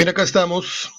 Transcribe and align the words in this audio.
Bien, 0.00 0.08
acá 0.08 0.22
estamos, 0.22 0.90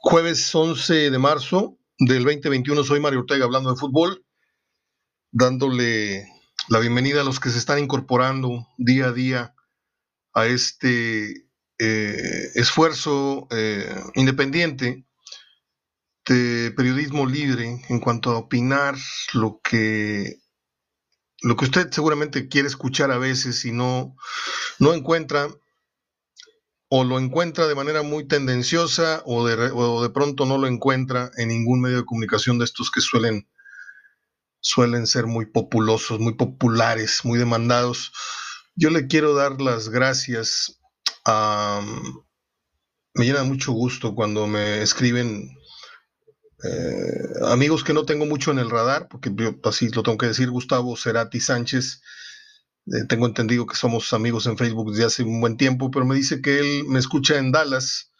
jueves 0.00 0.52
11 0.52 1.12
de 1.12 1.18
marzo 1.20 1.78
del 1.96 2.24
2021. 2.24 2.82
Soy 2.82 2.98
Mario 2.98 3.20
Ortega 3.20 3.44
hablando 3.44 3.70
de 3.70 3.78
fútbol, 3.78 4.26
dándole 5.30 6.26
la 6.66 6.80
bienvenida 6.80 7.20
a 7.20 7.24
los 7.24 7.38
que 7.38 7.50
se 7.50 7.58
están 7.58 7.78
incorporando 7.78 8.66
día 8.78 9.06
a 9.06 9.12
día 9.12 9.54
a 10.34 10.46
este 10.46 11.46
eh, 11.78 12.50
esfuerzo 12.56 13.46
eh, 13.52 13.94
independiente 14.16 15.06
de 16.26 16.72
periodismo 16.76 17.26
libre 17.26 17.80
en 17.88 18.00
cuanto 18.00 18.30
a 18.30 18.38
opinar 18.38 18.96
lo 19.34 19.60
que 19.62 20.40
lo 21.42 21.54
que 21.54 21.66
usted 21.66 21.92
seguramente 21.92 22.48
quiere 22.48 22.66
escuchar 22.66 23.12
a 23.12 23.18
veces 23.18 23.64
y 23.64 23.70
no, 23.70 24.16
no 24.80 24.94
encuentra 24.94 25.48
o 26.88 27.04
lo 27.04 27.18
encuentra 27.18 27.66
de 27.66 27.74
manera 27.74 28.02
muy 28.02 28.26
tendenciosa 28.26 29.22
o 29.24 29.46
de, 29.46 29.70
o 29.72 30.02
de 30.02 30.10
pronto 30.10 30.46
no 30.46 30.58
lo 30.58 30.66
encuentra 30.66 31.30
en 31.36 31.48
ningún 31.48 31.80
medio 31.80 31.98
de 31.98 32.04
comunicación 32.04 32.58
de 32.58 32.64
estos 32.64 32.90
que 32.90 33.00
suelen, 33.00 33.48
suelen 34.60 35.06
ser 35.06 35.26
muy 35.26 35.46
populosos, 35.46 36.20
muy 36.20 36.34
populares, 36.34 37.24
muy 37.24 37.38
demandados. 37.38 38.12
Yo 38.76 38.90
le 38.90 39.06
quiero 39.06 39.34
dar 39.34 39.60
las 39.60 39.88
gracias 39.88 40.80
a... 41.24 41.80
Me 43.14 43.24
llena 43.24 43.44
mucho 43.44 43.72
gusto 43.72 44.14
cuando 44.14 44.46
me 44.46 44.82
escriben 44.82 45.50
eh, 46.62 47.46
amigos 47.46 47.82
que 47.82 47.94
no 47.94 48.04
tengo 48.04 48.26
mucho 48.26 48.50
en 48.50 48.58
el 48.58 48.70
radar, 48.70 49.08
porque 49.08 49.30
yo 49.34 49.54
así 49.64 49.88
lo 49.88 50.02
tengo 50.02 50.18
que 50.18 50.26
decir, 50.26 50.50
Gustavo 50.50 50.96
Cerati 50.96 51.40
Sánchez, 51.40 52.02
eh, 52.86 53.04
tengo 53.08 53.26
entendido 53.26 53.66
que 53.66 53.74
somos 53.74 54.12
amigos 54.12 54.46
en 54.46 54.56
Facebook 54.56 54.92
desde 54.92 55.04
hace 55.04 55.22
un 55.24 55.40
buen 55.40 55.56
tiempo, 55.56 55.90
pero 55.90 56.04
me 56.04 56.14
dice 56.14 56.40
que 56.40 56.60
él 56.60 56.84
me 56.86 56.98
escucha 56.98 57.36
en 57.38 57.50
Dallas. 57.50 58.12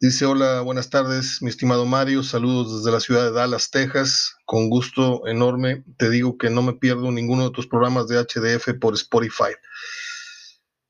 Dice, 0.00 0.26
hola, 0.26 0.60
buenas 0.60 0.90
tardes, 0.90 1.42
mi 1.42 1.50
estimado 1.50 1.84
Mario, 1.84 2.22
saludos 2.22 2.78
desde 2.78 2.92
la 2.92 3.00
ciudad 3.00 3.24
de 3.24 3.32
Dallas, 3.32 3.70
Texas, 3.70 4.36
con 4.44 4.70
gusto 4.70 5.26
enorme. 5.26 5.84
Te 5.96 6.08
digo 6.08 6.38
que 6.38 6.50
no 6.50 6.62
me 6.62 6.74
pierdo 6.74 7.10
ninguno 7.10 7.42
de 7.42 7.50
tus 7.50 7.66
programas 7.66 8.06
de 8.06 8.18
HDF 8.18 8.78
por 8.78 8.94
Spotify. 8.94 9.54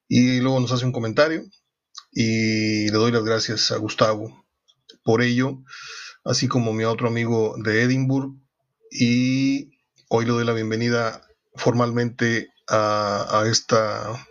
Y 0.09 0.41
luego 0.41 0.61
nos 0.61 0.73
hace 0.73 0.85
un 0.85 0.93
comentario 0.93 1.45
y 2.13 2.91
le 2.91 2.99
doy 2.99 3.13
las 3.13 3.25
gracias 3.25 3.71
a 3.71 3.79
Gustavo 3.79 4.45
por 5.03 5.23
ello, 5.23 5.63
así 6.25 6.47
como 6.47 6.75
mi 6.75 6.85
otro 6.85 7.09
amigo 7.09 7.55
de 7.65 7.83
Edinburgh. 7.83 8.35
Y 8.91 9.71
hoy 10.11 10.27
le 10.27 10.33
doy 10.33 10.45
la 10.45 10.53
bienvenida 10.53 11.23
formalmente 11.55 12.51
a, 12.69 13.45
esta 13.51 14.27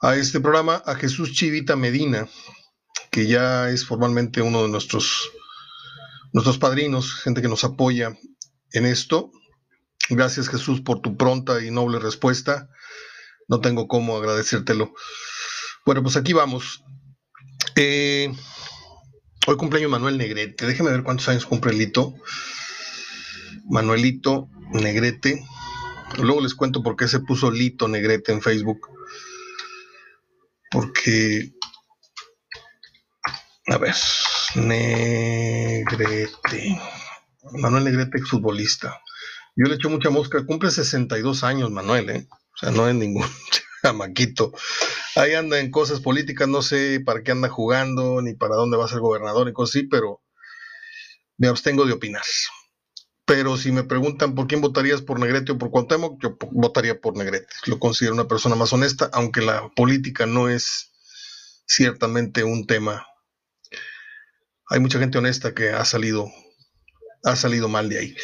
a 0.00 0.16
este 0.16 0.40
programa 0.40 0.82
a 0.84 0.94
Jesús 0.96 1.32
Chivita 1.32 1.76
Medina, 1.76 2.28
que 3.10 3.26
ya 3.26 3.70
es 3.70 3.86
formalmente 3.86 4.42
uno 4.42 4.62
de 4.62 4.68
nuestros 4.68 5.30
nuestros 6.32 6.58
padrinos, 6.58 7.14
gente 7.14 7.42
que 7.42 7.48
nos 7.48 7.64
apoya 7.64 8.16
en 8.72 8.86
esto. 8.86 9.30
Gracias 10.08 10.48
Jesús 10.48 10.80
por 10.80 11.00
tu 11.00 11.16
pronta 11.16 11.64
y 11.64 11.70
noble 11.70 11.98
respuesta. 11.98 12.68
No 13.48 13.60
tengo 13.60 13.86
cómo 13.86 14.16
agradecértelo. 14.16 14.92
Bueno, 15.84 16.02
pues 16.02 16.16
aquí 16.16 16.32
vamos. 16.32 16.82
Eh, 17.76 18.34
hoy 19.46 19.56
cumpleaños 19.56 19.90
Manuel 19.90 20.18
Negrete. 20.18 20.66
Déjeme 20.66 20.90
ver 20.90 21.02
cuántos 21.02 21.28
años 21.28 21.46
cumple 21.46 21.72
Lito. 21.72 22.14
Manuelito 23.68 24.48
Negrete. 24.72 25.44
Luego 26.18 26.40
les 26.40 26.54
cuento 26.54 26.82
por 26.82 26.96
qué 26.96 27.08
se 27.08 27.20
puso 27.20 27.50
Lito 27.50 27.88
Negrete 27.88 28.32
en 28.32 28.42
Facebook. 28.42 28.88
Porque, 30.70 31.52
a 33.66 33.78
ver, 33.78 33.94
Negrete. 34.54 36.00
Manuel 37.52 37.84
Negrete, 37.84 38.18
exfutbolista. 38.18 39.00
Yo 39.56 39.66
le 39.66 39.74
echo 39.74 39.90
mucha 39.90 40.10
mosca. 40.10 40.44
Cumple 40.46 40.70
62 40.70 41.44
años, 41.44 41.70
Manuel, 41.70 42.10
¿eh? 42.10 42.26
O 42.30 42.58
sea, 42.58 42.70
no 42.70 42.88
es 42.88 42.94
ningún 42.94 43.26
chamaquito. 43.82 44.52
Ahí 45.16 45.34
anda 45.34 45.58
en 45.58 45.70
cosas 45.70 46.00
políticas, 46.00 46.48
no 46.48 46.62
sé 46.62 47.00
para 47.04 47.22
qué 47.22 47.32
anda 47.32 47.48
jugando, 47.48 48.22
ni 48.22 48.34
para 48.34 48.56
dónde 48.56 48.76
va 48.76 48.86
a 48.86 48.88
ser 48.88 49.00
gobernador 49.00 49.48
y 49.48 49.52
cosas 49.52 49.76
así, 49.76 49.86
pero 49.86 50.22
me 51.36 51.48
abstengo 51.48 51.84
de 51.84 51.92
opinar 51.92 52.22
pero 53.24 53.56
si 53.56 53.70
me 53.70 53.84
preguntan 53.84 54.34
por 54.34 54.46
quién 54.46 54.60
votarías 54.60 55.00
por 55.00 55.20
Negrete 55.20 55.52
o 55.52 55.58
por 55.58 55.70
Cuauhtémoc, 55.70 56.20
yo 56.20 56.36
votaría 56.50 57.00
por 57.00 57.16
Negrete. 57.16 57.46
Lo 57.66 57.78
considero 57.78 58.14
una 58.14 58.28
persona 58.28 58.56
más 58.56 58.72
honesta, 58.72 59.10
aunque 59.12 59.40
la 59.40 59.68
política 59.76 60.26
no 60.26 60.48
es 60.48 60.90
ciertamente 61.66 62.42
un 62.44 62.66
tema. 62.66 63.06
Hay 64.68 64.80
mucha 64.80 64.98
gente 64.98 65.18
honesta 65.18 65.54
que 65.54 65.70
ha 65.70 65.84
salido, 65.84 66.30
ha 67.24 67.36
salido 67.36 67.68
mal 67.68 67.88
de 67.88 67.98
ahí. 67.98 68.16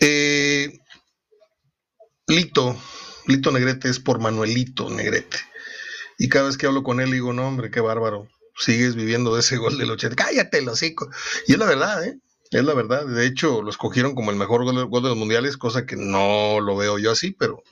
Eh, 0.00 0.80
Lito, 2.26 2.76
Lito 3.26 3.52
Negrete 3.52 3.88
es 3.88 4.00
por 4.00 4.18
Manuelito 4.18 4.90
Negrete. 4.90 5.38
Y 6.18 6.28
cada 6.28 6.46
vez 6.46 6.56
que 6.56 6.66
hablo 6.66 6.82
con 6.82 7.00
él 7.00 7.12
digo, 7.12 7.32
no, 7.32 7.46
hombre, 7.46 7.70
qué 7.70 7.80
bárbaro. 7.80 8.28
Sigues 8.56 8.94
viviendo 8.94 9.34
de 9.34 9.40
ese 9.40 9.56
gol 9.56 9.78
del 9.78 9.90
80. 9.90 10.16
Cállate, 10.16 10.60
hocico. 10.68 11.08
Y 11.46 11.52
es 11.52 11.58
la 11.58 11.66
verdad, 11.66 12.04
¿eh? 12.04 12.18
Es 12.54 12.62
la 12.62 12.72
verdad. 12.72 13.04
De 13.04 13.26
hecho, 13.26 13.62
lo 13.62 13.70
escogieron 13.70 14.14
como 14.14 14.30
el 14.30 14.36
mejor 14.36 14.62
gol, 14.62 15.02
de 15.02 15.08
los 15.08 15.16
mundiales, 15.16 15.56
cosa 15.56 15.86
que 15.86 15.96
no 15.96 16.60
lo 16.60 16.76
veo 16.76 17.00
yo 17.00 17.10
así, 17.10 17.32
pero 17.32 17.64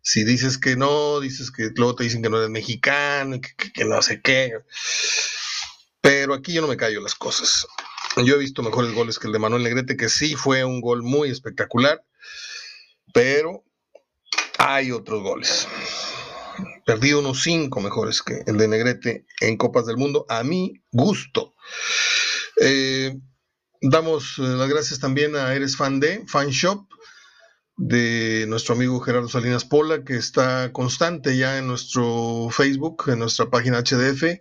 si 0.00 0.22
dices 0.22 0.58
que 0.58 0.76
no, 0.76 1.18
dices 1.18 1.50
que 1.50 1.70
luego 1.74 1.96
te 1.96 2.04
dicen 2.04 2.22
que 2.22 2.30
no 2.30 2.38
eres 2.38 2.50
mexicano, 2.50 3.40
que, 3.40 3.72
que, 3.72 3.84
no 3.84 4.00
sé 4.02 4.20
qué. 4.22 4.52
Pero 6.00 6.34
aquí 6.34 6.52
yo 6.52 6.60
no 6.60 6.68
me 6.68 6.76
callo 6.76 7.00
las 7.00 7.16
cosas. 7.16 7.66
Yo 8.24 8.36
he 8.36 8.38
visto 8.38 8.62
mejores 8.62 8.94
goles 8.94 9.18
que 9.18 9.26
el 9.26 9.32
de 9.32 9.40
Manuel 9.40 9.64
Negrete, 9.64 9.96
que 9.96 10.08
sí 10.08 10.36
fue 10.36 10.64
un 10.64 10.80
gol 10.80 11.02
muy 11.02 11.28
espectacular, 11.28 12.04
pero 13.12 13.64
hay 14.58 14.92
otros 14.92 15.20
goles. 15.20 15.66
Perdí 16.84 17.12
unos 17.12 17.42
cinco 17.42 17.80
mejores 17.80 18.22
que 18.22 18.44
el 18.46 18.56
de 18.56 18.68
Negrete 18.68 19.26
en 19.40 19.56
Copas 19.56 19.84
del 19.84 19.96
Mundo, 19.96 20.26
a 20.28 20.44
mi 20.44 20.80
gusto. 20.92 21.56
Eh, 22.60 23.18
Damos 23.88 24.38
eh, 24.38 24.42
las 24.42 24.68
gracias 24.68 24.98
también 24.98 25.36
a 25.36 25.54
Eres 25.54 25.76
Fan 25.76 26.00
de 26.00 26.24
Fan 26.26 26.48
Shop 26.48 26.88
de 27.76 28.44
nuestro 28.48 28.74
amigo 28.74 28.98
Gerardo 28.98 29.28
Salinas 29.28 29.64
Pola, 29.64 30.02
que 30.02 30.16
está 30.16 30.72
constante 30.72 31.36
ya 31.36 31.56
en 31.56 31.68
nuestro 31.68 32.48
Facebook, 32.50 33.04
en 33.06 33.20
nuestra 33.20 33.48
página 33.48 33.78
HDF, 33.78 34.40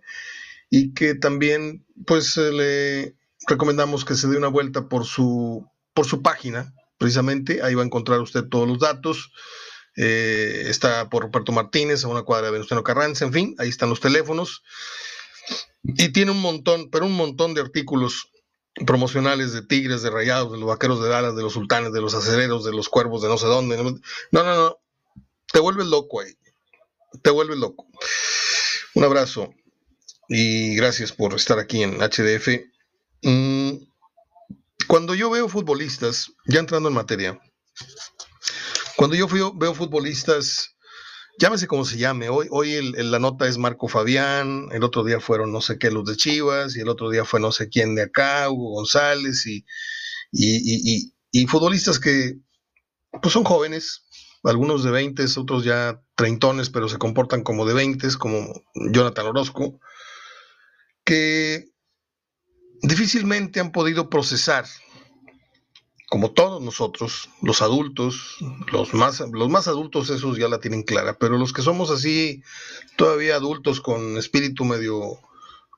y 0.71 0.95
que 0.95 1.13
también 1.13 1.85
pues 2.07 2.37
eh, 2.37 2.51
le 2.51 3.17
recomendamos 3.47 4.03
que 4.03 4.15
se 4.15 4.27
dé 4.27 4.35
una 4.35 4.47
vuelta 4.47 4.89
por 4.89 5.05
su, 5.05 5.69
por 5.93 6.07
su 6.07 6.23
página, 6.23 6.73
precisamente, 6.97 7.61
ahí 7.61 7.75
va 7.75 7.83
a 7.83 7.85
encontrar 7.85 8.21
usted 8.21 8.45
todos 8.45 8.67
los 8.67 8.79
datos. 8.79 9.31
Eh, 9.95 10.63
está 10.69 11.07
por 11.07 11.21
Roberto 11.21 11.51
Martínez, 11.51 12.03
a 12.03 12.07
una 12.07 12.23
cuadra 12.23 12.47
de 12.47 12.53
Venustiano 12.53 12.83
Carranza, 12.83 13.25
en 13.25 13.33
fin, 13.33 13.55
ahí 13.59 13.69
están 13.69 13.89
los 13.89 13.99
teléfonos. 13.99 14.63
Y 15.83 16.09
tiene 16.09 16.31
un 16.31 16.41
montón, 16.41 16.89
pero 16.89 17.05
un 17.05 17.15
montón 17.15 17.53
de 17.53 17.61
artículos 17.61 18.31
promocionales 18.85 19.53
de 19.53 19.61
Tigres, 19.61 20.01
de 20.01 20.09
Rayados, 20.09 20.51
de 20.51 20.57
los 20.57 20.67
Vaqueros 20.67 21.01
de 21.01 21.09
Dallas, 21.09 21.35
de 21.35 21.41
los 21.41 21.53
Sultanes, 21.53 21.93
de 21.93 22.01
los 22.01 22.13
Acereros, 22.13 22.65
de 22.65 22.71
los 22.71 22.89
Cuervos, 22.89 23.21
de 23.21 23.29
no 23.29 23.37
sé 23.37 23.47
dónde. 23.47 23.77
No, 23.77 23.93
no, 24.31 24.55
no. 24.55 24.77
Te 25.51 25.59
vuelves 25.59 25.87
loco 25.87 26.19
ahí. 26.19 26.33
Te 27.21 27.29
vuelves 27.29 27.57
loco. 27.57 27.87
Un 28.95 29.03
abrazo 29.03 29.53
y 30.27 30.75
gracias 30.75 31.11
por 31.11 31.33
estar 31.33 31.59
aquí 31.59 31.83
en 31.83 31.99
HDF. 31.99 32.47
Mm, 33.21 33.71
cuando 34.87 35.15
yo 35.15 35.29
veo 35.29 35.47
futbolistas, 35.47 36.31
ya 36.45 36.59
entrando 36.59 36.89
en 36.89 36.95
materia, 36.95 37.39
cuando 38.95 39.15
yo 39.15 39.27
veo 39.55 39.73
futbolistas 39.73 40.74
llámese 41.37 41.67
como 41.67 41.85
se 41.85 41.97
llame. 41.97 42.29
Hoy, 42.29 42.47
hoy 42.49 42.93
la 42.93 43.19
nota 43.19 43.47
es 43.47 43.57
Marco 43.57 43.87
Fabián, 43.87 44.69
el 44.71 44.83
otro 44.83 45.03
día 45.03 45.19
fueron 45.19 45.51
no 45.51 45.61
sé 45.61 45.77
qué 45.77 45.91
los 45.91 46.05
de 46.05 46.15
Chivas, 46.15 46.75
y 46.75 46.81
el 46.81 46.89
otro 46.89 47.09
día 47.09 47.25
fue 47.25 47.39
no 47.39 47.51
sé 47.51 47.69
quién 47.69 47.95
de 47.95 48.03
acá, 48.03 48.49
Hugo 48.49 48.75
González, 48.75 49.45
y, 49.45 49.65
y, 50.31 51.13
y, 51.31 51.47
futbolistas 51.47 51.99
que 51.99 52.37
pues 53.21 53.33
son 53.33 53.43
jóvenes, 53.43 54.05
algunos 54.43 54.83
de 54.83 54.91
20, 54.91 55.25
otros 55.37 55.63
ya 55.63 56.01
treintones, 56.15 56.69
pero 56.69 56.89
se 56.89 56.97
comportan 56.97 57.43
como 57.43 57.65
de 57.65 57.73
20, 57.73 58.07
como 58.17 58.63
Jonathan 58.91 59.27
Orozco, 59.27 59.79
que 61.03 61.65
difícilmente 62.81 63.59
han 63.59 63.71
podido 63.71 64.09
procesar 64.09 64.65
como 66.15 66.31
todos 66.31 66.61
nosotros, 66.61 67.29
los 67.41 67.61
adultos, 67.61 68.37
los 68.71 68.93
más, 68.93 69.19
los 69.33 69.49
más 69.49 69.67
adultos 69.67 70.09
esos 70.09 70.37
ya 70.37 70.47
la 70.47 70.61
tienen 70.61 70.83
clara, 70.83 71.17
pero 71.19 71.37
los 71.37 71.51
que 71.51 71.61
somos 71.61 71.91
así 71.91 72.41
todavía 72.95 73.35
adultos 73.35 73.81
con 73.81 74.15
espíritu 74.15 74.63
medio 74.63 75.19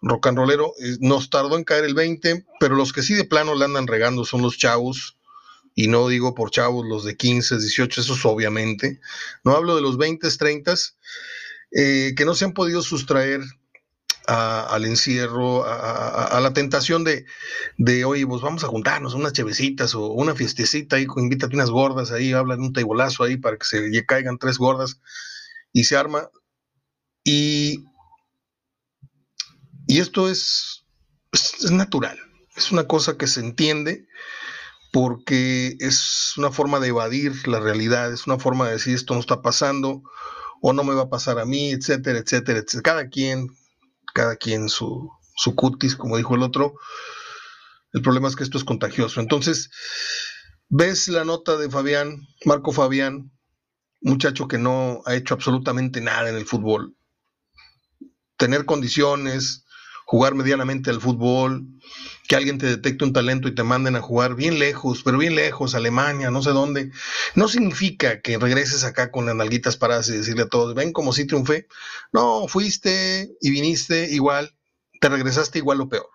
rock 0.03 0.27
and 0.27 0.37
rollero, 0.37 0.73
eh, 0.79 0.97
nos 0.99 1.31
tardó 1.31 1.57
en 1.57 1.63
caer 1.63 1.85
el 1.85 1.95
20, 1.95 2.45
pero 2.59 2.75
los 2.75 2.93
que 2.93 3.01
sí 3.01 3.15
de 3.15 3.23
plano 3.23 3.55
le 3.55 3.65
andan 3.65 3.87
regando 3.87 4.25
son 4.25 4.43
los 4.43 4.59
chavos, 4.59 5.17
y 5.73 5.87
no 5.87 6.07
digo 6.07 6.35
por 6.35 6.51
chavos 6.51 6.85
los 6.85 7.03
de 7.03 7.17
15, 7.17 7.57
18, 7.57 8.01
esos 8.01 8.23
obviamente, 8.23 8.99
no 9.43 9.53
hablo 9.53 9.75
de 9.75 9.81
los 9.81 9.97
20, 9.97 10.29
30, 10.29 10.75
eh, 11.71 12.13
que 12.15 12.25
no 12.25 12.35
se 12.35 12.45
han 12.45 12.53
podido 12.53 12.83
sustraer 12.83 13.41
al 14.27 14.83
encierro, 14.83 15.63
a, 15.65 16.37
la 16.41 16.51
tentación 16.51 17.05
de, 17.05 17.25
de, 17.77 18.03
oye, 18.03 18.27
pues 18.27 18.41
vamos 18.41 18.63
a 18.63 18.67
juntarnos 18.67 19.13
unas 19.13 19.31
chevecitas 19.31 19.95
o 19.95 20.07
una 20.07 20.35
fiestecita 20.35 20.97
ahí, 20.97 21.07
invítate 21.15 21.55
unas 21.55 21.69
gordas 21.69 22.11
ahí, 22.11 22.33
hablan 22.33 22.59
un 22.59 22.73
taibolazo 22.73 23.23
ahí 23.23 23.37
para 23.37 23.57
que 23.57 23.65
se 23.65 24.05
caigan 24.05 24.37
tres 24.37 24.57
gordas 24.57 24.99
y 25.71 25.85
se 25.85 25.95
arma. 25.95 26.29
Y, 27.23 27.85
y 29.87 29.99
esto 29.99 30.29
es, 30.29 30.85
es 31.31 31.71
natural, 31.71 32.19
es 32.55 32.71
una 32.71 32.85
cosa 32.85 33.17
que 33.17 33.27
se 33.27 33.39
entiende 33.39 34.07
porque 34.91 35.77
es 35.79 36.33
una 36.37 36.51
forma 36.51 36.79
de 36.81 36.89
evadir 36.89 37.47
la 37.47 37.61
realidad, 37.61 38.11
es 38.11 38.27
una 38.27 38.39
forma 38.39 38.65
de 38.67 38.73
decir 38.73 38.95
esto 38.95 39.13
no 39.13 39.21
está 39.21 39.41
pasando 39.41 40.03
o 40.61 40.73
no 40.73 40.83
me 40.83 40.95
va 40.95 41.03
a 41.03 41.09
pasar 41.09 41.39
a 41.39 41.45
mí, 41.45 41.71
etcétera, 41.71 42.19
etcétera, 42.19 42.59
etcétera. 42.59 42.81
Cada 42.83 43.09
quien 43.09 43.49
cada 44.17 44.35
quien 44.35 44.67
su, 44.67 45.11
su 45.35 45.53
cutis, 45.53 45.95
como 45.95 46.17
dijo 46.17 46.33
el 46.33 46.41
otro. 46.41 46.73
El 47.93 48.01
problema 48.01 48.27
es 48.27 48.35
que 48.35 48.41
esto 48.41 48.57
es 48.57 48.63
contagioso. 48.63 49.21
Entonces, 49.21 49.69
ves 50.69 51.07
la 51.07 51.23
nota 51.23 51.55
de 51.55 51.69
Fabián, 51.69 52.27
Marco 52.43 52.71
Fabián, 52.71 53.31
muchacho 54.01 54.47
que 54.47 54.57
no 54.57 55.03
ha 55.05 55.13
hecho 55.13 55.35
absolutamente 55.35 56.01
nada 56.01 56.29
en 56.29 56.35
el 56.35 56.47
fútbol. 56.47 56.97
Tener 58.37 58.65
condiciones, 58.65 59.65
jugar 60.07 60.35
medianamente 60.35 60.89
al 60.89 61.01
fútbol, 61.01 61.67
que 62.29 62.37
alguien 62.37 62.57
te 62.57 62.65
detecte 62.65 63.03
un 63.03 63.11
talento 63.11 63.49
y 63.49 63.55
te 63.55 63.63
manden 63.63 63.97
a 63.97 64.01
jugar 64.01 64.35
bien 64.35 64.57
lejos, 64.57 65.03
pero 65.03 65.17
bien 65.17 65.35
lejos, 65.35 65.75
Alemania, 65.75 66.31
no 66.31 66.41
sé 66.41 66.51
dónde, 66.51 66.91
no 67.35 67.49
significa 67.49 68.21
que 68.21 68.37
regreses 68.37 68.85
acá 68.85 69.11
con 69.11 69.25
las 69.25 69.35
nalguitas 69.35 69.75
paradas 69.75 70.07
y 70.07 70.13
decirle 70.13 70.43
a 70.43 70.47
todos, 70.47 70.75
ven 70.75 70.93
como 70.93 71.11
si 71.11 71.27
triunfé. 71.27 71.67
No, 72.13 72.47
fuiste 72.47 73.35
y 73.41 73.51
viniste 73.51 74.09
igual, 74.09 74.55
te 75.01 75.09
regresaste 75.09 75.59
igual 75.59 75.81
o 75.81 75.89
peor. 75.89 76.07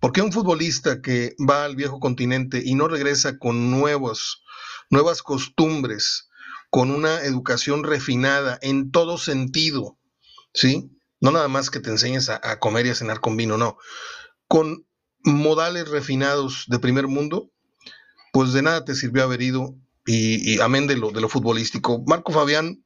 Porque 0.00 0.20
un 0.20 0.30
futbolista 0.30 1.00
que 1.00 1.34
va 1.38 1.64
al 1.64 1.76
viejo 1.76 2.00
continente 2.00 2.60
y 2.62 2.74
no 2.74 2.88
regresa 2.88 3.38
con 3.38 3.70
nuevos, 3.70 4.44
nuevas 4.90 5.22
costumbres, 5.22 6.28
con 6.68 6.90
una 6.90 7.22
educación 7.22 7.84
refinada 7.84 8.58
en 8.60 8.90
todo 8.90 9.16
sentido, 9.16 9.96
¿sí? 10.52 10.93
No 11.24 11.30
nada 11.30 11.48
más 11.48 11.70
que 11.70 11.80
te 11.80 11.88
enseñes 11.88 12.28
a, 12.28 12.58
comer 12.58 12.84
y 12.84 12.90
a 12.90 12.94
cenar 12.94 13.20
con 13.20 13.34
vino, 13.34 13.56
no. 13.56 13.78
Con 14.46 14.86
modales 15.22 15.88
refinados 15.88 16.66
de 16.68 16.78
primer 16.78 17.08
mundo, 17.08 17.50
pues 18.30 18.52
de 18.52 18.60
nada 18.60 18.84
te 18.84 18.94
sirvió 18.94 19.22
haber 19.22 19.40
ido 19.40 19.74
y, 20.04 20.60
amén 20.60 20.86
de 20.86 20.98
lo, 20.98 21.12
de 21.12 21.22
lo 21.22 21.30
futbolístico. 21.30 22.04
Marco 22.06 22.30
Fabián 22.30 22.84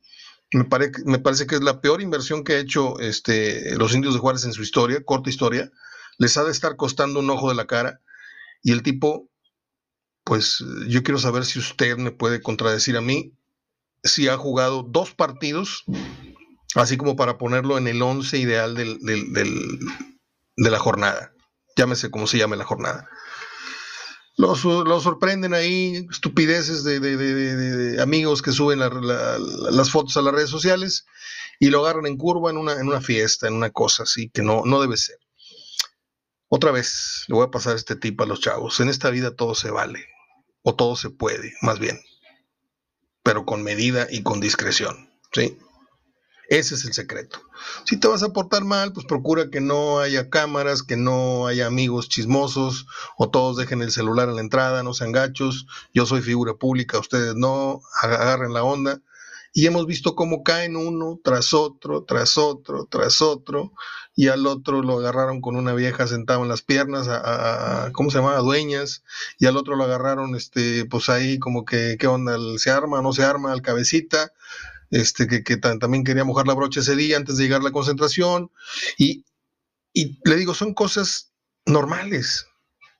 me, 0.52 0.68
me 1.04 1.18
parece 1.18 1.48
que 1.48 1.56
es 1.56 1.62
la 1.62 1.80
peor 1.80 2.00
inversión 2.00 2.44
que 2.44 2.52
ha 2.52 2.58
hecho 2.60 3.00
este, 3.00 3.76
los 3.76 3.92
indios 3.92 4.14
de 4.14 4.20
Juárez 4.20 4.44
en 4.44 4.52
su 4.52 4.62
historia, 4.62 5.02
corta 5.04 5.30
historia. 5.30 5.72
Les 6.16 6.36
ha 6.36 6.44
de 6.44 6.52
estar 6.52 6.76
costando 6.76 7.18
un 7.18 7.30
ojo 7.30 7.48
de 7.48 7.56
la 7.56 7.66
cara. 7.66 8.02
Y 8.62 8.70
el 8.70 8.84
tipo, 8.84 9.28
pues 10.22 10.64
yo 10.86 11.02
quiero 11.02 11.18
saber 11.18 11.44
si 11.44 11.58
usted 11.58 11.96
me 11.96 12.12
puede 12.12 12.40
contradecir 12.40 12.96
a 12.96 13.00
mí, 13.00 13.32
si 14.04 14.28
ha 14.28 14.36
jugado 14.36 14.84
dos 14.84 15.12
partidos, 15.12 15.82
así 16.74 16.96
como 16.96 17.16
para 17.16 17.38
ponerlo 17.38 17.78
en 17.78 17.88
el 17.88 18.02
once 18.02 18.38
ideal 18.38 18.74
del, 18.74 18.98
de 19.00 20.70
la 20.70 20.78
jornada 20.78 21.32
llámese 21.78 22.10
como 22.10 22.26
se 22.26 22.38
llame 22.38 22.56
la 22.56 22.64
jornada. 22.64 23.08
Los, 24.36 24.60
sorprenden 24.60 25.54
ahí 25.54 26.06
estupideces 26.10 26.84
de, 26.84 28.00
amigos 28.00 28.42
que 28.42 28.52
suben 28.52 28.78
las 28.78 29.90
fotos 29.90 30.16
a 30.16 30.22
las 30.22 30.34
redes 30.34 30.50
sociales 30.50 31.06
y 31.58 31.70
lo 31.70 31.80
agarran 31.80 32.06
en 32.06 32.16
curva 32.16 32.50
en 32.50 32.56
una, 32.56 33.00
fiesta, 33.00 33.48
en 33.48 33.54
una 33.54 33.70
cosa 33.70 34.04
así 34.04 34.28
que 34.28 34.42
no, 34.42 34.62
no 34.64 34.80
debe 34.80 34.96
ser. 34.96 35.18
Otra 36.48 36.70
vez 36.70 37.24
le 37.26 37.34
voy 37.34 37.46
a 37.46 37.50
pasar 37.50 37.74
este 37.74 37.96
tip 37.96 38.20
a 38.20 38.26
los 38.26 38.40
chavos. 38.40 38.78
En 38.78 38.88
esta 38.88 39.10
vida 39.10 39.34
todo 39.34 39.56
se 39.56 39.70
vale, 39.70 40.06
o 40.62 40.74
todo 40.74 40.94
se 40.94 41.10
puede, 41.10 41.52
más 41.62 41.80
bien, 41.80 42.00
pero 43.24 43.44
con 43.44 43.64
medida 43.64 44.06
y 44.08 44.22
con 44.22 44.40
discreción. 44.40 45.10
¿sí? 45.32 45.58
Ese 46.48 46.76
es 46.76 46.86
el 46.86 46.94
secreto. 46.94 47.42
Si 47.84 48.00
te 48.00 48.08
vas 48.08 48.22
a 48.22 48.32
portar 48.32 48.64
mal, 48.64 48.94
pues 48.94 49.04
procura 49.04 49.50
que 49.50 49.60
no 49.60 50.00
haya 50.00 50.30
cámaras, 50.30 50.82
que 50.82 50.96
no 50.96 51.46
haya 51.46 51.66
amigos 51.66 52.08
chismosos, 52.08 52.86
o 53.18 53.28
todos 53.28 53.58
dejen 53.58 53.82
el 53.82 53.90
celular 53.90 54.30
en 54.30 54.36
la 54.36 54.40
entrada, 54.40 54.82
no 54.82 54.94
sean 54.94 55.12
gachos. 55.12 55.66
Yo 55.92 56.06
soy 56.06 56.22
figura 56.22 56.54
pública, 56.54 56.98
ustedes 56.98 57.34
no, 57.34 57.82
agarren 58.00 58.54
la 58.54 58.64
onda. 58.64 59.02
Y 59.52 59.66
hemos 59.66 59.86
visto 59.86 60.14
cómo 60.14 60.42
caen 60.42 60.76
uno 60.76 61.20
tras 61.22 61.52
otro, 61.52 62.04
tras 62.04 62.38
otro, 62.38 62.86
tras 62.90 63.20
otro, 63.20 63.72
y 64.14 64.28
al 64.28 64.46
otro 64.46 64.82
lo 64.82 64.98
agarraron 64.98 65.42
con 65.42 65.54
una 65.56 65.74
vieja 65.74 66.06
sentada 66.06 66.40
en 66.40 66.48
las 66.48 66.62
piernas, 66.62 67.08
a, 67.08 67.90
¿cómo 67.92 68.10
se 68.10 68.18
llama? 68.18 68.36
dueñas, 68.36 69.04
y 69.38 69.46
al 69.46 69.56
otro 69.58 69.76
lo 69.76 69.84
agarraron, 69.84 70.34
este, 70.34 70.86
pues 70.86 71.10
ahí 71.10 71.38
como 71.38 71.66
que, 71.66 71.96
¿qué 71.98 72.06
onda? 72.06 72.38
¿Se 72.56 72.70
arma, 72.70 73.02
no 73.02 73.12
se 73.12 73.24
arma? 73.24 73.52
Al 73.52 73.60
cabecita 73.60 74.32
este, 74.90 75.42
que, 75.42 75.56
también 75.56 76.04
quería 76.04 76.24
mojar 76.24 76.46
la 76.46 76.54
brocha 76.54 76.80
ese 76.80 76.96
día 76.96 77.16
antes 77.16 77.36
de 77.36 77.44
llegar 77.44 77.60
a 77.60 77.64
la 77.64 77.72
concentración. 77.72 78.50
Y, 78.96 79.24
y 79.92 80.18
le 80.24 80.36
digo, 80.36 80.54
son 80.54 80.74
cosas 80.74 81.32
normales. 81.66 82.46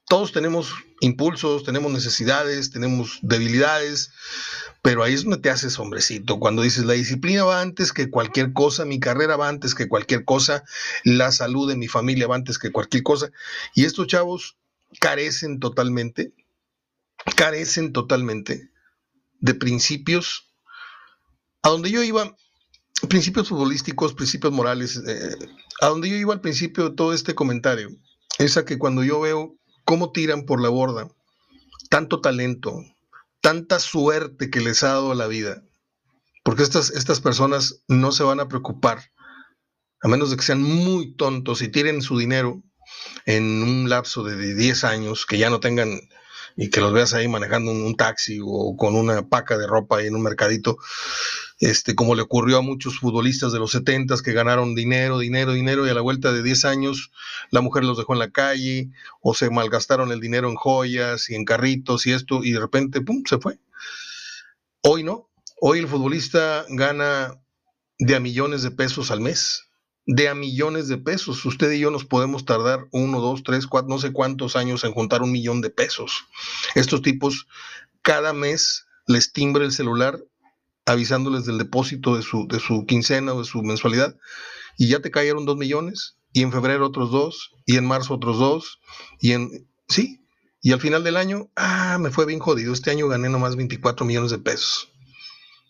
Todos 0.07 0.31
tenemos 0.31 0.73
impulsos, 1.01 1.63
tenemos 1.63 1.91
necesidades, 1.91 2.71
tenemos 2.71 3.19
debilidades, 3.21 4.11
pero 4.81 5.03
ahí 5.03 5.13
es 5.13 5.23
donde 5.23 5.37
te 5.37 5.51
haces 5.51 5.77
hombrecito. 5.77 6.39
Cuando 6.39 6.63
dices, 6.63 6.85
la 6.85 6.93
disciplina 6.93 7.43
va 7.43 7.61
antes 7.61 7.93
que 7.93 8.09
cualquier 8.09 8.53
cosa, 8.53 8.85
mi 8.85 8.99
carrera 8.99 9.37
va 9.37 9.49
antes 9.49 9.75
que 9.75 9.87
cualquier 9.87 10.25
cosa, 10.25 10.63
la 11.03 11.31
salud 11.31 11.69
de 11.69 11.75
mi 11.75 11.87
familia 11.87 12.27
va 12.27 12.35
antes 12.35 12.57
que 12.57 12.71
cualquier 12.71 13.03
cosa. 13.03 13.31
Y 13.75 13.85
estos 13.85 14.07
chavos 14.07 14.57
carecen 14.99 15.59
totalmente, 15.59 16.33
carecen 17.35 17.93
totalmente 17.93 18.71
de 19.39 19.53
principios 19.53 20.48
a 21.61 21.69
donde 21.69 21.91
yo 21.91 22.03
iba, 22.03 22.35
principios 23.07 23.49
futbolísticos, 23.49 24.13
principios 24.13 24.53
morales, 24.53 25.01
eh, 25.07 25.35
a 25.81 25.87
donde 25.87 26.09
yo 26.09 26.15
iba 26.15 26.33
al 26.33 26.41
principio 26.41 26.89
de 26.89 26.95
todo 26.95 27.13
este 27.13 27.35
comentario, 27.35 27.89
es 28.37 28.57
a 28.57 28.65
que 28.65 28.77
cuando 28.77 29.03
yo 29.03 29.19
veo 29.19 29.55
cómo 29.85 30.11
tiran 30.11 30.45
por 30.45 30.61
la 30.61 30.69
borda 30.69 31.09
tanto 31.89 32.21
talento, 32.21 32.83
tanta 33.41 33.79
suerte 33.79 34.49
que 34.49 34.61
les 34.61 34.83
ha 34.83 34.89
dado 34.89 35.13
la 35.15 35.27
vida, 35.27 35.63
porque 36.43 36.63
estas, 36.63 36.91
estas 36.91 37.19
personas 37.19 37.81
no 37.87 38.11
se 38.11 38.23
van 38.23 38.39
a 38.39 38.47
preocupar, 38.47 39.11
a 40.01 40.07
menos 40.07 40.29
de 40.29 40.37
que 40.37 40.43
sean 40.43 40.61
muy 40.61 41.15
tontos 41.15 41.61
y 41.61 41.67
tiren 41.67 42.01
su 42.01 42.17
dinero 42.17 42.63
en 43.25 43.63
un 43.63 43.89
lapso 43.89 44.23
de 44.23 44.55
10 44.55 44.83
años, 44.83 45.25
que 45.25 45.37
ya 45.37 45.49
no 45.49 45.59
tengan 45.59 45.99
y 46.55 46.69
que 46.69 46.81
los 46.81 46.93
veas 46.93 47.13
ahí 47.13 47.27
manejando 47.27 47.71
un, 47.71 47.95
taxi 47.95 48.39
o 48.43 48.75
con 48.77 48.95
una 48.95 49.27
paca 49.27 49.57
de 49.57 49.67
ropa 49.67 49.97
ahí 49.97 50.07
en 50.07 50.15
un 50.15 50.23
mercadito, 50.23 50.77
este, 51.59 51.93
como 51.95 52.15
le 52.15 52.21
ocurrió 52.21 52.57
a 52.57 52.61
muchos 52.61 52.99
futbolistas 52.99 53.51
de 53.51 53.59
los 53.59 53.71
70 53.71 54.15
que 54.23 54.33
ganaron 54.33 54.75
dinero, 54.75 55.19
dinero, 55.19 55.53
dinero 55.53 55.85
y 55.85 55.89
a 55.89 55.93
la 55.93 56.01
vuelta 56.01 56.31
de 56.31 56.41
10 56.41 56.65
años 56.65 57.11
la 57.51 57.61
mujer 57.61 57.83
los 57.83 57.97
dejó 57.97 58.13
en 58.13 58.19
la 58.19 58.31
calle 58.31 58.89
o 59.21 59.33
se 59.33 59.49
malgastaron 59.49 60.11
el 60.11 60.21
dinero 60.21 60.49
en 60.49 60.55
joyas 60.55 61.29
y 61.29 61.35
en 61.35 61.45
carritos 61.45 62.07
y 62.07 62.13
esto 62.13 62.43
y 62.43 62.51
de 62.51 62.59
repente, 62.59 63.01
¡pum!, 63.01 63.23
se 63.25 63.37
fue. 63.39 63.59
Hoy 64.81 65.03
no, 65.03 65.29
hoy 65.59 65.79
el 65.79 65.87
futbolista 65.87 66.65
gana 66.69 67.39
de 67.97 68.15
a 68.15 68.19
millones 68.19 68.63
de 68.63 68.71
pesos 68.71 69.11
al 69.11 69.19
mes 69.19 69.69
de 70.11 70.27
a 70.27 70.33
millones 70.33 70.87
de 70.87 70.97
pesos. 70.97 71.45
Usted 71.45 71.71
y 71.71 71.79
yo 71.79 71.91
nos 71.91 72.03
podemos 72.03 72.43
tardar 72.43 72.87
uno, 72.91 73.21
dos, 73.21 73.43
tres, 73.43 73.67
cuatro, 73.67 73.89
no 73.89 73.99
sé 73.99 74.11
cuántos 74.11 74.55
años 74.55 74.83
en 74.83 74.91
juntar 74.91 75.21
un 75.21 75.31
millón 75.31 75.61
de 75.61 75.69
pesos. 75.69 76.25
Estos 76.73 77.03
tipos 77.03 77.47
cada 78.01 78.33
mes 78.33 78.87
les 79.05 79.33
timbre 79.33 79.65
el 79.65 79.71
celular 79.71 80.19
avisándoles 80.85 81.45
del 81.45 81.57
depósito 81.57 82.15
de 82.15 82.23
su, 82.23 82.47
de 82.47 82.59
su 82.59 82.85
quincena 82.85 83.33
o 83.33 83.39
de 83.39 83.45
su 83.45 83.61
mensualidad 83.61 84.15
y 84.77 84.87
ya 84.87 85.01
te 85.01 85.11
cayeron 85.11 85.45
dos 85.45 85.57
millones 85.57 86.17
y 86.33 86.41
en 86.41 86.51
febrero 86.51 86.87
otros 86.87 87.11
dos 87.11 87.51
y 87.65 87.77
en 87.77 87.85
marzo 87.85 88.15
otros 88.15 88.39
dos 88.39 88.79
y 89.19 89.33
en... 89.33 89.67
Sí, 89.87 90.25
y 90.61 90.71
al 90.73 90.81
final 90.81 91.03
del 91.03 91.17
año, 91.17 91.49
ah, 91.55 91.97
me 91.99 92.11
fue 92.11 92.25
bien 92.25 92.39
jodido. 92.39 92.73
Este 92.73 92.91
año 92.91 93.07
gané 93.07 93.29
nomás 93.29 93.55
24 93.55 94.05
millones 94.05 94.29
de 94.29 94.39
pesos 94.39 94.89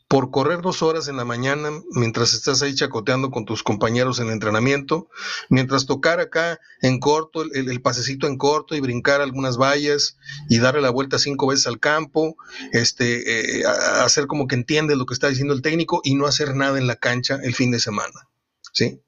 por 0.09 0.31
correr 0.31 0.61
dos 0.61 0.81
horas 0.81 1.07
en 1.07 1.17
la 1.17 1.23
mañana 1.23 1.69
mientras 1.91 2.33
estás 2.33 2.63
ahí 2.63 2.73
chacoteando 2.73 3.29
con 3.29 3.45
tus 3.45 3.61
compañeros 3.61 4.19
en 4.19 4.25
el 4.25 4.33
entrenamiento, 4.33 5.07
mientras 5.49 5.85
tocar 5.85 6.19
acá 6.19 6.59
en 6.81 6.99
corto, 6.99 7.43
el, 7.43 7.81
pasecito 7.83 8.25
en 8.25 8.39
corto 8.39 8.75
y 8.75 8.79
brincar 8.79 9.21
algunas 9.21 9.57
vallas 9.57 10.17
y 10.49 10.57
darle 10.57 10.81
la 10.81 10.89
vuelta 10.89 11.19
cinco 11.19 11.45
veces 11.45 11.67
al 11.67 11.79
campo, 11.79 12.35
este, 12.73 13.59
eh, 13.59 13.63
hacer 14.01 14.25
como 14.25 14.47
que 14.47 14.55
entiendes 14.55 14.97
lo 14.97 15.05
que 15.05 15.13
está 15.13 15.29
diciendo 15.29 15.53
el 15.53 15.61
técnico 15.61 16.01
y 16.03 16.15
no 16.15 16.25
hacer 16.25 16.55
nada 16.55 16.79
en 16.79 16.87
la 16.87 16.95
cancha 16.95 17.37
el 17.43 17.53
fin 17.53 17.69
de 17.69 17.79
semana. 17.79 18.27
¿Sí? 18.73 19.03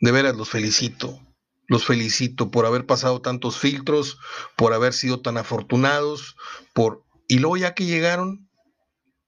De 0.00 0.12
veras, 0.12 0.34
los 0.34 0.48
felicito. 0.48 1.20
Los 1.66 1.84
felicito 1.84 2.50
por 2.50 2.64
haber 2.64 2.86
pasado 2.86 3.20
tantos 3.20 3.58
filtros, 3.58 4.16
por 4.56 4.72
haber 4.72 4.94
sido 4.94 5.20
tan 5.20 5.36
afortunados, 5.36 6.36
por... 6.72 7.04
Y 7.28 7.38
luego 7.38 7.58
ya 7.58 7.74
que 7.74 7.84
llegaron, 7.84 8.49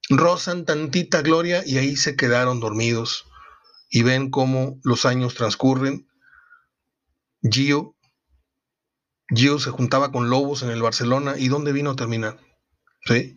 rozan 0.08 0.64
tantita 0.64 1.22
gloria 1.22 1.62
y 1.64 1.78
ahí 1.78 1.96
se 1.96 2.16
quedaron 2.16 2.60
dormidos 2.60 3.26
y 3.90 4.02
ven 4.02 4.30
cómo 4.30 4.78
los 4.82 5.04
años 5.04 5.34
transcurren. 5.34 6.08
Gio, 7.42 7.96
Gio 9.34 9.58
se 9.58 9.70
juntaba 9.70 10.12
con 10.12 10.30
Lobos 10.30 10.62
en 10.62 10.70
el 10.70 10.82
Barcelona 10.82 11.34
y 11.36 11.48
¿dónde 11.48 11.72
vino 11.72 11.90
a 11.90 11.96
terminar? 11.96 12.38
¿Sí? 13.04 13.36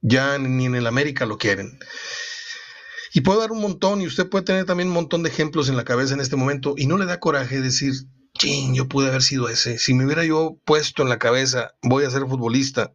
Ya 0.00 0.38
ni 0.38 0.66
en 0.66 0.74
el 0.74 0.86
América 0.86 1.26
lo 1.26 1.38
quieren. 1.38 1.78
Y 3.12 3.22
puedo 3.22 3.40
dar 3.40 3.52
un 3.52 3.60
montón, 3.60 4.00
y 4.00 4.06
usted 4.06 4.28
puede 4.28 4.44
tener 4.44 4.64
también 4.66 4.88
un 4.88 4.94
montón 4.94 5.22
de 5.22 5.30
ejemplos 5.30 5.68
en 5.68 5.76
la 5.76 5.84
cabeza 5.84 6.14
en 6.14 6.20
este 6.20 6.36
momento, 6.36 6.74
y 6.76 6.86
no 6.86 6.98
le 6.98 7.06
da 7.06 7.20
coraje 7.20 7.60
decir, 7.60 7.94
ching, 8.38 8.74
yo 8.74 8.86
pude 8.88 9.08
haber 9.08 9.22
sido 9.22 9.48
ese. 9.48 9.78
Si 9.78 9.94
me 9.94 10.04
hubiera 10.04 10.24
yo 10.24 10.58
puesto 10.64 11.02
en 11.02 11.08
la 11.08 11.18
cabeza, 11.18 11.72
voy 11.82 12.04
a 12.04 12.10
ser 12.10 12.22
futbolista, 12.26 12.94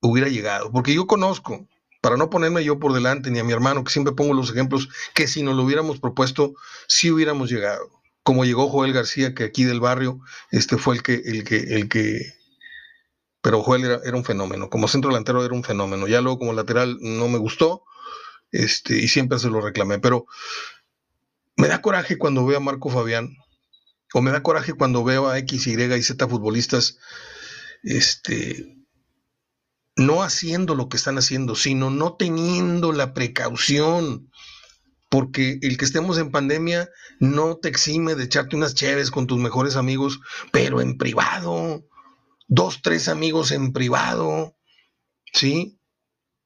hubiera 0.00 0.28
llegado. 0.28 0.70
Porque 0.70 0.94
yo 0.94 1.06
conozco, 1.06 1.66
para 2.00 2.16
no 2.16 2.30
ponerme 2.30 2.64
yo 2.64 2.78
por 2.78 2.92
delante, 2.92 3.30
ni 3.30 3.38
a 3.38 3.44
mi 3.44 3.52
hermano, 3.52 3.84
que 3.84 3.92
siempre 3.92 4.14
pongo 4.14 4.34
los 4.34 4.50
ejemplos, 4.50 4.88
que 5.14 5.26
si 5.26 5.42
nos 5.42 5.56
lo 5.56 5.64
hubiéramos 5.64 5.98
propuesto, 5.98 6.54
sí 6.86 7.10
hubiéramos 7.10 7.50
llegado. 7.50 7.90
Como 8.22 8.44
llegó 8.44 8.68
Joel 8.68 8.92
García, 8.92 9.34
que 9.34 9.44
aquí 9.44 9.64
del 9.64 9.80
barrio, 9.80 10.20
este 10.50 10.76
fue 10.76 10.96
el 10.96 11.02
que, 11.02 11.14
el 11.14 11.44
que, 11.44 11.56
el 11.56 11.88
que 11.88 12.34
pero 13.40 13.62
Joel 13.62 13.84
era, 13.84 14.00
era, 14.04 14.16
un 14.16 14.24
fenómeno. 14.24 14.68
Como 14.68 14.88
centro 14.88 15.10
delantero 15.10 15.44
era 15.44 15.54
un 15.54 15.64
fenómeno. 15.64 16.06
Ya 16.06 16.20
luego 16.20 16.40
como 16.40 16.52
lateral 16.52 16.98
no 17.00 17.28
me 17.28 17.38
gustó 17.38 17.84
este, 18.50 18.98
y 18.98 19.08
siempre 19.08 19.38
se 19.38 19.48
lo 19.48 19.60
reclamé. 19.60 19.98
Pero 19.98 20.26
me 21.56 21.68
da 21.68 21.80
coraje 21.80 22.18
cuando 22.18 22.44
veo 22.46 22.58
a 22.58 22.60
Marco 22.60 22.90
Fabián, 22.90 23.36
o 24.14 24.22
me 24.22 24.30
da 24.30 24.42
coraje 24.42 24.72
cuando 24.72 25.04
veo 25.04 25.28
a 25.28 25.38
X, 25.38 25.66
Y 25.66 25.82
y 25.82 26.02
Z 26.02 26.28
futbolistas 26.28 26.98
este, 27.82 28.77
no 29.98 30.22
haciendo 30.22 30.74
lo 30.74 30.88
que 30.88 30.96
están 30.96 31.18
haciendo, 31.18 31.54
sino 31.54 31.90
no 31.90 32.16
teniendo 32.16 32.92
la 32.92 33.12
precaución. 33.12 34.30
Porque 35.10 35.58
el 35.62 35.78
que 35.78 35.84
estemos 35.84 36.18
en 36.18 36.30
pandemia 36.30 36.88
no 37.18 37.56
te 37.56 37.68
exime 37.68 38.14
de 38.14 38.24
echarte 38.24 38.56
unas 38.56 38.74
chéves 38.74 39.10
con 39.10 39.26
tus 39.26 39.38
mejores 39.38 39.76
amigos, 39.76 40.20
pero 40.52 40.80
en 40.80 40.96
privado 40.98 41.84
dos, 42.48 42.80
tres 42.82 43.08
amigos 43.08 43.52
en 43.52 43.72
privado, 43.72 44.56
¿sí? 45.32 45.78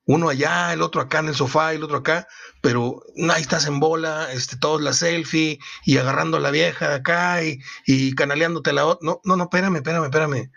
Uno 0.05 0.29
allá, 0.29 0.73
el 0.73 0.83
otro 0.83 1.01
acá 1.01 1.21
en 1.21 1.29
el 1.29 1.35
sofá, 1.37 1.73
el 1.73 1.85
otro 1.85 1.99
acá, 1.99 2.27
pero 2.61 3.03
ahí 3.31 3.41
estás 3.41 3.67
en 3.67 3.79
bola, 3.79 4.33
este, 4.33 4.57
todos 4.57 4.83
la 4.83 4.93
selfie 4.93 5.61
y 5.87 5.97
agarrando 5.97 6.37
a 6.37 6.41
la 6.41 6.51
vieja 6.51 6.89
de 6.89 6.95
acá 6.97 7.45
y, 7.45 7.61
y 7.87 8.13
canaleándote 8.15 8.73
la 8.73 8.85
otra. 8.85 9.07
No, 9.07 9.21
no, 9.25 9.37
no, 9.37 9.45
espérame, 9.45 9.77
espérame, 9.77 10.05
espérame. 10.05 10.51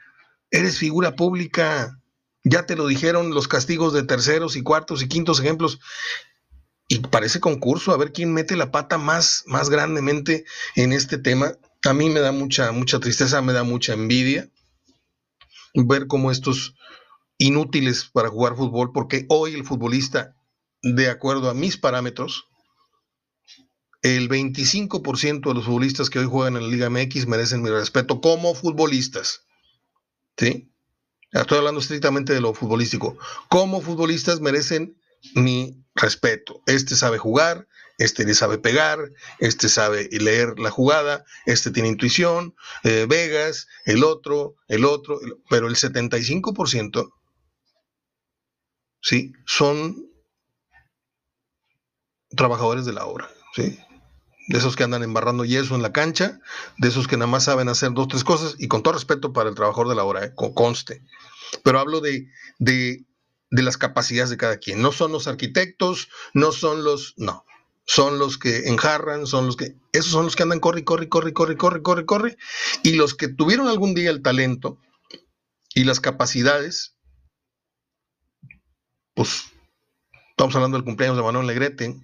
Eres 0.50 0.80
figura 0.80 1.16
pública. 1.16 2.02
Ya 2.46 2.68
te 2.68 2.76
lo 2.76 2.86
dijeron 2.86 3.34
los 3.34 3.48
castigos 3.48 3.92
de 3.92 4.04
terceros 4.04 4.56
y 4.56 4.62
cuartos 4.62 5.02
y 5.02 5.08
quintos 5.08 5.40
ejemplos. 5.40 5.80
Y 6.88 7.00
parece 7.00 7.40
concurso 7.40 7.92
a 7.92 7.98
ver 7.98 8.14
quién 8.14 8.32
mete 8.32 8.56
la 8.56 8.72
pata 8.72 9.00
más, 9.00 9.44
más 9.48 9.72
grandemente 9.72 10.46
en 10.76 10.94
este 10.94 11.18
tema. 11.18 11.54
A 11.84 11.94
mí 11.94 12.10
me 12.12 12.20
da 12.20 12.32
mucha, 12.32 12.72
mucha 12.72 13.00
tristeza, 13.00 13.42
me 13.42 13.52
da 13.52 13.64
mucha 13.64 13.94
envidia 13.94 14.48
ver 15.74 16.06
cómo 16.08 16.32
estos 16.32 16.76
inútiles 17.38 18.06
para 18.06 18.30
jugar 18.30 18.56
fútbol, 18.56 18.92
porque 18.94 19.26
hoy 19.28 19.56
el 19.56 19.66
futbolista, 19.66 20.36
de 20.82 21.10
acuerdo 21.10 21.50
a 21.50 21.56
mis 21.56 21.78
parámetros, 21.78 22.46
el 24.04 24.30
25% 24.30 25.50
de 25.50 25.54
los 25.56 25.66
futbolistas 25.66 26.12
que 26.12 26.20
hoy 26.20 26.26
juegan 26.26 26.56
en 26.56 26.64
la 26.64 26.70
Liga 26.70 26.90
MX 26.92 27.26
merecen 27.26 27.64
mi 27.64 27.72
respeto 27.72 28.22
como 28.22 28.54
futbolistas. 28.54 29.42
¿Sí? 30.38 30.72
Estoy 31.42 31.58
hablando 31.58 31.82
estrictamente 31.82 32.34
de 32.34 32.40
lo 32.40 32.54
futbolístico. 32.54 33.18
Como 33.50 33.82
futbolistas 33.82 34.40
merecen 34.40 34.98
mi 35.36 35.84
respeto. 35.94 36.62
Este 36.66 36.96
sabe 36.96 37.18
jugar, 37.18 37.68
este 37.98 38.24
le 38.24 38.34
sabe 38.34 38.58
pegar, 38.58 39.00
este 39.40 39.68
sabe 39.68 40.08
leer 40.12 40.60
la 40.60 40.72
jugada, 40.72 41.26
este 41.46 41.72
tiene 41.72 41.90
intuición, 41.90 42.56
eh, 42.84 43.06
Vegas, 43.10 43.68
el 43.84 44.04
otro, 44.06 44.56
el 44.68 44.86
otro, 44.86 45.20
pero 45.50 45.68
el 45.68 45.76
75%, 45.76 47.12
¿sí? 49.02 49.34
Son 49.46 50.10
trabajadores 52.30 52.86
de 52.86 52.94
la 52.94 53.06
obra, 53.06 53.30
¿sí? 53.54 53.78
De 54.48 54.60
esos 54.60 54.76
que 54.76 54.84
andan 54.84 55.04
embarrando 55.04 55.44
yeso 55.44 55.76
en 55.76 55.82
la 55.82 55.92
cancha, 55.92 56.40
de 56.78 56.88
esos 56.88 57.08
que 57.08 57.18
nada 57.18 57.32
más 57.32 57.46
saben 57.46 57.68
hacer 57.68 57.94
dos, 57.94 58.08
tres 58.08 58.24
cosas, 58.24 58.56
y 58.60 58.68
con 58.68 58.84
todo 58.84 58.94
respeto 58.94 59.34
para 59.34 59.50
el 59.50 59.56
trabajador 59.56 59.90
de 59.90 59.96
la 59.96 60.04
obra, 60.04 60.26
¿eh? 60.26 60.34
conste. 60.36 61.04
Pero 61.64 61.80
hablo 61.80 62.00
de, 62.02 62.30
de, 62.60 63.06
de 63.50 63.64
las 63.64 63.78
capacidades 63.78 64.30
de 64.30 64.38
cada 64.38 64.58
quien. 64.58 64.82
No 64.82 64.92
son 64.92 65.12
los 65.12 65.28
arquitectos, 65.28 66.10
no 66.34 66.52
son 66.52 66.84
los... 66.84 67.14
No, 67.18 67.46
son 67.86 68.18
los 68.18 68.38
que 68.38 68.68
enjarran, 68.68 69.28
son 69.28 69.46
los 69.46 69.56
que, 69.56 69.76
esos 69.94 70.12
son 70.12 70.26
los 70.26 70.36
que 70.36 70.44
andan 70.44 70.60
corre, 70.60 70.84
corre, 70.84 71.08
corre, 71.08 71.34
corre, 71.34 71.56
corre, 71.56 71.82
corre, 71.84 72.06
corre, 72.06 72.38
y 72.84 72.94
los 72.94 73.14
que 73.14 73.28
tuvieron 73.28 73.68
algún 73.68 73.94
día 73.94 74.10
el 74.10 74.24
talento 74.24 74.80
y 75.74 75.84
las 75.84 76.00
capacidades, 76.00 76.98
pues 79.14 79.46
estamos 80.32 80.56
hablando 80.56 80.78
del 80.78 80.86
cumpleaños 80.86 81.18
de 81.18 81.24
Manuel 81.24 81.48
Negrete, 81.48 81.96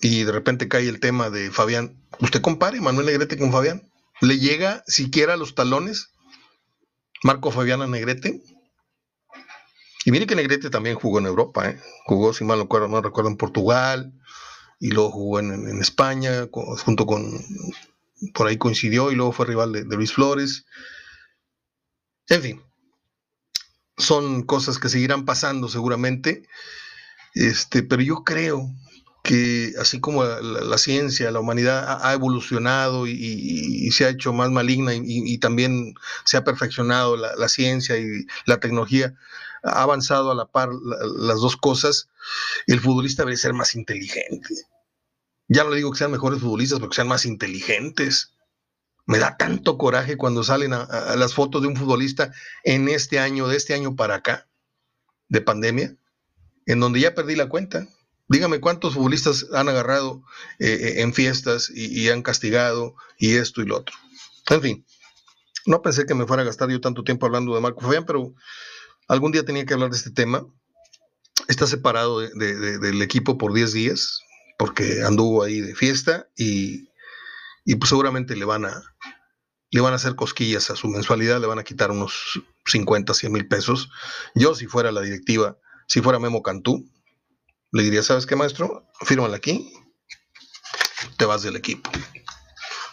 y 0.00 0.24
de 0.24 0.32
repente 0.32 0.68
cae 0.68 0.88
el 0.88 1.00
tema 1.00 1.30
de 1.30 1.50
Fabián. 1.50 2.02
Usted 2.20 2.40
compare 2.40 2.80
Manuel 2.80 3.06
Negrete 3.06 3.38
con 3.38 3.52
Fabián. 3.52 3.90
¿Le 4.20 4.38
llega 4.38 4.82
siquiera 4.86 5.34
a 5.34 5.36
los 5.36 5.54
talones 5.54 6.10
Marco 7.22 7.50
Fabián 7.50 7.82
a 7.82 7.86
Negrete? 7.86 8.42
Y 10.04 10.12
mire 10.12 10.26
que 10.26 10.36
Negrete 10.36 10.70
también 10.70 10.96
jugó 10.96 11.18
en 11.18 11.26
Europa, 11.26 11.68
¿eh? 11.68 11.80
jugó, 12.04 12.32
si 12.32 12.44
mal 12.44 12.58
no 12.58 12.64
recuerdo, 12.64 12.88
no 12.88 13.02
recuerdo, 13.02 13.28
en 13.28 13.36
Portugal, 13.36 14.12
y 14.78 14.92
luego 14.92 15.10
jugó 15.10 15.40
en, 15.40 15.80
España, 15.80 16.48
junto 16.52 17.06
con, 17.06 17.44
por 18.32 18.46
ahí 18.46 18.56
coincidió, 18.56 19.10
y 19.10 19.16
luego 19.16 19.32
fue 19.32 19.46
rival 19.46 19.72
de, 19.72 19.96
Luis 19.96 20.12
Flores. 20.12 20.64
En 22.28 22.40
fin, 22.40 22.62
son 23.96 24.44
cosas 24.44 24.78
que 24.78 24.88
seguirán 24.88 25.24
pasando 25.24 25.68
seguramente, 25.68 26.46
este, 27.34 27.82
pero 27.82 28.00
yo 28.00 28.22
creo 28.22 28.70
que 29.26 29.72
así 29.80 29.98
como 29.98 30.22
la, 30.24 30.78
ciencia, 30.78 31.32
la 31.32 31.40
humanidad 31.40 31.98
ha, 32.00 32.12
evolucionado 32.12 33.08
y, 33.08 33.90
se 33.90 34.04
ha 34.04 34.10
hecho 34.10 34.32
más 34.32 34.50
maligna 34.50 34.92
y, 34.94 35.38
también 35.38 35.94
se 36.24 36.36
ha 36.36 36.44
perfeccionado 36.44 37.16
la, 37.16 37.48
ciencia 37.48 37.98
y 37.98 38.24
la 38.44 38.60
tecnología, 38.60 39.14
ha 39.64 39.82
avanzado 39.82 40.30
a 40.30 40.34
la 40.36 40.46
par 40.46 40.68
las 40.72 41.40
dos 41.40 41.56
cosas, 41.56 42.08
el 42.68 42.78
futbolista 42.78 43.24
debe 43.24 43.36
ser 43.36 43.52
más 43.52 43.74
inteligente. 43.74 44.54
Ya 45.48 45.64
no 45.64 45.70
le 45.70 45.76
digo 45.76 45.90
que 45.90 45.98
sean 45.98 46.12
mejores 46.12 46.40
futbolistas, 46.40 46.78
pero 46.78 46.90
que 46.90 46.96
sean 46.96 47.08
más 47.08 47.24
inteligentes. 47.24 48.32
Me 49.06 49.18
da 49.18 49.36
tanto 49.36 49.76
coraje 49.76 50.16
cuando 50.16 50.44
salen 50.44 50.70
las 50.70 51.34
fotos 51.34 51.62
de 51.62 51.68
un 51.68 51.76
futbolista 51.76 52.32
en 52.62 52.88
este 52.88 53.18
año, 53.18 53.48
de 53.48 53.56
este 53.56 53.74
año 53.74 53.96
para 53.96 54.16
acá, 54.16 54.48
de 55.28 55.40
pandemia, 55.40 55.96
en 56.66 56.78
donde 56.78 57.00
ya 57.00 57.14
perdí 57.14 57.34
la 57.34 57.48
cuenta. 57.48 57.88
Dígame 58.28 58.60
cuántos 58.60 58.94
futbolistas 58.94 59.46
han 59.52 59.68
agarrado 59.68 60.22
eh, 60.58 60.66
eh, 60.68 61.02
en 61.02 61.14
fiestas 61.14 61.70
y, 61.72 61.86
y, 61.86 62.08
han 62.10 62.22
castigado 62.22 62.94
y 63.18 63.36
esto 63.36 63.62
y 63.62 63.66
lo 63.66 63.78
otro. 63.78 63.94
En 64.50 64.62
fin, 64.62 64.86
no 65.64 65.82
pensé 65.82 66.06
que 66.06 66.14
me 66.14 66.26
fuera 66.26 66.42
a 66.42 66.46
gastar 66.46 66.70
yo 66.70 66.80
tanto 66.80 67.04
tiempo 67.04 67.26
hablando 67.26 67.54
de 67.54 67.60
Marco 67.60 67.82
Fabián, 67.82 68.04
pero 68.04 68.34
algún 69.08 69.32
día 69.32 69.44
tenía 69.44 69.64
que 69.64 69.74
hablar 69.74 69.90
de 69.90 69.96
este 69.96 70.10
tema 70.10 70.46
está 71.48 71.66
separado 71.66 72.20
del 72.20 73.02
equipo 73.02 73.38
por 73.38 73.52
10 73.52 73.72
días, 73.72 74.20
porque 74.58 75.02
anduvo 75.04 75.42
ahí 75.42 75.60
de 75.60 75.74
fiesta 75.74 76.28
y, 76.36 76.88
pues 77.78 77.88
seguramente 77.88 78.36
le 78.36 78.44
van 78.44 78.64
a 78.64 78.82
le 79.72 79.80
van 79.80 79.92
a 79.92 79.96
hacer 79.96 80.14
cosquillas 80.14 80.70
a 80.70 80.76
su 80.76 80.88
mensualidad, 80.88 81.40
le 81.40 81.48
van 81.48 81.58
a 81.58 81.64
quitar 81.64 81.90
unos 81.90 82.40
50, 82.66 83.12
100 83.12 83.32
mil 83.32 83.48
pesos. 83.48 83.90
Yo, 84.34 84.54
si 84.54 84.66
fuera 84.66 84.92
la 84.92 85.02
directiva, 85.02 85.58
si 85.88 86.00
fuera 86.00 86.20
Memo 86.20 86.42
Cantú, 86.42 86.88
le 87.76 87.82
diría, 87.82 88.02
¿sabes 88.02 88.26
qué, 88.26 88.36
maestro? 88.36 88.88
Fírmala 89.02 89.36
aquí, 89.36 89.72
te 91.18 91.26
vas 91.26 91.42
del 91.42 91.56
equipo. 91.56 91.90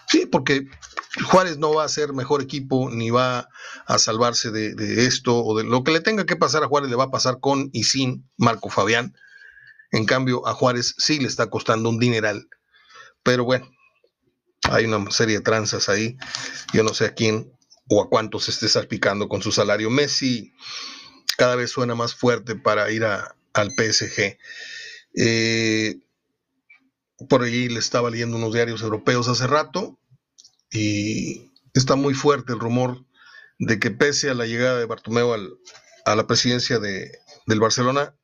Sí, 0.09 0.25
porque 0.25 0.67
Juárez 1.29 1.57
no 1.57 1.73
va 1.73 1.85
a 1.85 1.89
ser 1.89 2.13
mejor 2.13 2.41
equipo 2.41 2.89
ni 2.89 3.09
va 3.09 3.47
a 3.85 3.97
salvarse 3.97 4.51
de, 4.51 5.05
esto 5.05 5.43
o 5.43 5.57
de 5.57 5.63
lo 5.63 5.83
que 5.83 5.91
le 5.91 6.01
tenga 6.01 6.25
que 6.25 6.35
pasar 6.35 6.63
a 6.63 6.67
Juárez 6.67 6.89
le 6.89 6.95
va 6.95 7.05
a 7.05 7.11
pasar 7.11 7.39
con 7.39 7.69
y 7.71 7.85
sin 7.85 8.29
Marco 8.37 8.69
Fabián. 8.69 9.15
En 9.91 10.05
cambio, 10.05 10.45
a 10.47 10.53
Juárez 10.53 10.95
sí 10.97 11.19
le 11.19 11.27
está 11.27 11.49
costando 11.49 11.89
un 11.89 11.99
dineral. 11.99 12.49
Pero 13.23 13.45
bueno, 13.45 13.69
hay 14.69 14.85
una 14.85 15.09
serie 15.11 15.37
de 15.37 15.43
tranzas 15.43 15.87
ahí. 15.87 16.17
Yo 16.73 16.83
no 16.83 16.93
sé 16.93 17.05
a 17.05 17.13
quién 17.13 17.53
o 17.87 18.01
a 18.01 18.09
cuántos 18.09 18.49
esté 18.49 18.67
salpicando 18.67 19.29
con 19.29 19.41
su 19.41 19.51
salario. 19.51 19.89
Messi 19.89 20.53
cada 21.37 21.55
vez 21.55 21.71
suena 21.71 21.95
más 21.95 22.15
fuerte 22.15 22.55
para 22.55 22.91
ir 22.91 23.05
al 23.53 23.71
PSG. 23.71 24.37
Eh, 25.15 25.99
por 27.29 27.43
ahí 27.43 27.69
le 27.69 27.79
estaba 27.79 28.09
leyendo 28.09 28.37
unos 28.37 28.53
diarios 28.53 28.81
europeos 28.81 29.27
hace 29.27 29.47
rato 29.47 29.99
y 30.71 31.51
está 31.73 31.95
muy 31.95 32.13
fuerte 32.13 32.53
el 32.53 32.59
rumor 32.59 33.05
de 33.59 33.79
que 33.79 33.91
pese 33.91 34.29
a 34.29 34.33
la 34.33 34.45
llegada 34.45 34.79
de 34.79 34.85
Bartomeu 34.85 35.33
a 36.05 36.15
la 36.15 36.27
presidencia 36.27 36.79
de, 36.79 37.11
del 37.45 37.59
Barcelona, 37.59 38.15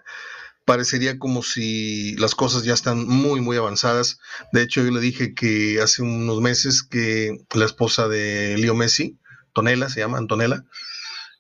parecería 0.66 1.18
como 1.18 1.42
si 1.42 2.16
las 2.18 2.36
cosas 2.36 2.64
ya 2.64 2.74
están 2.74 3.08
muy, 3.08 3.42
muy 3.42 3.58
avanzadas. 3.58 4.20
De 4.52 4.62
hecho, 4.62 4.84
yo 4.84 4.92
le 4.92 5.00
dije 5.00 5.34
que 5.34 5.82
hace 5.82 6.02
unos 6.02 6.42
meses 6.42 6.84
que 6.84 7.38
la 7.54 7.66
esposa 7.66 8.08
de 8.08 8.58
Leo 8.58 8.76
Messi, 8.76 9.18
Tonela, 9.54 9.90
se 9.90 10.00
llama 10.00 10.18
Antonella, 10.18 10.66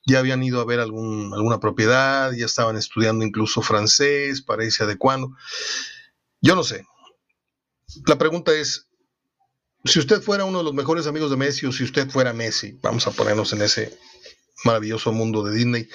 ya 0.06 0.20
habían 0.20 0.44
ido 0.44 0.62
a 0.62 0.66
ver 0.66 0.80
algún, 0.80 1.34
alguna 1.34 1.60
propiedad, 1.60 2.32
ya 2.32 2.46
estaban 2.46 2.78
estudiando 2.78 3.26
incluso 3.26 3.62
francés 3.62 4.42
para 4.42 4.64
irse 4.66 4.84
adecuando. 4.84 5.36
Yo 6.42 6.56
no 6.56 6.64
sé. 6.64 6.86
La 8.06 8.18
pregunta 8.18 8.54
es, 8.54 8.88
si 9.86 10.00
usted 10.00 10.22
fuera 10.22 10.46
uno 10.46 10.60
de 10.60 10.64
los 10.64 10.74
mejores 10.74 11.08
amigos 11.08 11.32
de 11.32 11.38
Messi 11.38 11.66
o 11.66 11.72
si 11.72 11.84
usted 11.84 12.10
fuera 12.10 12.34
Messi, 12.34 12.78
vamos 12.82 13.08
a 13.08 13.12
ponernos 13.12 13.54
en 13.54 13.62
ese 13.62 13.98
maravilloso 14.64 15.12
mundo 15.12 15.44
de 15.44 15.56
Disney, 15.56 15.90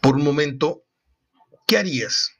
por 0.00 0.16
un 0.16 0.24
momento, 0.24 0.84
¿qué 1.66 1.78
harías? 1.78 2.30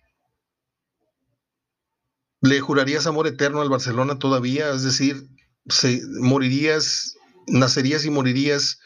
¿Le 2.41 2.61
jurarías 2.61 3.07
amor 3.07 3.27
eterno 3.27 3.61
al 3.61 3.69
Barcelona 3.69 4.19
todavía? 4.19 4.71
Es 4.71 4.83
decir, 4.83 5.29
se, 5.69 6.00
¿morirías, 6.21 7.15
nacerías 7.47 8.05
y 8.05 8.11
morirías 8.11 8.81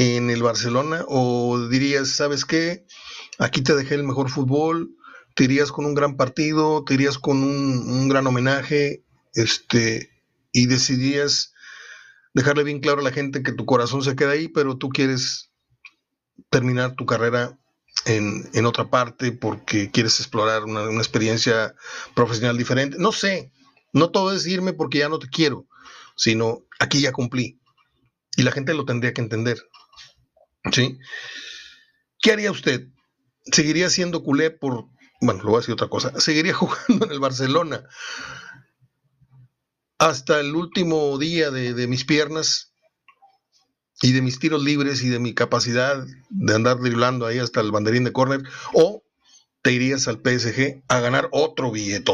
en 0.00 0.30
el 0.30 0.42
Barcelona? 0.42 1.04
¿O 1.08 1.68
dirías, 1.68 2.08
sabes 2.08 2.44
qué? 2.44 2.86
Aquí 3.38 3.62
te 3.62 3.74
dejé 3.74 3.94
el 3.94 4.04
mejor 4.04 4.30
fútbol, 4.30 4.96
te 5.34 5.44
irías 5.44 5.70
con 5.72 5.84
un 5.84 5.94
gran 5.94 6.16
partido, 6.16 6.84
te 6.84 6.94
irías 6.94 7.18
con 7.18 7.42
un, 7.42 7.88
un 7.88 8.08
gran 8.08 8.26
homenaje, 8.26 9.04
este, 9.34 10.10
y 10.52 10.66
decidías 10.66 11.52
dejarle 12.32 12.64
bien 12.64 12.80
claro 12.80 13.00
a 13.00 13.04
la 13.04 13.12
gente 13.12 13.42
que 13.42 13.52
tu 13.52 13.66
corazón 13.66 14.02
se 14.02 14.16
queda 14.16 14.30
ahí, 14.30 14.48
pero 14.48 14.78
tú 14.78 14.88
quieres 14.88 15.50
terminar 16.48 16.94
tu 16.94 17.04
carrera 17.04 17.58
en, 18.06 18.66
otra 18.66 18.88
parte 18.88 19.32
porque 19.32 19.90
quieres 19.90 20.18
explorar 20.20 20.64
una, 20.64 20.84
experiencia 20.96 21.74
profesional 22.14 22.56
diferente. 22.56 22.96
No 22.98 23.12
sé, 23.12 23.52
no 23.92 24.10
todo 24.10 24.32
es 24.32 24.46
irme 24.46 24.72
porque 24.72 24.98
ya 24.98 25.08
no 25.08 25.18
te 25.18 25.28
quiero, 25.28 25.66
sino 26.16 26.64
aquí 26.78 27.00
ya 27.00 27.12
cumplí. 27.12 27.60
Y 28.36 28.42
la 28.42 28.52
gente 28.52 28.74
lo 28.74 28.84
tendría 28.84 29.12
que 29.12 29.20
entender. 29.20 29.58
¿Sí? 30.72 30.98
¿Qué 32.20 32.32
haría 32.32 32.50
usted? 32.50 32.88
¿Seguiría 33.44 33.90
siendo 33.90 34.22
culé 34.22 34.50
por... 34.50 34.86
Bueno, 35.20 35.42
lo 35.42 35.50
voy 35.50 35.58
a 35.58 35.60
decir 35.60 35.74
otra 35.74 35.88
cosa. 35.88 36.12
¿Seguiría 36.20 36.54
jugando 36.54 37.06
en 37.06 37.12
el 37.12 37.20
Barcelona 37.20 37.84
hasta 39.98 40.40
el 40.40 40.54
último 40.56 41.18
día 41.18 41.50
de, 41.50 41.86
mis 41.86 42.04
piernas? 42.04 42.68
y 44.02 44.12
de 44.12 44.22
mis 44.22 44.38
tiros 44.38 44.62
libres 44.62 45.02
y 45.02 45.10
de 45.10 45.18
mi 45.18 45.34
capacidad 45.34 46.06
de 46.30 46.54
andar 46.54 46.80
driblando 46.80 47.26
ahí 47.26 47.38
hasta 47.38 47.60
el 47.60 47.70
banderín 47.70 48.04
de 48.04 48.14
córner, 48.14 48.40
o 48.72 49.04
te 49.60 49.72
irías 49.72 50.08
al 50.08 50.22
PSG 50.24 50.82
a 50.88 51.00
ganar 51.00 51.28
otro 51.32 51.70
billete 51.70 52.10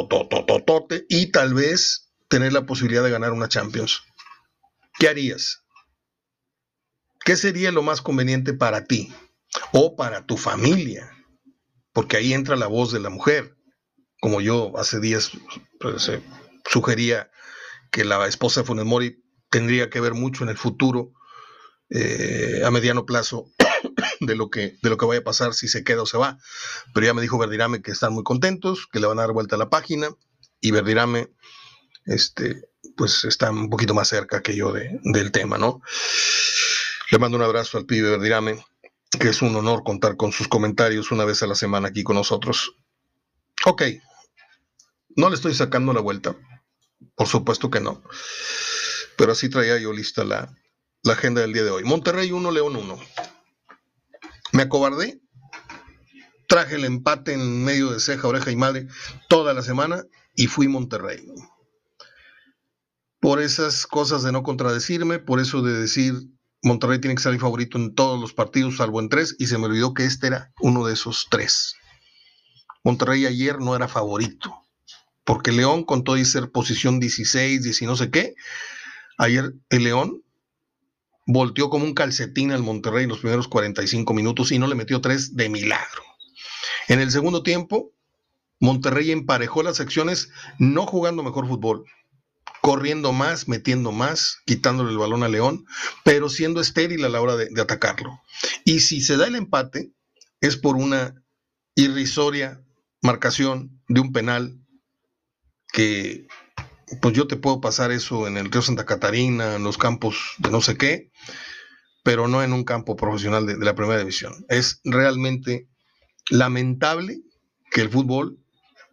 y 1.08 1.30
tal 1.30 1.54
vez 1.54 2.10
tener 2.26 2.52
la 2.52 2.66
posibilidad 2.66 3.04
de 3.04 3.10
ganar 3.12 3.32
una 3.32 3.48
Champions. 3.48 4.02
¿Qué 4.98 5.08
harías? 5.08 5.62
¿Qué 7.26 7.34
sería 7.34 7.72
lo 7.72 7.82
más 7.82 8.02
conveniente 8.02 8.54
para 8.54 8.84
ti 8.84 9.12
o 9.72 9.96
para 9.96 10.24
tu 10.26 10.36
familia? 10.36 11.10
Porque 11.92 12.16
ahí 12.16 12.32
entra 12.32 12.54
la 12.54 12.68
voz 12.68 12.92
de 12.92 13.00
la 13.00 13.10
mujer. 13.10 13.56
Como 14.20 14.40
yo 14.40 14.78
hace 14.78 15.00
días 15.00 15.32
pues, 15.80 16.08
eh, 16.08 16.22
sugería 16.70 17.28
que 17.90 18.04
la 18.04 18.28
esposa 18.28 18.60
de 18.60 18.66
Funes 18.68 18.84
Mori 18.84 19.24
tendría 19.50 19.90
que 19.90 19.98
ver 19.98 20.14
mucho 20.14 20.44
en 20.44 20.50
el 20.50 20.56
futuro 20.56 21.14
eh, 21.90 22.62
a 22.64 22.70
mediano 22.70 23.04
plazo 23.06 23.50
de 24.20 24.36
lo, 24.36 24.48
que, 24.48 24.76
de 24.80 24.88
lo 24.88 24.96
que 24.96 25.06
vaya 25.06 25.20
a 25.20 25.24
pasar 25.24 25.52
si 25.52 25.66
se 25.66 25.82
queda 25.82 26.02
o 26.02 26.06
se 26.06 26.18
va. 26.18 26.38
Pero 26.94 27.06
ya 27.06 27.14
me 27.14 27.22
dijo 27.22 27.38
Verdirame 27.38 27.82
que 27.82 27.90
están 27.90 28.12
muy 28.12 28.22
contentos, 28.22 28.86
que 28.86 29.00
le 29.00 29.08
van 29.08 29.18
a 29.18 29.22
dar 29.22 29.32
vuelta 29.32 29.56
a 29.56 29.58
la 29.58 29.68
página 29.68 30.10
y 30.60 30.70
Verdirame 30.70 31.28
este, 32.04 32.70
pues 32.96 33.24
está 33.24 33.50
un 33.50 33.68
poquito 33.68 33.94
más 33.94 34.06
cerca 34.06 34.42
que 34.42 34.54
yo 34.54 34.72
del 34.72 35.32
tema, 35.32 35.58
¿no? 35.58 35.82
Le 37.10 37.18
mando 37.18 37.36
un 37.36 37.44
abrazo 37.44 37.78
al 37.78 37.86
pibe 37.86 38.10
Verdirame, 38.10 38.64
que 39.20 39.28
es 39.28 39.40
un 39.40 39.54
honor 39.54 39.84
contar 39.84 40.16
con 40.16 40.32
sus 40.32 40.48
comentarios 40.48 41.12
una 41.12 41.24
vez 41.24 41.40
a 41.42 41.46
la 41.46 41.54
semana 41.54 41.88
aquí 41.88 42.02
con 42.02 42.16
nosotros. 42.16 42.74
Ok, 43.64 43.82
no 45.14 45.28
le 45.28 45.36
estoy 45.36 45.54
sacando 45.54 45.92
la 45.92 46.00
vuelta, 46.00 46.36
por 47.14 47.28
supuesto 47.28 47.70
que 47.70 47.80
no, 47.80 48.02
pero 49.16 49.32
así 49.32 49.48
traía 49.48 49.78
yo 49.78 49.92
lista 49.92 50.24
la, 50.24 50.52
la 51.04 51.12
agenda 51.12 51.42
del 51.42 51.52
día 51.52 51.62
de 51.62 51.70
hoy. 51.70 51.84
Monterrey 51.84 52.32
1, 52.32 52.50
León 52.50 52.74
1. 52.74 52.98
Me 54.52 54.62
acobardé, 54.62 55.20
traje 56.48 56.74
el 56.74 56.84
empate 56.84 57.34
en 57.34 57.64
medio 57.64 57.92
de 57.92 58.00
ceja, 58.00 58.26
oreja 58.26 58.50
y 58.50 58.56
madre 58.56 58.88
toda 59.28 59.54
la 59.54 59.62
semana 59.62 60.04
y 60.34 60.48
fui 60.48 60.66
Monterrey. 60.66 61.24
Por 63.20 63.40
esas 63.40 63.86
cosas 63.86 64.24
de 64.24 64.32
no 64.32 64.42
contradecirme, 64.42 65.20
por 65.20 65.40
eso 65.40 65.62
de 65.62 65.72
decir 65.72 66.14
Monterrey 66.66 67.00
tiene 67.00 67.14
que 67.14 67.22
salir 67.22 67.38
favorito 67.38 67.78
en 67.78 67.94
todos 67.94 68.20
los 68.20 68.32
partidos, 68.32 68.78
salvo 68.78 69.00
en 69.00 69.08
tres, 69.08 69.36
y 69.38 69.46
se 69.46 69.56
me 69.56 69.66
olvidó 69.66 69.94
que 69.94 70.04
este 70.04 70.26
era 70.26 70.52
uno 70.60 70.84
de 70.84 70.94
esos 70.94 71.28
tres. 71.30 71.76
Monterrey 72.82 73.24
ayer 73.24 73.60
no 73.60 73.76
era 73.76 73.86
favorito, 73.86 74.52
porque 75.24 75.52
León, 75.52 75.84
con 75.84 76.02
todo 76.02 76.16
y 76.16 76.24
ser 76.24 76.50
posición 76.50 76.98
16, 76.98 77.62
10 77.62 77.82
y 77.82 77.86
no 77.86 77.94
sé 77.94 78.10
qué, 78.10 78.34
ayer 79.16 79.54
el 79.70 79.84
León 79.84 80.24
volteó 81.24 81.70
como 81.70 81.84
un 81.84 81.94
calcetín 81.94 82.50
al 82.50 82.64
Monterrey 82.64 83.04
en 83.04 83.10
los 83.10 83.20
primeros 83.20 83.46
45 83.46 84.12
minutos 84.12 84.50
y 84.50 84.58
no 84.58 84.66
le 84.66 84.74
metió 84.74 85.00
tres 85.00 85.36
de 85.36 85.48
milagro. 85.48 86.02
En 86.88 86.98
el 87.00 87.12
segundo 87.12 87.44
tiempo, 87.44 87.92
Monterrey 88.58 89.12
emparejó 89.12 89.62
las 89.62 89.78
acciones 89.78 90.30
no 90.58 90.86
jugando 90.86 91.22
mejor 91.22 91.46
fútbol, 91.46 91.84
corriendo 92.60 93.12
más, 93.12 93.46
metiendo 93.48 93.92
más, 93.92 94.38
quitándole 94.44 94.90
el 94.90 94.98
balón 94.98 95.22
a 95.22 95.28
León, 95.28 95.66
pero 96.04 96.28
siendo 96.28 96.60
estéril 96.60 97.04
a 97.04 97.08
la 97.08 97.20
hora 97.20 97.36
de, 97.36 97.48
atacarlo. 97.60 98.20
Y 98.64 98.80
si 98.80 99.00
se 99.00 99.16
da 99.16 99.26
el 99.26 99.36
empate, 99.36 99.92
es 100.40 100.56
por 100.56 100.76
una 100.76 101.14
irrisoria 101.74 102.60
marcación 103.02 103.80
de 103.88 104.00
un 104.00 104.12
penal 104.12 104.58
que 105.72 106.26
pues 107.00 107.14
yo 107.14 107.26
te 107.26 107.36
puedo 107.36 107.60
pasar 107.60 107.90
eso 107.92 108.26
en 108.26 108.36
el 108.36 108.50
río 108.50 108.62
Santa 108.62 108.86
Catarina, 108.86 109.56
en 109.56 109.64
los 109.64 109.78
campos 109.78 110.34
de 110.38 110.50
no 110.50 110.60
sé 110.60 110.76
qué, 110.76 111.10
pero 112.02 112.28
no 112.28 112.42
en 112.42 112.52
un 112.52 112.64
campo 112.64 112.96
profesional 112.96 113.46
de, 113.46 113.58
la 113.58 113.74
primera 113.74 113.98
división. 113.98 114.44
Es 114.48 114.80
realmente 114.84 115.68
lamentable 116.30 117.20
que 117.70 117.80
el 117.80 117.90
fútbol, 117.90 118.38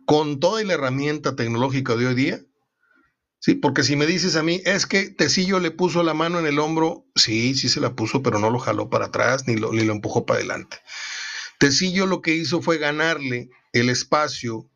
con 0.06 0.39
toda 0.39 0.63
la 0.63 0.74
herramienta 0.74 1.36
tecnológica 1.36 1.96
de 1.96 2.08
hoy 2.08 2.16
día, 2.16 2.39
sí, 3.43 3.56
porque 3.56 3.84
si 3.84 3.97
me 3.97 4.06
dices 4.06 4.38
a 4.38 4.43
mí, 4.43 4.62
es 4.63 4.86
que 4.86 5.10
Tecillo 5.10 5.60
le 5.60 5.69
puso 5.69 6.01
la 6.01 6.13
mano 6.13 6.39
en 6.39 6.45
el 6.45 6.60
hombro, 6.60 7.06
sí, 7.13 7.56
sí 7.56 7.67
se 7.67 7.82
la 7.82 7.93
puso, 7.93 8.23
pero 8.23 8.39
no 8.39 8.49
lo 8.49 8.58
jaló 8.58 8.89
para 8.89 9.08
atrás 9.08 9.47
ni 9.47 9.58
lo, 9.58 9.73
ni 9.73 9.84
lo 9.84 9.91
empujó 9.91 10.25
para 10.25 10.39
adelante. 10.39 10.77
Tecillo 11.60 12.06
lo 12.06 12.21
que 12.21 12.34
hizo 12.34 12.62
fue 12.62 12.77
ganarle 12.77 13.49
el 13.73 13.89
espacio 13.89 14.71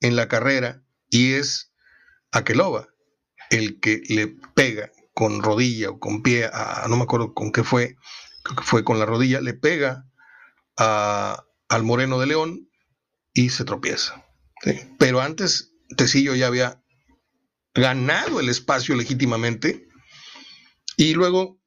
en 0.00 0.14
la 0.14 0.28
carrera 0.28 0.84
y 1.10 1.32
es 1.32 1.72
Aqueloba, 2.30 2.88
el 3.50 3.80
que 3.80 4.02
le 4.08 4.28
pega 4.54 4.92
con 5.14 5.42
rodilla 5.42 5.90
o 5.90 5.98
con 5.98 6.22
pie, 6.22 6.48
a, 6.52 6.86
no 6.88 6.96
me 6.96 7.02
acuerdo 7.02 7.34
con 7.34 7.50
qué 7.50 7.64
fue, 7.64 7.96
creo 8.44 8.56
que 8.56 8.62
fue 8.62 8.84
con 8.84 9.00
la 9.00 9.06
rodilla, 9.06 9.40
le 9.40 9.54
pega 9.54 10.06
al 10.76 11.82
Moreno 11.82 12.20
de 12.20 12.26
León 12.26 12.70
y 13.34 13.50
se 13.50 13.64
tropieza. 13.64 14.24
Pero 14.98 15.20
antes 15.20 15.72
Tecillo 15.96 16.36
ya 16.36 16.46
había 16.46 16.81
ganado 17.74 18.40
el 18.40 18.48
espacio 18.48 18.94
legítimamente 18.94 19.88
y 20.96 21.14
luego 21.14 21.58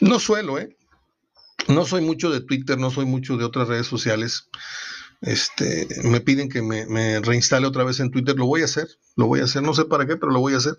no 0.00 0.18
suelo, 0.18 0.58
¿eh? 0.58 0.76
No 1.68 1.84
soy 1.84 2.00
mucho 2.00 2.30
de 2.30 2.40
Twitter, 2.40 2.78
no 2.78 2.90
soy 2.90 3.04
mucho 3.04 3.36
de 3.36 3.44
otras 3.44 3.68
redes 3.68 3.86
sociales. 3.86 4.48
Este, 5.20 5.86
me 6.04 6.20
piden 6.20 6.48
que 6.48 6.62
me, 6.62 7.20
reinstale 7.20 7.66
otra 7.66 7.84
vez 7.84 8.00
en 8.00 8.10
Twitter, 8.10 8.36
lo 8.36 8.46
voy 8.46 8.62
a 8.62 8.66
hacer, 8.66 8.88
lo 9.16 9.26
voy 9.26 9.40
a 9.40 9.44
hacer, 9.44 9.62
no 9.62 9.74
sé 9.74 9.84
para 9.84 10.06
qué, 10.06 10.16
pero 10.16 10.32
lo 10.32 10.40
voy 10.40 10.54
a 10.54 10.58
hacer. 10.58 10.74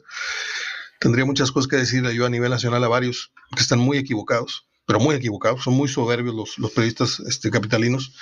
Tendría 1.00 1.26
muchas 1.26 1.52
cosas 1.52 1.68
que 1.68 1.78
decirle 1.78 2.16
yo 2.16 2.26
a 2.26 2.30
nivel 2.30 2.50
nacional 2.50 2.84
a 2.84 2.88
varios 2.88 3.32
que 3.56 3.62
están 3.62 3.80
muy 3.80 3.98
equivocados, 3.98 4.68
pero 4.86 5.00
muy 5.00 5.16
equivocados, 5.16 5.64
son 5.64 5.76
muy 5.76 5.88
soberbios 5.88 6.58
los, 6.58 6.72
periodistas 6.72 7.20
este, 7.22 7.52
capitalinos. 7.52 8.16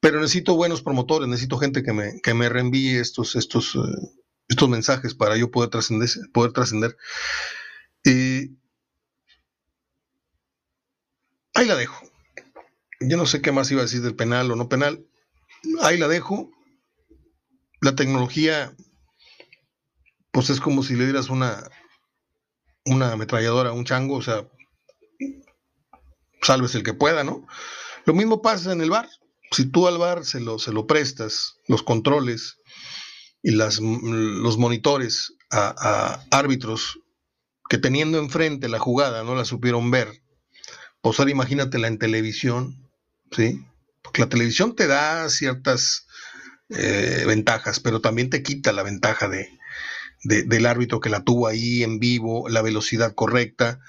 Pero 0.00 0.18
necesito 0.20 0.54
buenos 0.54 0.82
promotores, 0.82 1.28
necesito 1.28 1.58
gente 1.58 1.82
que 1.82 1.92
me, 1.92 2.20
que 2.22 2.32
me 2.32 2.48
reenvíe 2.48 2.98
estos, 2.98 3.36
estos, 3.36 3.74
eh, 3.74 3.78
estos 4.50 4.68
mensajes 4.68 5.14
para 5.14 5.36
yo 5.36 5.50
poder 5.50 5.70
trascender. 5.70 6.08
Poder 6.32 6.52
trascender. 6.52 6.96
ahí 11.54 11.66
la 11.66 11.76
dejo. 11.76 12.10
Yo 13.00 13.16
no 13.16 13.26
sé 13.26 13.40
qué 13.40 13.52
más 13.52 13.70
iba 13.70 13.80
a 13.80 13.84
decir 13.84 14.02
del 14.02 14.16
penal 14.16 14.50
o 14.50 14.56
no 14.56 14.68
penal. 14.68 15.06
Ahí 15.82 15.96
la 15.96 16.08
dejo. 16.08 16.50
La 17.80 17.94
tecnología, 17.94 18.74
pues 20.32 20.50
es 20.50 20.60
como 20.60 20.82
si 20.82 20.96
le 20.96 21.04
dieras 21.04 21.30
una, 21.30 21.70
una 22.84 23.12
ametralladora 23.12 23.70
a 23.70 23.72
un 23.72 23.86
chango, 23.86 24.16
o 24.16 24.22
sea, 24.22 24.46
salves 26.42 26.74
el 26.74 26.82
que 26.82 26.92
pueda, 26.92 27.24
¿no? 27.24 27.46
Lo 28.04 28.12
mismo 28.12 28.42
pasa 28.42 28.72
en 28.72 28.82
el 28.82 28.90
bar. 28.90 29.08
si 29.52 29.64
tú 29.64 29.88
al 29.88 29.96
bar 29.96 30.24
se 30.26 30.40
lo, 30.40 30.58
se 30.58 30.72
lo 30.72 30.86
prestas, 30.86 31.56
los 31.68 31.82
controles 31.82 32.60
y 33.42 33.52
las, 33.52 33.80
los 33.80 34.58
monitores 34.58 35.34
a, 35.50 35.74
a 36.30 36.36
árbitros 36.36 37.00
que 37.68 37.78
teniendo 37.78 38.18
enfrente 38.18 38.68
la 38.68 38.78
jugada 38.78 39.22
no 39.22 39.34
la 39.34 39.44
supieron 39.44 39.90
ver, 39.90 40.22
pues 41.00 41.18
ahora 41.18 41.30
imagínatela 41.30 41.88
en 41.88 41.98
televisión, 41.98 42.90
¿sí? 43.30 43.64
Porque 44.02 44.22
la 44.22 44.28
televisión 44.28 44.74
te 44.74 44.86
da 44.86 45.28
ciertas 45.28 46.06
eh, 46.70 47.24
ventajas, 47.26 47.80
pero 47.80 48.00
también 48.00 48.30
te 48.30 48.42
quita 48.42 48.72
la 48.72 48.82
ventaja 48.82 49.28
de, 49.28 49.48
del 50.24 50.66
árbitro 50.66 51.00
que 51.00 51.10
la 51.10 51.24
tuvo 51.24 51.46
ahí 51.46 51.82
en 51.82 51.98
vivo, 51.98 52.48
la 52.48 52.62
velocidad 52.62 53.14
correcta. 53.14 53.80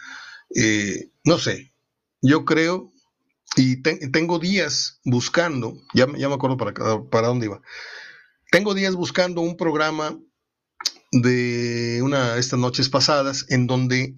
Eh, 0.56 1.12
no 1.24 1.38
sé, 1.38 1.74
yo 2.22 2.46
creo, 2.46 2.92
y 3.56 3.82
tengo 3.82 4.40
días 4.40 5.00
buscando, 5.04 5.76
ya, 5.94 6.08
ya 6.18 6.30
me 6.30 6.36
acuerdo 6.36 6.58
para, 6.58 6.74
para 7.10 7.28
dónde 7.28 7.48
iba, 7.48 7.62
tengo 8.52 8.74
días 8.74 8.96
buscando 8.96 9.40
un 9.40 9.56
programa 9.56 10.20
de 11.14 12.02
una 12.04 12.34
de 12.34 12.40
estas 12.42 12.60
noches 12.60 12.90
pasadas 12.90 13.46
en 13.50 13.66
donde 13.66 14.14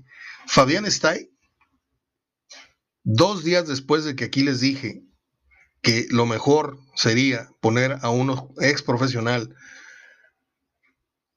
Fabián 0.48 0.86
ahí. 1.04 1.30
Dos 3.04 3.44
días 3.44 3.68
después 3.68 4.06
de 4.06 4.16
que 4.16 4.26
aquí 4.26 4.42
les 4.42 4.60
dije 4.60 5.04
que 5.84 6.08
lo 6.10 6.26
mejor 6.26 6.80
sería 6.96 7.50
poner 7.62 8.00
a 8.02 8.10
un 8.10 8.50
ex 8.60 8.82
profesional 8.82 9.56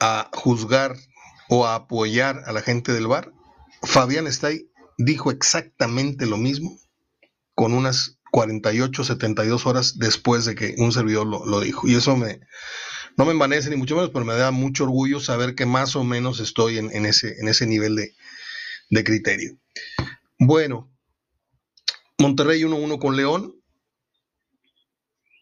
a 0.01 0.31
juzgar 0.33 0.97
o 1.51 1.67
a 1.67 1.75
apoyar 1.75 2.45
a 2.47 2.53
la 2.53 2.63
gente 2.63 2.93
del 2.93 3.09
bar, 3.09 3.31
Fabián 3.83 4.27
Stay 4.27 4.71
dijo 4.97 5.31
exactamente 5.31 6.25
lo 6.25 6.39
mismo 6.39 6.79
con 7.55 7.75
unas 7.75 8.19
48, 8.37 9.03
72 9.03 9.64
horas 9.64 9.99
después 9.99 10.44
de 10.44 10.55
que 10.55 10.75
un 10.77 10.92
servidor 10.92 11.27
lo, 11.27 11.61
dijo. 11.61 11.88
Y 11.88 11.94
eso 11.94 12.18
me, 12.18 12.40
no 13.16 13.25
me 13.25 13.33
envanece 13.33 13.70
ni 13.70 13.77
mucho 13.77 13.94
menos, 13.94 14.11
pero 14.11 14.27
me 14.27 14.35
da 14.35 14.51
mucho 14.51 14.85
orgullo 14.85 15.20
saber 15.20 15.55
que 15.55 15.64
más 15.64 15.96
o 15.96 16.05
menos 16.05 16.38
estoy 16.40 16.77
en, 16.77 17.07
ese, 17.07 17.40
en 17.40 17.49
ese 17.49 17.66
nivel 17.66 17.96
de, 17.96 18.14
de 18.90 19.05
criterio. 19.05 19.57
Bueno, 20.38 20.92
Monterrey 22.18 22.61
1-1 22.61 22.99
con 22.99 23.16
León. 23.16 23.55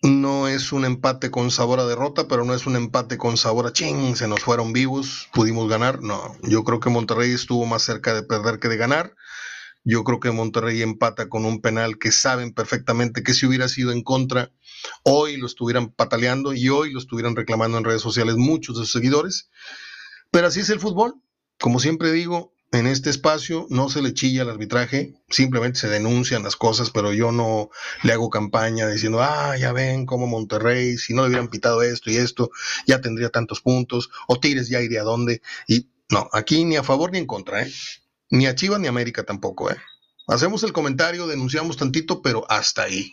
No 0.02 0.46
es 0.46 0.70
un 0.70 0.84
empate 0.84 1.32
con 1.32 1.50
sabor 1.50 1.80
a 1.80 1.86
derrota, 1.86 2.28
pero 2.28 2.44
no 2.44 2.54
es 2.54 2.64
un 2.64 2.76
empate 2.76 3.18
con 3.18 3.36
sabor 3.36 3.66
a 3.66 3.72
ching, 3.72 4.14
se 4.14 4.28
nos 4.28 4.44
fueron 4.44 4.72
vivos, 4.72 5.28
pudimos 5.32 5.68
ganar. 5.68 6.00
No, 6.00 6.36
yo 6.42 6.62
creo 6.62 6.78
que 6.78 6.90
Monterrey 6.90 7.32
estuvo 7.32 7.66
más 7.66 7.82
cerca 7.82 8.14
de 8.14 8.22
perder 8.22 8.60
que 8.60 8.68
de 8.68 8.76
ganar. 8.76 9.16
Yo 9.84 10.02
creo 10.02 10.18
que 10.18 10.30
Monterrey 10.30 10.80
empata 10.80 11.28
con 11.28 11.44
un 11.44 11.60
penal 11.60 11.98
que 11.98 12.10
saben 12.10 12.54
perfectamente 12.54 13.22
que 13.22 13.34
si 13.34 13.44
hubiera 13.46 13.68
sido 13.68 13.92
en 13.92 14.02
contra, 14.02 14.50
hoy 15.02 15.36
lo 15.36 15.46
estuvieran 15.46 15.92
pataleando 15.92 16.54
y 16.54 16.70
hoy 16.70 16.92
lo 16.92 16.98
estuvieran 16.98 17.36
reclamando 17.36 17.76
en 17.76 17.84
redes 17.84 18.00
sociales 18.00 18.36
muchos 18.36 18.76
de 18.76 18.82
sus 18.82 18.92
seguidores. 18.92 19.50
Pero 20.30 20.46
así 20.46 20.60
es 20.60 20.70
el 20.70 20.80
fútbol. 20.80 21.14
Como 21.60 21.80
siempre 21.80 22.12
digo, 22.12 22.54
en 22.72 22.86
este 22.86 23.10
espacio 23.10 23.66
no 23.70 23.88
se 23.88 24.02
le 24.02 24.14
chilla 24.14 24.42
al 24.42 24.50
arbitraje, 24.50 25.14
simplemente 25.28 25.78
se 25.78 25.88
denuncian 25.88 26.42
las 26.42 26.56
cosas, 26.56 26.90
pero 26.90 27.12
yo 27.12 27.30
no 27.30 27.70
le 28.02 28.12
hago 28.12 28.30
campaña 28.30 28.88
diciendo, 28.88 29.22
ah, 29.22 29.56
ya 29.56 29.72
ven 29.72 30.06
como 30.06 30.26
Monterrey, 30.26 30.96
si 30.96 31.14
no 31.14 31.22
le 31.22 31.28
hubieran 31.28 31.48
pitado 31.48 31.82
esto 31.82 32.10
y 32.10 32.16
esto, 32.16 32.50
ya 32.86 33.00
tendría 33.00 33.28
tantos 33.28 33.60
puntos, 33.60 34.10
o 34.26 34.40
Tigres 34.40 34.68
ya 34.68 34.80
iría 34.80 35.02
a 35.02 35.04
dónde. 35.04 35.40
Y 35.68 35.88
no, 36.10 36.28
aquí 36.32 36.64
ni 36.64 36.76
a 36.76 36.82
favor 36.82 37.12
ni 37.12 37.18
en 37.18 37.26
contra, 37.26 37.62
¿eh? 37.62 37.72
Ni 38.30 38.46
a 38.46 38.54
Chivas 38.54 38.80
ni 38.80 38.86
a 38.86 38.90
América 38.90 39.24
tampoco, 39.24 39.70
¿eh? 39.70 39.76
Hacemos 40.26 40.62
el 40.62 40.72
comentario, 40.72 41.26
denunciamos 41.26 41.76
tantito, 41.76 42.22
pero 42.22 42.46
hasta 42.50 42.82
ahí. 42.82 43.12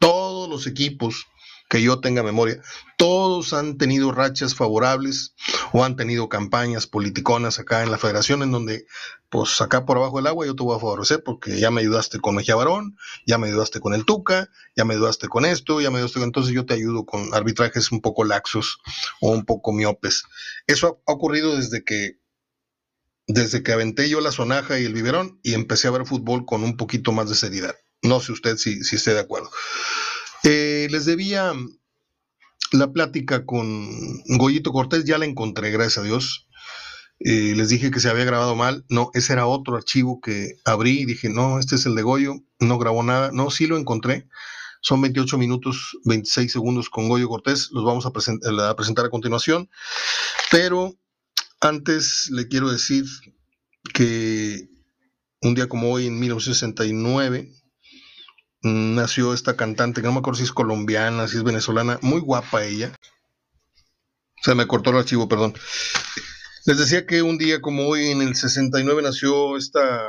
Todos 0.00 0.48
los 0.48 0.66
equipos 0.66 1.26
que 1.68 1.82
yo 1.82 2.00
tenga 2.00 2.22
memoria, 2.22 2.60
todos 2.98 3.52
han 3.52 3.78
tenido 3.78 4.12
rachas 4.12 4.54
favorables 4.54 5.34
o 5.72 5.82
han 5.84 5.96
tenido 5.96 6.28
campañas 6.28 6.86
politiconas 6.86 7.58
acá 7.58 7.82
en 7.82 7.90
la 7.90 7.98
federación 7.98 8.42
en 8.42 8.52
donde, 8.52 8.86
pues 9.30 9.60
acá 9.60 9.84
por 9.86 9.96
abajo 9.96 10.18
del 10.18 10.26
agua 10.26 10.46
yo 10.46 10.54
te 10.54 10.62
voy 10.62 10.76
a 10.76 10.80
favorecer 10.80 11.22
porque 11.24 11.58
ya 11.58 11.70
me 11.70 11.80
ayudaste 11.80 12.20
con 12.20 12.34
Mejía 12.34 12.54
Barón, 12.54 12.96
ya 13.26 13.38
me 13.38 13.48
ayudaste 13.48 13.80
con 13.80 13.94
el 13.94 14.04
Tuca, 14.04 14.50
ya 14.76 14.84
me 14.84 14.94
ayudaste 14.94 15.28
con 15.28 15.44
esto, 15.44 15.80
ya 15.80 15.90
me 15.90 15.96
ayudaste 15.98 16.20
con... 16.20 16.28
Entonces 16.28 16.52
yo 16.52 16.66
te 16.66 16.74
ayudo 16.74 17.06
con 17.06 17.32
arbitrajes 17.34 17.90
un 17.92 18.00
poco 18.00 18.24
laxos 18.24 18.78
o 19.20 19.30
un 19.30 19.44
poco 19.44 19.72
miopes. 19.72 20.24
Eso 20.66 21.02
ha 21.06 21.12
ocurrido 21.12 21.56
desde 21.56 21.82
que 21.82 22.18
desde 23.26 23.62
que 23.62 23.72
aventé 23.72 24.08
yo 24.08 24.20
la 24.20 24.32
sonaja 24.32 24.78
y 24.78 24.84
el 24.84 24.94
biberón 24.94 25.40
y 25.42 25.54
empecé 25.54 25.88
a 25.88 25.92
ver 25.92 26.06
fútbol 26.06 26.44
con 26.44 26.62
un 26.62 26.76
poquito 26.76 27.12
más 27.12 27.28
de 27.28 27.34
seriedad. 27.34 27.74
No 28.02 28.20
sé 28.20 28.32
usted 28.32 28.56
si, 28.56 28.84
si 28.84 28.96
esté 28.96 29.14
de 29.14 29.20
acuerdo. 29.20 29.50
Eh, 30.42 30.88
les 30.90 31.06
debía 31.06 31.54
la 32.72 32.92
plática 32.92 33.46
con 33.46 34.22
Goyito 34.38 34.72
Cortés, 34.72 35.04
ya 35.04 35.18
la 35.18 35.24
encontré, 35.24 35.70
gracias 35.70 35.98
a 35.98 36.02
Dios. 36.02 36.48
Eh, 37.20 37.54
les 37.56 37.68
dije 37.68 37.90
que 37.90 38.00
se 38.00 38.10
había 38.10 38.24
grabado 38.24 38.54
mal. 38.56 38.84
No, 38.88 39.10
ese 39.14 39.32
era 39.32 39.46
otro 39.46 39.76
archivo 39.76 40.20
que 40.20 40.56
abrí 40.64 41.00
y 41.00 41.04
dije, 41.06 41.30
no, 41.30 41.58
este 41.58 41.76
es 41.76 41.86
el 41.86 41.94
de 41.94 42.02
Goyo, 42.02 42.34
no 42.58 42.78
grabó 42.78 43.02
nada. 43.02 43.30
No, 43.32 43.50
sí 43.50 43.66
lo 43.66 43.78
encontré. 43.78 44.28
Son 44.82 45.00
28 45.00 45.38
minutos, 45.38 45.96
26 46.04 46.52
segundos 46.52 46.90
con 46.90 47.08
Goyo 47.08 47.28
Cortés. 47.28 47.70
Los 47.72 47.84
vamos 47.84 48.04
a, 48.04 48.10
a 48.68 48.76
presentar 48.76 49.06
a 49.06 49.10
continuación. 49.10 49.70
Pero 50.50 50.94
antes 51.64 52.28
le 52.30 52.46
quiero 52.46 52.70
decir 52.70 53.06
que 53.94 54.68
un 55.40 55.54
día 55.54 55.66
como 55.66 55.90
hoy, 55.90 56.06
en 56.06 56.20
1969, 56.20 57.50
nació 58.62 59.32
esta 59.32 59.56
cantante, 59.56 60.00
que 60.00 60.06
no 60.06 60.12
me 60.12 60.18
acuerdo 60.18 60.38
si 60.38 60.44
es 60.44 60.52
colombiana, 60.52 61.26
si 61.26 61.38
es 61.38 61.42
venezolana, 61.42 61.98
muy 62.02 62.20
guapa 62.20 62.64
ella. 62.64 62.94
Se 64.42 64.54
me 64.54 64.66
cortó 64.66 64.90
el 64.90 64.98
archivo, 64.98 65.26
perdón. 65.26 65.54
Les 66.66 66.78
decía 66.78 67.06
que 67.06 67.22
un 67.22 67.38
día 67.38 67.62
como 67.62 67.88
hoy, 67.88 68.10
en 68.10 68.20
el 68.20 68.36
69, 68.36 69.02
nació 69.02 69.56
esta 69.56 70.02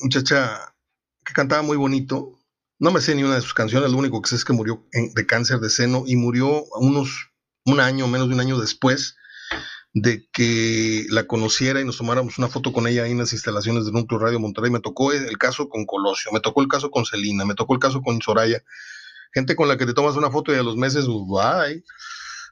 muchacha 0.00 0.74
que 1.24 1.32
cantaba 1.34 1.62
muy 1.62 1.76
bonito. 1.76 2.40
No 2.80 2.90
me 2.90 3.00
sé 3.00 3.14
ni 3.14 3.22
una 3.22 3.36
de 3.36 3.42
sus 3.42 3.54
canciones, 3.54 3.92
lo 3.92 3.98
único 3.98 4.20
que 4.22 4.30
sé 4.30 4.36
es 4.36 4.44
que 4.44 4.52
murió 4.52 4.84
de 4.92 5.26
cáncer 5.26 5.60
de 5.60 5.70
seno 5.70 6.02
y 6.06 6.16
murió 6.16 6.64
unos, 6.80 7.30
un 7.64 7.78
año, 7.78 8.08
menos 8.08 8.28
de 8.28 8.34
un 8.34 8.40
año 8.40 8.58
después 8.58 9.16
de 9.92 10.28
que 10.32 11.06
la 11.10 11.26
conociera 11.26 11.80
y 11.80 11.84
nos 11.84 11.98
tomáramos 11.98 12.38
una 12.38 12.48
foto 12.48 12.72
con 12.72 12.86
ella 12.86 13.04
ahí 13.04 13.12
en 13.12 13.18
las 13.18 13.32
instalaciones 13.32 13.86
de 13.86 13.92
Núcleo 13.92 14.20
Radio 14.20 14.40
Monterrey. 14.40 14.70
Me 14.70 14.80
tocó 14.80 15.12
el 15.12 15.36
caso 15.38 15.68
con 15.68 15.86
Colosio, 15.86 16.30
me 16.32 16.40
tocó 16.40 16.62
el 16.62 16.68
caso 16.68 16.90
con 16.90 17.04
Celina, 17.04 17.44
me 17.44 17.54
tocó 17.54 17.74
el 17.74 17.80
caso 17.80 18.00
con 18.02 18.20
Soraya. 18.20 18.62
Gente 19.32 19.56
con 19.56 19.68
la 19.68 19.76
que 19.76 19.86
te 19.86 19.94
tomas 19.94 20.16
una 20.16 20.30
foto 20.30 20.52
y 20.52 20.56
a 20.56 20.62
los 20.62 20.76
meses, 20.76 21.06
bye. 21.06 21.84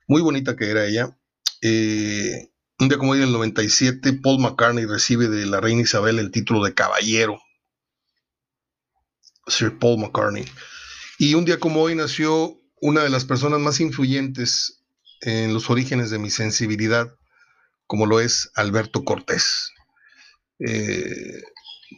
Muy 0.07 0.22
bonita 0.22 0.57
que 0.57 0.70
era 0.70 0.87
ella. 0.87 1.16
Eh, 1.61 2.51
un 2.79 2.88
día 2.88 2.98
como 2.98 3.12
hoy, 3.12 3.18
en 3.18 3.24
el 3.24 3.33
97, 3.33 4.14
Paul 4.22 4.40
McCartney 4.40 4.87
recibe 4.87 5.29
de 5.29 5.46
la 5.46 5.61
reina 5.61 5.83
Isabel 5.83 6.18
el 6.18 6.31
título 6.31 6.64
de 6.64 6.74
caballero. 6.74 7.40
Sir 9.48 9.79
Paul 9.79 9.98
McCartney. 9.98 10.44
Y 11.18 11.35
un 11.35 11.44
día 11.44 11.59
como 11.59 11.83
hoy 11.83 11.94
nació 11.94 12.61
una 12.81 13.03
de 13.03 13.11
las 13.11 13.24
personas 13.24 13.59
más 13.59 13.81
influyentes 13.81 14.85
en 15.20 15.53
los 15.53 15.68
orígenes 15.70 16.11
de 16.11 16.18
mi 16.18 16.31
sensibilidad, 16.31 17.12
como 17.88 18.07
lo 18.07 18.20
es 18.20 18.53
Alberto 18.55 19.05
Cortés. 19.05 19.72
Eh, 20.61 21.42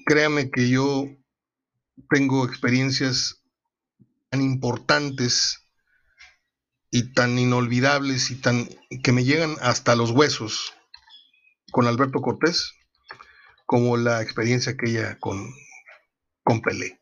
créame 0.07 0.51
que 0.51 0.71
yo 0.71 1.05
tengo 2.09 2.47
experiencias 2.47 3.43
tan 4.31 4.41
importantes 4.41 5.67
y 6.91 7.13
tan 7.13 7.39
inolvidables 7.39 8.31
y 8.31 8.37
tan 8.37 8.69
que 9.03 9.13
me 9.13 9.25
llegan 9.25 9.57
hasta 9.61 9.97
los 9.97 10.13
huesos 10.13 10.73
con 11.73 11.87
Alberto 11.87 12.21
Cortés 12.21 12.73
como 13.67 13.97
la 13.97 14.23
experiencia 14.23 14.73
aquella 14.73 15.19
con, 15.19 15.53
con 16.45 16.63
Pelé. 16.63 17.01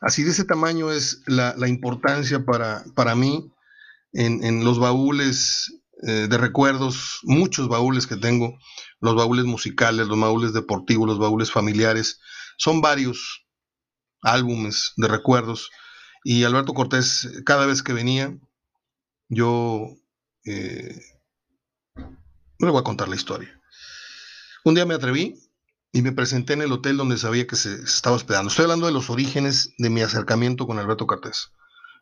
Así 0.00 0.22
de 0.22 0.30
ese 0.30 0.44
tamaño 0.44 0.90
es 0.90 1.22
la, 1.26 1.54
importancia 1.68 2.44
para, 2.44 2.84
para 2.94 3.14
mí 3.14 3.52
en, 4.12 4.44
en, 4.44 4.64
los 4.64 4.78
baúles 4.78 5.72
eh, 6.02 6.26
de 6.28 6.38
recuerdos, 6.38 7.20
muchos 7.22 7.68
baúles 7.68 8.06
que 8.06 8.16
tengo, 8.16 8.58
los 9.00 9.14
baúles 9.14 9.44
musicales, 9.44 10.08
los 10.08 10.18
baúles 10.18 10.52
deportivos, 10.52 11.06
los 11.06 11.18
baúles 11.18 11.52
familiares, 11.52 12.20
son 12.58 12.80
varios 12.80 13.46
álbumes 14.22 14.92
de 14.96 15.08
recuerdos. 15.08 15.70
Y 16.24 16.44
Alberto 16.44 16.74
Cortés, 16.74 17.42
cada 17.46 17.66
vez 17.66 17.82
que 17.82 17.92
venía, 17.92 18.36
yo 19.28 19.86
eh, 20.44 21.00
le 22.58 22.70
voy 22.70 22.80
a 22.80 22.84
contar 22.84 23.08
la 23.08 23.16
historia. 23.16 23.60
Un 24.64 24.74
día 24.74 24.86
me 24.86 24.94
atreví 24.94 25.38
y 25.92 26.02
me 26.02 26.12
presenté 26.12 26.54
en 26.54 26.62
el 26.62 26.72
hotel 26.72 26.96
donde 26.96 27.18
sabía 27.18 27.46
que 27.46 27.56
se, 27.56 27.78
se, 27.78 27.84
estaba 27.84 28.16
hospedando. 28.16 28.48
Estoy 28.48 28.64
hablando 28.64 28.86
de 28.86 28.92
los 28.92 29.10
orígenes 29.10 29.74
de 29.78 29.90
mi 29.90 30.00
acercamiento 30.00 30.66
con 30.66 30.78
Alberto 30.78 31.06
Cortés. 31.06 31.52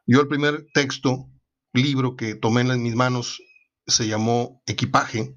Yo 0.07 0.21
el 0.21 0.29
primer 0.29 0.67
texto, 0.73 1.29
libro 1.75 2.17
que 2.17 2.35
tomé 2.35 2.63
en 2.63 2.83
mis 2.83 2.95
manos 2.95 3.41
se 3.87 4.07
llamó 4.07 4.63
Equipaje 4.67 5.37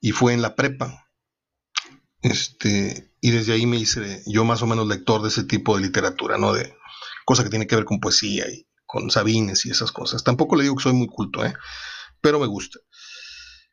y 0.00 0.12
fue 0.12 0.32
en 0.32 0.42
la 0.42 0.54
prepa. 0.54 1.08
Este, 2.22 3.12
y 3.20 3.30
desde 3.30 3.52
ahí 3.52 3.66
me 3.66 3.76
hice 3.76 4.22
yo 4.26 4.44
más 4.44 4.62
o 4.62 4.66
menos 4.66 4.86
lector 4.86 5.22
de 5.22 5.28
ese 5.28 5.44
tipo 5.44 5.76
de 5.76 5.82
literatura, 5.82 6.38
¿no? 6.38 6.52
De 6.52 6.74
cosa 7.24 7.44
que 7.44 7.50
tiene 7.50 7.66
que 7.66 7.76
ver 7.76 7.84
con 7.84 8.00
poesía 8.00 8.48
y 8.50 8.66
con 8.86 9.10
Sabines 9.10 9.66
y 9.66 9.70
esas 9.70 9.92
cosas. 9.92 10.24
Tampoco 10.24 10.56
le 10.56 10.62
digo 10.62 10.76
que 10.76 10.84
soy 10.84 10.92
muy 10.92 11.08
culto, 11.08 11.44
¿eh? 11.44 11.54
pero 12.20 12.40
me 12.40 12.46
gusta. 12.46 12.78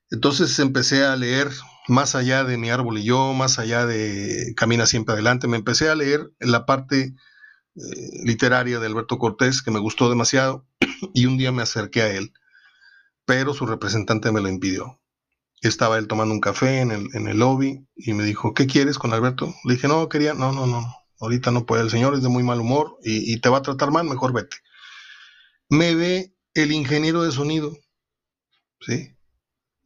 Entonces 0.09 0.59
empecé 0.59 1.03
a 1.05 1.15
leer 1.15 1.49
más 1.87 2.15
allá 2.15 2.43
de 2.43 2.57
Mi 2.57 2.69
Árbol 2.69 2.99
y 2.99 3.03
yo, 3.03 3.33
más 3.33 3.59
allá 3.59 3.85
de 3.85 4.53
Camina 4.55 4.85
siempre 4.85 5.13
adelante, 5.13 5.47
me 5.47 5.57
empecé 5.57 5.89
a 5.89 5.95
leer 5.95 6.31
la 6.39 6.65
parte 6.65 7.15
eh, 7.75 7.81
literaria 8.23 8.79
de 8.79 8.85
Alberto 8.85 9.17
Cortés 9.17 9.61
que 9.61 9.71
me 9.71 9.79
gustó 9.79 10.09
demasiado 10.09 10.67
y 11.13 11.25
un 11.25 11.37
día 11.37 11.51
me 11.51 11.63
acerqué 11.63 12.01
a 12.03 12.13
él, 12.13 12.33
pero 13.25 13.53
su 13.53 13.65
representante 13.65 14.31
me 14.31 14.41
lo 14.41 14.49
impidió. 14.49 14.99
Estaba 15.61 15.97
él 15.97 16.07
tomando 16.07 16.33
un 16.33 16.41
café 16.41 16.81
en 16.81 16.91
el, 16.91 17.09
en 17.13 17.27
el 17.27 17.39
lobby 17.39 17.87
y 17.95 18.13
me 18.13 18.23
dijo, 18.23 18.53
¿qué 18.53 18.67
quieres 18.67 18.97
con 18.97 19.13
Alberto? 19.13 19.53
Le 19.63 19.75
dije, 19.75 19.87
no, 19.87 20.09
quería, 20.09 20.33
no, 20.33 20.51
no, 20.51 20.67
no, 20.67 20.93
ahorita 21.23 21.51
no 21.51 21.65
puede, 21.65 21.83
el 21.83 21.89
señor 21.89 22.13
es 22.15 22.21
de 22.21 22.29
muy 22.29 22.43
mal 22.43 22.59
humor 22.59 22.97
y, 23.01 23.39
te 23.39 23.49
va 23.49 23.59
a 23.59 23.61
tratar 23.61 23.91
mal, 23.91 24.05
mejor 24.05 24.33
vete. 24.33 24.57
Me 25.69 25.95
ve 25.95 26.35
el 26.53 26.71
ingeniero 26.71 27.23
de 27.23 27.31
sonido, 27.31 27.75
¿sí? 28.81 29.15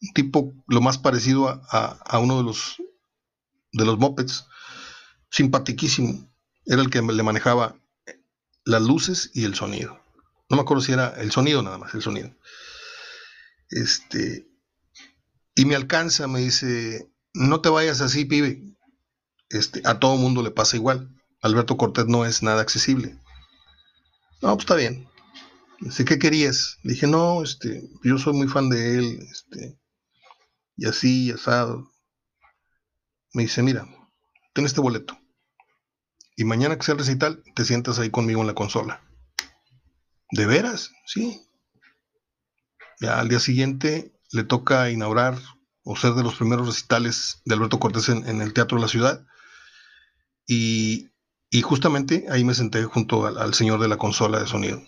Un 0.02 0.14
tipo 0.14 0.54
lo 0.68 0.82
más 0.82 0.98
parecido 0.98 1.62
a, 1.70 2.20
uno 2.20 2.38
de 2.38 2.44
los, 2.44 2.78
de 3.72 3.86
los 3.86 4.00
mopeds, 4.00 4.48
simpatiquísimo. 5.30 6.28
Era 6.66 6.82
el 6.82 6.90
que 6.90 7.02
le 7.02 7.24
manejaba 7.24 7.80
las 8.66 8.82
luces 8.82 9.32
y 9.34 9.46
el 9.46 9.56
sonido. 9.56 10.00
No 10.50 10.58
me 10.58 10.62
acuerdo 10.62 10.82
si 10.82 10.92
era 10.92 11.10
el 11.22 11.32
sonido 11.32 11.62
nada 11.62 11.78
más, 11.78 11.94
el 11.94 12.02
sonido. 12.02 12.32
Este, 13.70 14.48
y 15.56 15.66
me 15.66 15.76
alcanza, 15.76 16.28
me 16.28 16.40
dice, 16.40 17.12
no 17.34 17.62
te 17.62 17.70
vayas 17.70 18.02
así, 18.02 18.26
pibe. 18.26 18.64
Este, 19.50 19.82
a 19.86 20.00
todo 20.00 20.18
mundo 20.18 20.44
le 20.44 20.52
pasa 20.52 20.78
igual. 20.78 21.14
Alberto 21.42 21.78
Cortés 21.78 22.08
no 22.08 22.26
es 22.26 22.44
nada 22.44 22.62
accesible. 22.62 23.20
No, 24.42 24.54
pues 24.54 24.60
está 24.60 24.76
bien. 24.76 25.08
Dice, 25.80 26.06
¿qué 26.06 26.18
querías? 26.20 26.78
Dije, 26.84 27.08
no, 27.08 27.44
este, 27.44 27.90
yo 28.04 28.18
soy 28.18 28.34
muy 28.34 28.48
fan 28.48 28.70
de 28.70 28.98
él, 28.98 29.20
este, 29.32 29.80
y 30.76 30.86
así, 30.88 31.26
y 31.26 31.32
asado. 31.32 31.92
Me 33.34 33.44
dice, 33.44 33.62
mira, 33.62 33.88
ten 34.54 34.66
este 34.66 34.82
boleto. 34.82 35.18
Y 36.36 36.44
mañana 36.46 36.78
que 36.78 36.84
sea 36.84 36.94
el 36.94 37.00
recital, 37.00 37.44
te 37.56 37.66
sientas 37.66 38.00
ahí 38.00 38.10
conmigo 38.10 38.42
en 38.42 38.48
la 38.48 38.56
consola. 38.56 39.04
¿De 40.32 40.46
veras? 40.46 40.92
Sí. 41.06 41.47
Ya 43.00 43.20
al 43.20 43.30
día 43.30 43.40
siguiente 43.40 44.14
le 44.32 44.44
toca 44.44 44.90
inaugurar 44.90 45.40
o 45.84 45.96
ser 45.96 46.14
de 46.14 46.24
los 46.24 46.36
primeros 46.36 46.68
recitales 46.68 47.42
de 47.46 47.56
Alberto 47.56 47.80
Cortés 47.80 48.10
en, 48.10 48.42
el 48.42 48.54
Teatro 48.54 48.78
de 48.78 48.82
la 48.82 48.90
Ciudad. 48.90 49.26
Y, 50.46 51.10
justamente 51.64 52.26
ahí 52.30 52.44
me 52.44 52.54
senté 52.54 52.84
junto 52.84 53.26
al, 53.26 53.54
señor 53.54 53.80
de 53.80 53.88
la 53.88 53.98
consola 53.98 54.40
de 54.40 54.48
sonido. 54.48 54.82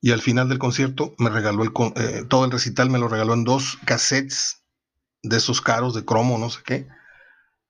Y 0.00 0.12
al 0.12 0.20
final 0.20 0.48
del 0.48 0.60
concierto 0.60 1.14
me 1.18 1.28
regaló 1.28 1.64
el, 1.64 1.72
eh, 1.96 2.24
todo 2.28 2.44
el 2.44 2.52
recital, 2.52 2.88
me 2.88 2.98
lo 2.98 3.08
regaló 3.08 3.34
en 3.34 3.44
dos 3.44 3.78
cassettes 3.84 4.62
de 5.22 5.36
esos 5.36 5.60
caros 5.60 5.94
de 5.94 6.04
cromo, 6.04 6.38
no 6.38 6.50
sé 6.50 6.60
qué. 6.64 6.88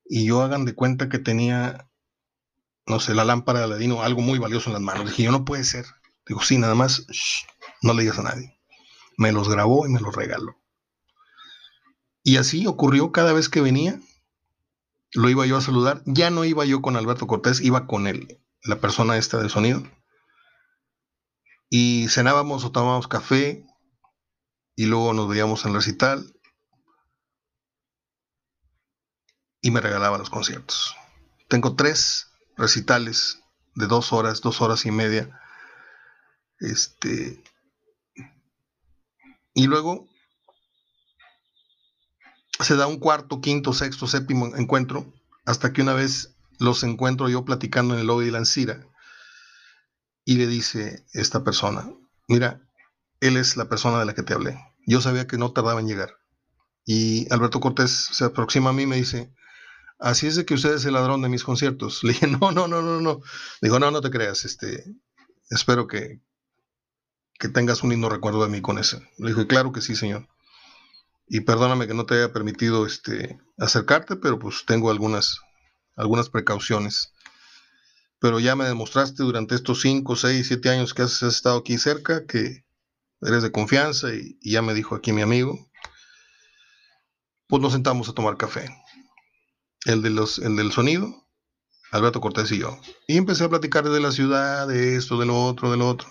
Y 0.05 0.27
yo 0.27 0.43
hagan 0.43 0.65
de 0.67 0.75
cuenta 0.75 1.09
que 1.09 1.19
tenía, 1.19 1.89
no 2.87 3.01
sé, 3.01 3.15
la 3.15 3.25
lámpara 3.25 3.61
de 3.61 3.65
Aladino, 3.67 4.03
algo 4.03 4.21
muy 4.21 4.39
valioso 4.39 4.69
en 4.69 4.75
las 4.75 4.83
manos. 4.83 5.07
Dije, 5.07 5.23
yo 5.23 5.33
no 5.33 5.45
puede 5.47 5.65
ser. 5.65 5.87
Digo, 6.27 6.43
sí, 6.43 6.59
nada 6.59 6.75
más, 6.75 7.07
no 7.81 7.95
le 7.95 8.03
digas 8.03 8.19
a 8.19 8.25
nadie. 8.25 8.58
Me 9.19 9.33
los 9.33 9.51
grabó 9.51 9.87
y 9.87 9.91
me 9.91 10.01
los 10.01 10.17
regaló. 10.17 10.57
Y 12.23 12.39
así 12.39 12.67
ocurrió 12.67 13.13
cada 13.13 13.35
vez 13.35 13.51
que 13.51 13.61
venía, 13.61 14.01
lo 15.13 15.29
iba 15.29 15.45
yo 15.45 15.57
a 15.57 15.61
saludar. 15.61 16.03
Ya 16.07 16.31
no 16.31 16.45
iba 16.45 16.65
yo 16.65 16.81
con 16.81 16.97
Alberto 16.97 17.27
Cortés, 17.27 17.61
iba 17.61 17.87
con 17.87 18.07
él, 18.07 18.41
la 18.63 18.81
persona 18.81 19.17
esta 19.17 19.39
del 19.39 19.51
sonido. 19.51 19.83
Y 21.69 22.07
cenábamos 22.09 22.65
o 22.65 22.73
tomábamos 22.73 23.09
café 23.09 23.67
y 24.77 24.87
luego 24.87 25.13
nos 25.13 25.29
veíamos 25.29 25.65
en 25.65 25.71
el 25.71 25.77
recital 25.77 26.35
y 29.61 29.71
me 29.71 29.81
regalaba 29.81 30.19
los 30.19 30.31
conciertos. 30.31 30.95
Tengo 31.49 31.75
tres 31.75 32.31
recitales 32.57 33.43
de 33.75 33.87
dos 33.87 34.13
horas, 34.13 34.41
dos 34.41 34.61
horas 34.61 34.87
y 34.87 34.91
media. 34.91 35.41
Este. 36.59 37.43
Y 39.55 39.67
luego 39.67 40.09
se 42.61 42.77
da 42.77 42.87
un 42.87 42.99
cuarto, 42.99 43.41
quinto, 43.41 43.73
sexto, 43.73 44.07
séptimo 44.07 44.55
encuentro, 44.57 45.13
hasta 45.45 45.73
que 45.73 45.83
una 45.83 45.95
vez 45.95 46.35
los 46.59 46.83
encuentro 46.83 47.29
yo 47.29 47.45
platicando 47.45 47.95
en 47.95 48.01
el 48.01 48.07
lobby 48.07 48.27
de 48.27 48.33
la 48.33 48.39
Ancira, 48.39 48.87
y 50.25 50.37
le 50.37 50.47
dice 50.47 51.07
esta 51.15 51.43
persona, 51.43 51.91
mira, 52.27 52.61
él 53.21 53.37
es 53.37 53.57
la 53.57 53.69
persona 53.69 53.99
de 53.99 54.05
la 54.05 54.15
que 54.15 54.23
te 54.23 54.35
hablé. 54.35 54.59
Yo 54.87 55.01
sabía 55.01 55.27
que 55.27 55.39
no 55.39 55.53
tardaba 55.53 55.81
en 55.81 55.89
llegar. 55.89 56.19
Y 56.85 57.33
Alberto 57.33 57.61
Cortés 57.61 57.91
se 58.13 58.25
aproxima 58.25 58.71
a 58.71 58.73
mí 58.73 58.83
y 58.83 58.87
me 58.87 58.97
dice, 58.97 59.33
así 59.99 60.27
es 60.27 60.37
de 60.37 60.45
que 60.45 60.55
usted 60.55 60.75
es 60.75 60.85
el 60.85 60.95
ladrón 60.95 61.23
de 61.23 61.29
mis 61.29 61.45
conciertos. 61.45 62.03
Le 62.05 62.13
dije, 62.13 62.27
no, 62.27 62.53
no, 62.53 62.69
no, 62.69 62.83
no, 62.83 63.01
no. 63.01 63.21
Digo, 63.63 63.79
no, 63.79 63.91
no 63.91 64.01
te 64.01 64.11
creas, 64.11 64.45
este, 64.45 64.85
espero 65.51 65.87
que, 65.87 66.21
que 67.39 67.49
tengas 67.49 67.83
un 67.83 67.91
lindo 67.91 68.09
recuerdo 68.09 68.43
de 68.43 68.51
mí 68.51 68.61
con 68.61 68.79
eso. 68.79 69.01
Le 69.19 69.31
dije, 69.31 69.47
claro 69.47 69.73
que 69.73 69.81
sí, 69.81 69.95
señor 69.95 70.29
y 71.29 71.41
perdóname 71.41 71.87
que 71.87 71.95
no 71.95 72.07
te 72.07 72.15
haya 72.15 72.33
permitido 72.33 72.87
este, 72.87 73.39
acercarte, 73.59 74.17
pero 74.17 74.39
pues 74.39 74.65
tengo 74.67 74.91
algunas, 74.91 75.41
algunas 75.97 76.31
precauciones. 76.31 77.13
Pero 78.19 78.41
ya 78.41 78.57
me 78.57 78.65
demostraste 78.65 79.23
durante 79.23 79.55
estos 79.55 79.81
5, 79.83 80.17
6, 80.17 80.47
7 80.47 80.71
años 80.71 80.95
que 80.95 81.03
has 81.03 81.23
estado 81.23 81.59
aquí 81.59 81.79
cerca 81.79 82.27
que 82.27 82.65
eres 83.21 83.43
de 83.43 83.53
confianza 83.53 84.13
y, 84.13 84.39
ya 84.43 84.63
me 84.63 84.75
dijo 84.75 84.95
aquí 84.95 85.13
mi 85.13 85.23
amigo. 85.23 85.71
Pues 87.47 87.63
nos 87.63 87.73
sentamos 87.73 88.09
a 88.09 88.15
tomar 88.15 88.37
café. 88.37 88.69
El, 89.85 90.03
de 90.03 90.11
los, 90.11 90.39
el 90.39 90.57
del 90.57 90.73
sonido, 90.73 91.29
Alberto 91.93 92.21
Cortés 92.21 92.51
y 92.53 92.59
yo. 92.59 92.81
Y 93.07 93.17
empecé 93.17 93.45
a 93.45 93.49
platicar 93.49 93.89
de 93.89 94.01
la 94.01 94.13
ciudad, 94.13 94.67
de 94.67 94.97
esto, 94.97 95.19
de 95.19 95.27
lo 95.27 95.45
otro, 95.45 95.71
de 95.71 95.77
lo 95.77 95.89
otro. 95.89 96.09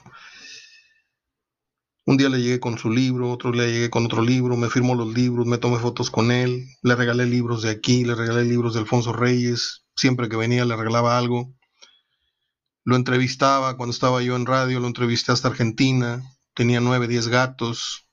Un 2.08 2.15
día 2.15 2.30
le 2.30 2.41
llegué 2.41 2.62
con 2.62 2.78
su 2.78 2.89
libro, 2.89 3.30
otro 3.30 3.52
le 3.52 3.70
llegué 3.70 3.89
con 3.89 4.06
otro 4.06 4.22
libro, 4.22 4.56
me 4.56 4.70
firmó 4.70 4.96
los 4.96 5.13
libros, 5.13 5.46
me 5.46 5.58
tomé 5.58 5.78
fotos 5.78 6.10
con 6.10 6.32
él, 6.32 6.65
le 6.82 6.96
regalé 6.96 7.26
libros 7.26 7.63
de 7.63 7.70
aquí, 7.70 8.06
le 8.06 8.15
regalé 8.15 8.46
libros 8.46 8.74
de 8.74 8.80
Alfonso 8.80 9.12
Reyes, 9.12 9.84
siempre 9.93 10.30
que 10.30 10.38
venía 10.38 10.63
le 10.63 10.78
regalaba 10.78 11.17
algo. 11.17 11.54
Lo 12.86 12.96
entrevistaba 12.96 13.76
cuando 13.76 13.91
estaba 13.91 14.22
yo 14.22 14.38
en 14.38 14.46
radio, 14.46 14.80
lo 14.80 14.88
entrevisté 14.88 15.34
hasta 15.34 15.50
Argentina, 15.50 16.24
tenía 16.54 16.80
nueve, 16.80 17.10
diez 17.10 17.28
gatos, 17.28 18.08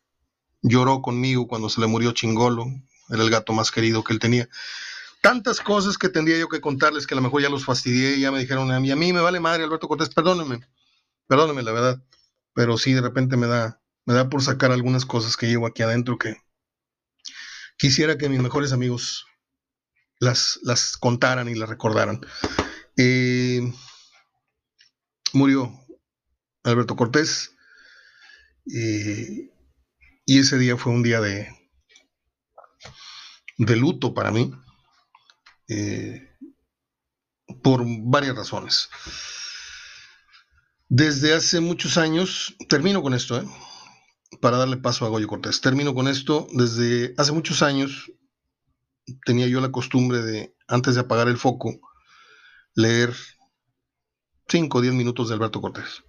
lloró 0.60 1.00
conmigo 1.00 1.46
cuando 1.46 1.68
se 1.68 1.80
le 1.80 1.86
murió 1.86 2.10
Chingolo, 2.10 2.66
era 3.10 3.22
el 3.22 3.30
gato 3.30 3.52
más 3.52 3.70
querido 3.70 4.02
que 4.02 4.12
él 4.12 4.18
tenía. 4.18 4.48
Tantas 5.20 5.60
cosas 5.60 5.98
que 5.98 6.08
tendría 6.08 6.36
yo 6.36 6.48
que 6.48 6.60
contarles 6.60 7.06
que 7.06 7.14
a 7.14 7.18
lo 7.18 7.22
mejor 7.22 7.42
ya 7.42 7.48
los 7.48 7.64
fastidié 7.64 8.18
ya 8.18 8.32
me 8.32 8.40
dijeron 8.40 8.72
a 8.72 8.80
mí, 8.80 8.90
a 8.90 8.96
mí 8.96 9.12
me 9.12 9.20
vale 9.20 9.38
madre 9.38 9.62
Alberto 9.62 9.86
Cortés, 9.86 10.08
perdóneme, 10.08 10.66
perdóneme 11.28 11.62
la 11.62 11.70
verdad, 11.70 12.02
pero 12.54 12.76
sí 12.76 12.92
de 12.92 13.00
repente 13.00 13.36
me 13.36 13.46
da, 13.46 13.80
me 14.06 14.14
da 14.14 14.28
por 14.28 14.42
sacar 14.42 14.72
algunas 14.72 15.04
cosas 15.04 15.36
que 15.36 15.46
llevo 15.46 15.66
aquí 15.66 15.82
adentro 15.82 16.18
que 16.18 16.36
quisiera 17.76 18.18
que 18.18 18.28
mis 18.28 18.40
mejores 18.40 18.72
amigos 18.72 19.26
las, 20.20 20.58
las 20.62 20.96
contaran 20.96 21.48
y 21.48 21.54
las 21.54 21.68
recordaran. 21.68 22.20
Murió 25.32 25.72
Alberto 26.62 26.96
Cortés 26.96 27.56
y 28.66 29.50
ese 30.26 30.58
día 30.58 30.76
fue 30.76 30.92
un 30.92 31.02
día 31.02 31.20
de, 31.20 31.48
de 33.58 33.76
luto 33.76 34.14
para 34.14 34.30
mí 34.30 34.52
eh, 35.68 36.36
por 37.62 37.82
varias 37.84 38.36
razones. 38.36 38.88
Desde 40.88 41.34
hace 41.34 41.60
muchos 41.60 41.96
años, 41.96 42.54
termino 42.68 43.02
con 43.02 43.14
esto, 43.14 43.40
¿eh? 43.40 43.44
Para 44.40 44.58
darle 44.58 44.76
paso 44.76 45.04
a 45.04 45.08
Goyo 45.08 45.26
Cortés. 45.26 45.60
Termino 45.60 45.94
con 45.94 46.08
esto. 46.08 46.46
Desde 46.52 47.14
hace 47.16 47.32
muchos 47.32 47.62
años 47.62 48.10
tenía 49.24 49.46
yo 49.46 49.60
la 49.60 49.72
costumbre 49.72 50.22
de, 50.22 50.54
antes 50.66 50.94
de 50.94 51.02
apagar 51.02 51.28
el 51.28 51.36
foco, 51.36 51.78
leer 52.74 53.14
5 54.48 54.78
o 54.78 54.80
10 54.80 54.94
minutos 54.94 55.28
de 55.28 55.34
Alberto 55.34 55.60
Cortés. 55.60 56.02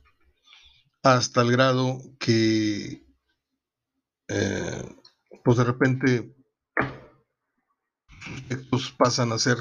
Hasta 1.03 1.41
el 1.41 1.51
grado 1.51 1.99
que, 2.19 3.05
eh, 4.27 4.95
pues 5.43 5.57
de 5.57 5.63
repente, 5.63 6.35
estos 8.49 8.91
pasan 8.91 9.31
a 9.31 9.39
ser 9.39 9.57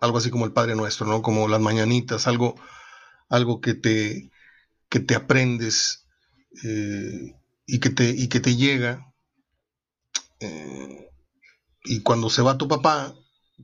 algo 0.00 0.18
así 0.18 0.30
como 0.30 0.44
el 0.44 0.52
Padre 0.52 0.74
Nuestro, 0.74 1.06
¿no? 1.06 1.22
Como 1.22 1.48
las 1.48 1.60
mañanitas, 1.60 2.26
algo, 2.26 2.56
algo 3.28 3.60
que 3.60 3.74
te, 3.74 4.30
que 4.88 5.00
te 5.00 5.14
aprendes. 5.14 6.06
Eh, 6.64 7.37
y 7.68 7.80
que 7.80 7.90
te, 7.90 8.08
y 8.08 8.28
que 8.28 8.40
te 8.40 8.56
llega, 8.56 9.14
eh, 10.40 11.10
y 11.84 12.02
cuando 12.02 12.30
se 12.30 12.40
va 12.40 12.56
tu 12.56 12.66
papá, 12.66 13.14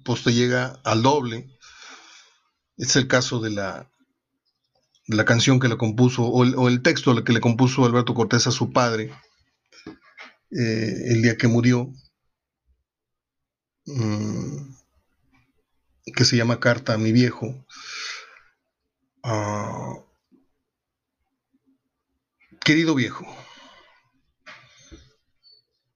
pues 0.05 0.23
te 0.23 0.35
llega 0.35 0.79
al 0.85 1.03
doble. 1.03 1.49
Es 2.77 2.97
el 2.97 3.09
caso 3.09 3.41
de 3.41 3.51
la, 3.51 3.91
la 5.07 5.25
canción 5.25 5.59
que 5.59 5.69
le 5.69 5.79
compuso, 5.79 6.25
o 6.25 6.69
el, 6.69 6.83
texto 6.83 7.25
que 7.25 7.33
le 7.33 7.41
compuso 7.41 7.87
Alberto 7.87 8.13
Cortés 8.13 8.47
a 8.47 8.51
su 8.51 8.73
padre 8.73 9.11
eh, 10.51 10.95
el 11.09 11.23
día 11.23 11.39
que 11.39 11.49
murió, 11.49 11.91
mm, 13.87 14.75
que 16.15 16.25
se 16.27 16.37
llama 16.37 16.61
Carta 16.61 16.93
a 16.93 16.99
mi 16.99 17.11
viejo. 17.11 17.65
Ah, 19.23 19.95
querido 22.61 22.95
viejo, 22.95 23.27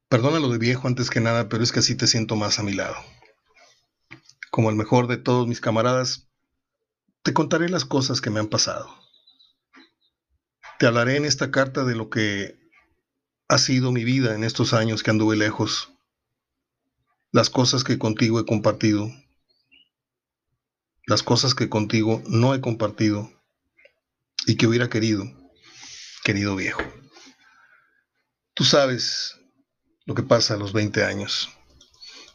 perdónalo 0.09 0.49
de 0.49 0.59
viejo 0.59 0.89
antes 0.89 1.11
que 1.11 1.21
nada, 1.21 1.49
pero 1.49 1.63
es 1.63 1.73
que 1.73 1.81
así 1.81 1.95
te 1.95 2.07
siento 2.07 2.37
más 2.37 2.59
a 2.59 2.63
mi 2.63 2.73
lado. 2.73 2.97
Como 4.51 4.71
el 4.71 4.77
mejor 4.77 5.07
de 5.07 5.19
todos 5.19 5.47
mis 5.47 5.61
camaradas, 5.61 6.29
te 7.23 7.35
contaré 7.35 7.69
las 7.69 7.85
cosas 7.85 8.21
que 8.21 8.31
me 8.31 8.41
han 8.41 8.49
pasado. 8.49 8.89
Te 10.79 10.87
hablaré 10.87 11.17
en 11.17 11.25
esta 11.25 11.51
carta 11.51 11.85
de 11.85 11.95
lo 11.95 12.09
que 12.09 12.59
ha 13.49 13.59
sido 13.59 13.93
mi 13.93 14.05
vida 14.05 14.35
en 14.35 14.45
estos 14.45 14.73
años 14.73 15.03
que 15.03 15.11
anduve 15.11 15.37
lejos, 15.37 15.93
las 17.33 17.51
cosas 17.51 17.85
que 17.85 17.99
contigo 17.99 18.41
he 18.41 18.47
compartido, 18.47 19.11
las 21.07 21.23
cosas 21.23 21.55
que 21.55 21.69
contigo 21.69 22.23
no 22.27 22.55
he 22.55 22.61
compartido 22.61 23.31
y 24.47 24.57
que 24.57 24.67
hubiera 24.67 24.89
querido, 24.89 25.25
querido 26.25 26.57
viejo. 26.57 26.83
Tú 28.55 28.65
sabes 28.65 29.38
lo 30.09 30.15
que 30.15 30.23
pasa 30.23 30.55
a 30.55 30.57
los 30.57 30.73
20 30.73 31.05
años. 31.05 31.51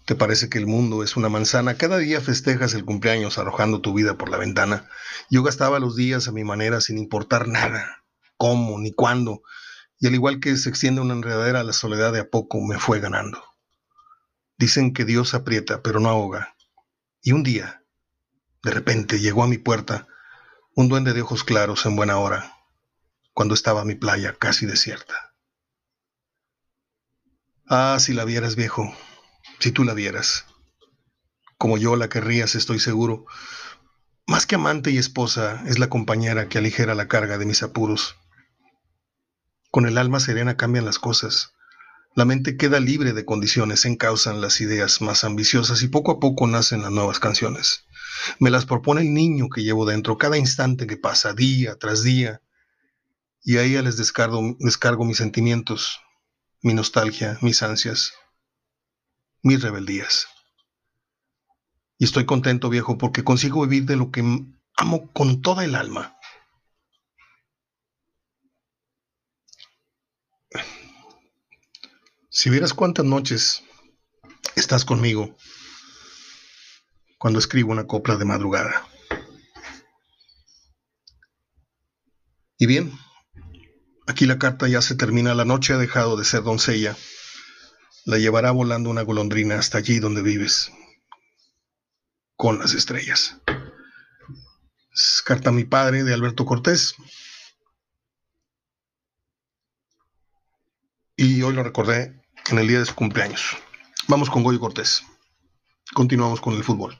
¿Te 0.05 0.13
parece 0.13 0.47
que 0.47 0.59
el 0.59 0.67
mundo 0.67 1.03
es 1.03 1.17
una 1.17 1.27
manzana? 1.27 1.75
Cada 1.75 1.97
día 1.97 2.21
festejas 2.21 2.75
el 2.75 2.85
cumpleaños 2.85 3.39
arrojando 3.39 3.81
tu 3.81 3.95
vida 3.95 4.15
por 4.15 4.29
la 4.29 4.37
ventana. 4.37 4.87
Yo 5.31 5.41
gastaba 5.41 5.79
los 5.79 5.95
días 5.95 6.27
a 6.27 6.31
mi 6.31 6.43
manera 6.43 6.81
sin 6.81 6.99
importar 6.99 7.47
nada, 7.47 8.03
cómo 8.37 8.77
ni 8.77 8.91
cuándo, 8.91 9.41
y 9.99 10.05
al 10.05 10.13
igual 10.13 10.39
que 10.39 10.55
se 10.55 10.69
extiende 10.69 11.01
una 11.01 11.15
enredadera, 11.15 11.63
la 11.63 11.73
soledad 11.73 12.13
de 12.13 12.19
a 12.19 12.29
poco 12.29 12.61
me 12.61 12.77
fue 12.77 12.99
ganando. 12.99 13.43
Dicen 14.59 14.93
que 14.93 15.03
Dios 15.03 15.33
aprieta, 15.33 15.81
pero 15.81 15.99
no 15.99 16.09
ahoga. 16.09 16.55
Y 17.23 17.31
un 17.31 17.41
día, 17.41 17.83
de 18.61 18.69
repente, 18.69 19.19
llegó 19.19 19.41
a 19.41 19.47
mi 19.47 19.57
puerta 19.57 20.07
un 20.75 20.89
duende 20.89 21.13
de 21.13 21.23
ojos 21.23 21.43
claros 21.43 21.87
en 21.87 21.95
buena 21.95 22.19
hora, 22.19 22.53
cuando 23.33 23.55
estaba 23.55 23.83
mi 23.83 23.95
playa 23.95 24.35
casi 24.37 24.67
desierta. 24.67 25.32
Ah, 27.75 27.97
si 27.99 28.13
la 28.13 28.23
vieras, 28.23 28.55
viejo, 28.55 28.95
si 29.57 29.71
tú 29.71 29.83
la 29.83 29.95
vieras. 29.95 30.45
Como 31.57 31.79
yo 31.79 31.95
la 31.95 32.07
querrías, 32.07 32.53
estoy 32.53 32.77
seguro. 32.77 33.25
Más 34.27 34.45
que 34.45 34.53
amante 34.53 34.91
y 34.91 34.99
esposa, 34.99 35.63
es 35.65 35.79
la 35.79 35.89
compañera 35.89 36.47
que 36.47 36.59
aligera 36.59 36.93
la 36.93 37.07
carga 37.07 37.39
de 37.39 37.47
mis 37.47 37.63
apuros. 37.63 38.15
Con 39.71 39.87
el 39.87 39.97
alma 39.97 40.19
serena 40.19 40.55
cambian 40.55 40.85
las 40.85 40.99
cosas. 40.99 41.53
La 42.13 42.25
mente 42.25 42.57
queda 42.57 42.79
libre 42.79 43.11
de 43.11 43.25
condiciones, 43.25 43.79
se 43.79 43.87
encausan 43.87 44.39
las 44.39 44.61
ideas 44.61 45.01
más 45.01 45.23
ambiciosas 45.23 45.81
y 45.81 45.87
poco 45.87 46.11
a 46.11 46.19
poco 46.19 46.45
nacen 46.45 46.83
las 46.83 46.91
nuevas 46.91 47.19
canciones. 47.19 47.85
Me 48.37 48.51
las 48.51 48.67
propone 48.67 49.01
el 49.01 49.15
niño 49.15 49.49
que 49.49 49.63
llevo 49.63 49.87
dentro 49.87 50.19
cada 50.19 50.37
instante 50.37 50.85
que 50.85 50.97
pasa, 50.97 51.33
día 51.33 51.75
tras 51.79 52.03
día. 52.03 52.39
Y 53.43 53.57
a 53.57 53.63
ella 53.63 53.81
les 53.81 53.97
descargo, 53.97 54.57
descargo 54.59 55.05
mis 55.05 55.17
sentimientos, 55.17 56.02
mi 56.63 56.73
nostalgia, 56.73 57.37
mis 57.41 57.61
ansias, 57.61 58.13
mis 59.41 59.61
rebeldías. 59.61 60.27
Y 61.97 62.05
estoy 62.05 62.25
contento, 62.25 62.69
viejo, 62.69 62.97
porque 62.97 63.23
consigo 63.23 63.61
vivir 63.67 63.85
de 63.85 63.97
lo 63.97 64.11
que 64.11 64.21
amo 64.77 65.11
con 65.11 65.41
toda 65.41 65.65
el 65.65 65.75
alma. 65.75 66.17
Si 72.29 72.49
vieras 72.49 72.73
cuántas 72.73 73.05
noches 73.05 73.63
estás 74.55 74.85
conmigo 74.85 75.35
cuando 77.19 77.39
escribo 77.39 77.71
una 77.71 77.87
copla 77.87 78.15
de 78.15 78.25
madrugada. 78.25 78.87
Y 82.57 82.65
bien, 82.65 82.97
aquí 84.07 84.25
la 84.25 84.39
carta 84.39 84.67
ya 84.67 84.81
se 84.81 84.95
termina, 84.95 85.33
la 85.35 85.45
noche 85.45 85.73
ha 85.73 85.77
dejado 85.77 86.17
de 86.17 86.25
ser 86.25 86.43
doncella 86.43 86.95
la 88.05 88.17
llevará 88.17 88.51
volando 88.51 88.89
una 88.89 89.01
golondrina 89.01 89.57
hasta 89.57 89.77
allí 89.77 89.99
donde 89.99 90.21
vives, 90.21 90.71
con 92.35 92.59
las 92.59 92.73
estrellas. 92.73 93.37
carta 95.25 95.49
a 95.49 95.53
mi 95.53 95.63
padre 95.63 96.03
de 96.03 96.13
Alberto 96.13 96.45
Cortés. 96.45 96.95
Y 101.15 101.41
hoy 101.43 101.53
lo 101.53 101.63
recordé 101.63 102.21
en 102.49 102.59
el 102.59 102.67
día 102.67 102.79
de 102.79 102.85
su 102.85 102.95
cumpleaños. 102.95 103.57
Vamos 104.07 104.29
con 104.29 104.43
Goyo 104.43 104.59
Cortés. 104.59 105.03
Continuamos 105.93 106.41
con 106.41 106.55
el 106.55 106.63
fútbol. 106.63 106.97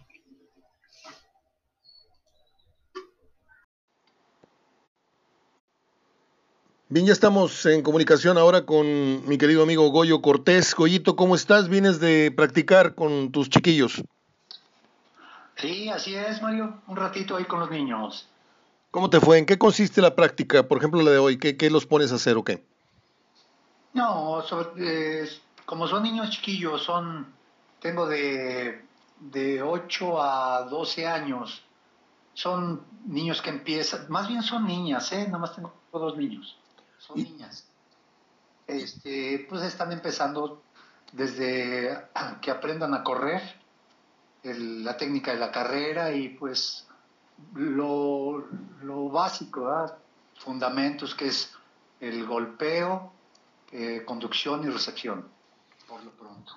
Bien, 6.94 7.08
ya 7.08 7.14
estamos 7.14 7.66
en 7.66 7.82
comunicación 7.82 8.38
ahora 8.38 8.68
con 8.68 9.28
mi 9.28 9.40
querido 9.40 9.64
amigo 9.64 9.90
Goyo 9.90 10.22
Cortés. 10.22 10.76
Goyito, 10.76 11.16
¿cómo 11.16 11.34
estás? 11.34 11.68
¿Vienes 11.68 12.00
de 12.00 12.32
practicar 12.32 12.94
con 12.94 13.32
tus 13.32 13.50
chiquillos? 13.50 14.04
Sí, 15.56 15.90
así 15.90 16.14
es, 16.14 16.40
Mario. 16.44 16.84
Un 16.86 16.96
ratito 16.96 17.36
ahí 17.36 17.46
con 17.46 17.62
los 17.62 17.72
niños. 17.72 18.30
¿Cómo 18.92 19.10
te 19.10 19.20
fue? 19.20 19.40
¿En 19.40 19.48
qué 19.48 19.58
consiste 19.58 20.04
la 20.04 20.14
práctica? 20.14 20.68
Por 20.68 20.78
ejemplo, 20.78 21.02
la 21.02 21.10
de 21.10 21.18
hoy. 21.18 21.40
¿Qué, 21.40 21.70
los 21.72 21.88
pones 21.88 22.12
a 22.12 22.16
hacer 22.18 22.38
o 22.38 22.44
qué? 22.44 22.64
No, 23.94 24.44
eh, 24.78 25.28
como 25.66 25.88
son 25.88 26.04
niños 26.04 26.30
chiquillos, 26.30 26.84
son, 26.84 27.26
tengo 27.80 28.06
de, 28.06 28.86
de 29.20 29.64
8 29.64 30.22
a 30.22 30.68
12 30.70 31.08
años. 31.08 31.64
Son 32.36 32.84
niños 33.08 33.42
que 33.42 33.50
empiezan, 33.50 34.06
más 34.10 34.28
bien 34.28 34.44
son 34.44 34.68
niñas, 34.68 35.12
¿eh? 35.12 35.26
Nada 35.26 35.40
más 35.40 35.56
tengo 35.56 35.74
dos 35.92 36.16
niños 36.16 36.56
son 37.06 37.18
niñas. 37.18 37.66
Este, 38.68 39.46
pues 39.50 39.64
están 39.64 39.92
empezando 39.92 40.64
desde 41.12 42.08
que 42.42 42.50
aprendan 42.50 42.94
a 42.94 43.04
correr, 43.04 43.42
la 44.44 44.98
técnica 44.98 45.32
de 45.32 45.40
la 45.40 45.52
carrera 45.52 46.14
y 46.14 46.30
pues 46.30 46.86
lo, 47.56 48.44
básico, 49.12 49.92
fundamentos 50.36 51.16
que 51.16 51.28
es 51.28 51.52
el 52.00 52.26
golpeo, 52.26 53.12
eh, 53.72 54.04
conducción 54.06 54.64
y 54.66 54.70
recepción, 54.70 55.28
por 55.88 56.04
lo 56.04 56.12
pronto. 56.12 56.52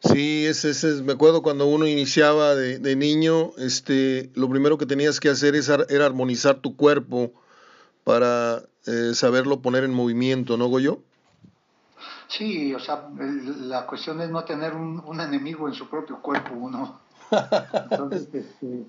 Sí, 0.00 0.46
ese, 0.46 0.70
ese, 0.70 1.02
me 1.02 1.12
acuerdo 1.12 1.42
cuando 1.42 1.66
uno 1.66 1.86
iniciaba 1.86 2.56
de, 2.56 2.96
niño, 2.96 3.52
este, 3.56 4.32
lo 4.34 4.48
primero 4.48 4.76
que 4.76 4.86
tenías 4.86 5.20
que 5.20 5.28
hacer 5.28 5.54
es, 5.54 5.68
era 5.68 6.06
armonizar 6.06 6.56
tu 6.56 6.76
cuerpo 6.76 7.32
para 8.04 8.62
eh, 8.86 9.14
saberlo 9.14 9.60
poner 9.60 9.84
en 9.84 9.94
movimiento, 9.94 10.56
¿no, 10.56 10.66
Goyo? 10.66 11.00
Sí, 12.28 12.74
o 12.74 12.80
sea, 12.80 13.08
la 13.16 13.86
cuestión 13.86 14.20
es 14.22 14.30
no 14.30 14.42
tener 14.44 14.74
un, 14.74 15.20
enemigo 15.20 15.68
en 15.68 15.74
su 15.74 15.88
propio 15.88 16.20
cuerpo, 16.20 16.54
uno. 16.54 17.00
Entonces, 17.90 18.28
este, 18.32 18.84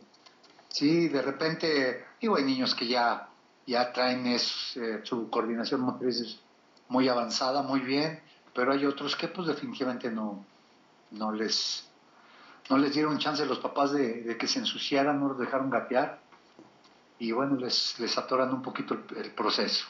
sí, 0.69 1.09
de 1.09 1.21
repente, 1.21 2.05
digo, 2.21 2.37
hay 2.37 2.43
niños 2.43 2.73
que 2.73 2.87
ya, 2.87 3.27
ya 3.67 3.91
traen 3.91 4.25
eh, 4.27 4.39
su 4.39 5.29
coordinación 5.29 5.81
motriz 5.81 6.39
muy 6.87 7.07
avanzada, 7.09 7.61
muy 7.61 7.81
bien, 7.81 8.21
pero 8.55 8.71
hay 8.71 8.85
otros 8.85 9.15
que 9.15 9.27
pues 9.27 9.47
definitivamente 9.47 10.09
no, 10.09 10.45
no 11.11 11.31
les 11.31 11.89
no 12.69 12.77
les 12.77 12.93
dieron 12.93 13.17
chance 13.17 13.45
los 13.45 13.59
papás 13.59 13.91
de, 13.91 14.21
de 14.21 14.37
que 14.37 14.47
se 14.47 14.59
ensuciaran, 14.59 15.19
no 15.19 15.29
los 15.29 15.37
dejaron 15.39 15.69
gatear 15.69 16.22
y 17.19 17.31
bueno, 17.31 17.55
les, 17.57 17.95
les 17.99 18.17
atoran 18.17 18.53
un 18.53 18.61
poquito 18.61 18.97
el, 19.15 19.31
proceso. 19.31 19.85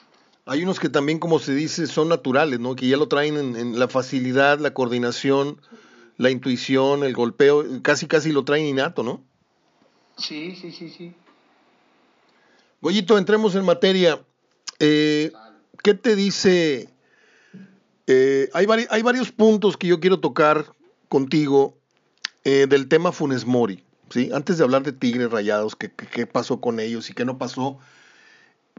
Hay 0.46 0.64
unos 0.64 0.80
que 0.80 0.90
también, 0.90 1.20
como 1.20 1.40
se 1.40 1.54
dice, 1.54 1.88
son 1.88 2.10
naturales, 2.10 2.60
¿no? 2.60 2.76
Que 2.76 2.88
ya 2.88 2.98
lo 2.98 3.08
traen 3.08 3.56
en, 3.56 3.80
la 3.80 3.88
facilidad, 3.88 4.60
la 4.60 4.74
coordinación, 4.74 5.60
la 6.18 6.30
intuición, 6.30 7.04
el 7.04 7.14
golpeo, 7.14 7.64
casi 7.82 8.08
casi 8.08 8.32
lo 8.32 8.44
traen 8.44 8.66
innato, 8.66 9.04
¿no? 9.04 9.24
Sí, 10.18 10.56
sí, 10.56 10.72
sí, 10.72 10.90
sí. 10.90 11.14
Goyito, 12.82 13.18
entremos 13.18 13.56
en 13.56 13.64
materia. 13.64 14.22
Eh, 14.80 15.32
¿Qué 15.82 15.94
te 15.94 16.16
dice? 16.16 16.90
Eh, 18.08 18.50
hay, 18.54 18.68
hay, 18.90 19.02
varios 19.02 19.32
puntos 19.32 19.78
que 19.78 19.88
yo 19.88 20.02
quiero 20.02 20.20
tocar 20.20 20.66
contigo 21.08 21.78
eh, 22.44 22.68
del 22.68 22.90
tema 22.90 23.14
Funes 23.14 23.46
Mori. 23.46 23.84
Antes 24.34 24.58
de 24.58 24.64
hablar 24.64 24.84
de 24.84 24.94
Tigres 24.94 25.32
Rayados, 25.32 25.76
qué, 25.76 26.28
pasó 26.28 26.62
con 26.62 26.80
ellos 26.80 27.10
y 27.10 27.14
qué 27.14 27.26
no 27.26 27.38
pasó. 27.38 27.80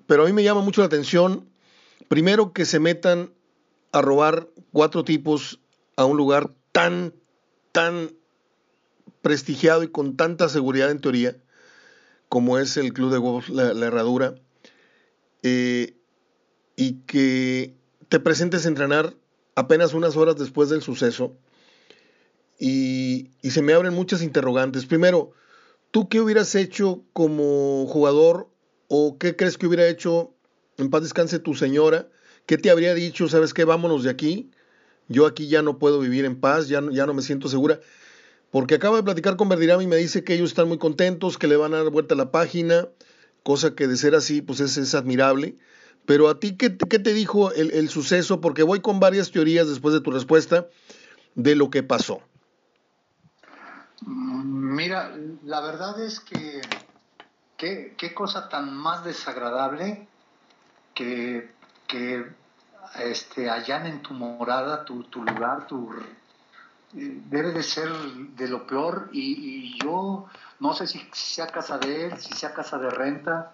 Pero 0.07 0.23
a 0.23 0.27
mí 0.27 0.33
me 0.33 0.43
llama 0.43 0.61
mucho 0.61 0.81
la 0.81 0.87
atención, 0.87 1.49
primero 2.09 2.53
que 2.53 2.65
se 2.65 2.81
metan 2.81 3.33
a 3.93 4.03
robar 4.03 4.49
cuatro 4.73 5.05
tipos 5.05 5.61
a 5.97 6.05
un 6.05 6.17
lugar 6.17 6.51
tan, 6.73 7.15
tan 7.73 8.11
prestigiado 9.23 9.83
y 9.83 9.89
con 9.89 10.17
tanta 10.17 10.49
seguridad 10.49 10.91
en 10.91 11.01
teoría, 11.01 11.37
como 12.29 12.59
es 12.59 12.77
el 12.77 12.93
Club 12.93 13.13
de 13.13 13.19
Huevos 13.19 13.49
La, 13.49 13.87
Herradura. 13.87 14.35
eh, 15.43 15.97
y 16.77 16.95
que 17.07 17.77
te 18.09 18.19
presentes 18.19 18.67
a 18.67 18.69
entrenar 18.69 19.15
apenas 19.55 19.95
unas 19.95 20.17
horas 20.17 20.37
después 20.37 20.69
del 20.69 20.83
suceso 20.83 21.37
y, 22.67 23.51
se 23.51 23.61
me 23.61 23.75
abren 23.75 23.93
muchas 23.93 24.23
interrogantes. 24.23 24.87
Primero, 24.87 25.33
¿tú 25.91 26.09
qué 26.09 26.23
hubieras 26.23 26.55
hecho 26.55 27.05
como 27.13 27.87
jugador 27.87 28.49
o 28.89 29.19
qué 29.19 29.37
crees 29.37 29.59
que 29.59 29.67
hubiera 29.67 29.87
hecho, 29.87 30.35
en 30.79 30.89
paz 30.89 31.03
descanse 31.03 31.39
tu 31.39 31.55
señora? 31.55 32.09
¿Qué 32.47 32.57
te 32.57 32.71
habría 32.71 32.95
dicho? 32.95 33.29
¿Sabes 33.29 33.53
qué? 33.53 33.65
Vámonos 33.65 34.03
de 34.03 34.09
aquí. 34.09 34.51
Yo 35.09 35.27
aquí 35.27 35.47
ya 35.49 35.61
no 35.61 35.79
puedo 35.79 36.01
vivir 36.01 36.25
en 36.25 36.41
paz, 36.41 36.69
ya, 36.69 36.81
no 36.81 37.13
me 37.13 37.21
siento 37.21 37.49
segura. 37.49 37.81
Porque 38.51 38.77
acabo 38.77 38.97
de 38.97 39.03
platicar 39.03 39.37
con 39.37 39.51
Verdirami 39.51 39.85
y 39.85 39.89
me 39.89 39.97
dice 39.97 40.25
que 40.25 40.33
ellos 40.33 40.49
están 40.49 40.69
muy 40.69 40.79
contentos, 40.79 41.37
que 41.37 41.49
le 41.49 41.57
van 41.57 41.75
a 41.75 41.83
dar 41.83 41.91
vuelta 41.91 42.15
a 42.15 42.17
la 42.17 42.31
página, 42.31 42.89
cosa 43.43 43.75
que 43.75 43.87
de 43.87 43.99
ser 43.99 44.15
así, 44.15 44.41
pues 44.41 44.61
es, 44.61 44.95
admirable. 44.95 45.57
Pero 46.07 46.31
a 46.31 46.41
ti, 46.41 46.57
¿qué, 46.57 46.71
te 46.71 47.13
dijo 47.13 47.53
el, 47.53 47.91
suceso? 47.91 48.41
Porque 48.41 48.63
voy 48.63 48.81
con 48.81 49.01
varias 49.01 49.33
teorías 49.33 49.69
después 49.69 49.93
de 49.93 50.01
tu 50.01 50.11
respuesta 50.11 50.67
de 51.35 51.57
lo 51.57 51.69
que 51.69 51.83
pasó. 51.83 52.23
Mira, 54.07 55.15
la 55.45 55.61
verdad 55.61 56.01
es 56.01 56.21
que 56.21 56.61
qué, 57.57 58.15
cosa 58.15 58.49
tan 58.49 58.77
más 58.77 59.05
desagradable 59.05 60.07
que, 60.95 61.51
que 61.87 62.27
este, 62.99 63.49
en 63.49 64.03
tu 64.03 64.15
morada, 64.15 64.85
tu, 64.85 65.05
lugar, 65.15 65.67
tu, 65.67 65.91
debe 66.93 67.53
de 67.53 67.63
ser 67.63 67.91
de 67.93 68.49
lo 68.49 68.67
peor. 68.67 69.09
Y, 69.13 69.79
yo 69.83 70.27
no 70.61 70.75
sé 70.75 70.87
si 70.87 71.07
sea 71.13 71.47
casa 71.47 71.79
de 71.79 72.07
él, 72.07 72.19
si 72.19 72.33
sea 72.35 72.53
casa 72.53 72.79
de 72.79 72.91
renta, 72.91 73.53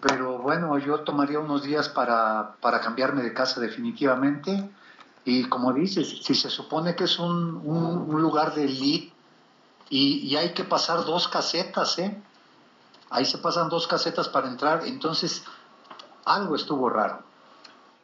pero 0.00 0.38
bueno, 0.38 0.78
yo 0.78 1.00
tomaría 1.00 1.40
unos 1.40 1.62
días 1.62 1.88
para, 1.88 2.56
para 2.60 2.80
cambiarme 2.80 3.22
de 3.22 3.34
casa 3.34 3.60
definitivamente. 3.60 4.70
Y 5.24 5.44
como 5.48 5.72
dices, 5.72 6.22
si 6.22 6.34
se 6.34 6.48
supone 6.48 6.96
que 6.96 7.04
es 7.04 7.18
un, 7.18 7.60
un, 7.64 8.22
lugar 8.22 8.54
de 8.54 8.64
elite 8.64 9.12
y, 9.90 10.36
hay 10.36 10.54
que 10.54 10.62
pasar 10.62 11.04
dos 11.04 11.26
casetas, 11.26 11.98
¿eh? 11.98 12.16
Ahí 13.10 13.26
se 13.26 13.38
pasan 13.38 13.68
dos 13.68 13.88
casetas 13.88 14.28
para 14.28 14.48
entrar, 14.48 14.86
entonces 14.86 15.42
algo 16.24 16.54
estuvo 16.54 16.88
raro. 16.88 17.24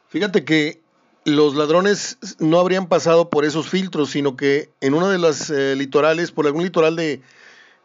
Fíjate 0.09 0.43
que 0.43 0.81
los 1.23 1.55
ladrones 1.55 2.17
no 2.39 2.59
habrían 2.59 2.87
pasado 2.87 3.29
por 3.29 3.45
esos 3.45 3.69
filtros, 3.69 4.09
sino 4.09 4.35
que 4.35 4.69
en 4.81 4.93
una 4.93 5.09
de 5.09 5.17
las 5.17 5.49
eh, 5.49 5.75
litorales, 5.77 6.31
por 6.31 6.45
algún 6.45 6.63
litoral 6.63 6.97
de, 6.97 7.21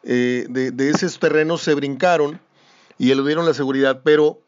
eh, 0.03 0.46
de, 0.48 0.72
de, 0.72 0.90
esos 0.90 1.20
terrenos, 1.20 1.62
se 1.62 1.74
brincaron 1.74 2.40
y 2.98 3.12
eludieron 3.12 3.46
la 3.46 3.55
seguridad. 3.55 4.00
Pero, 4.03 4.40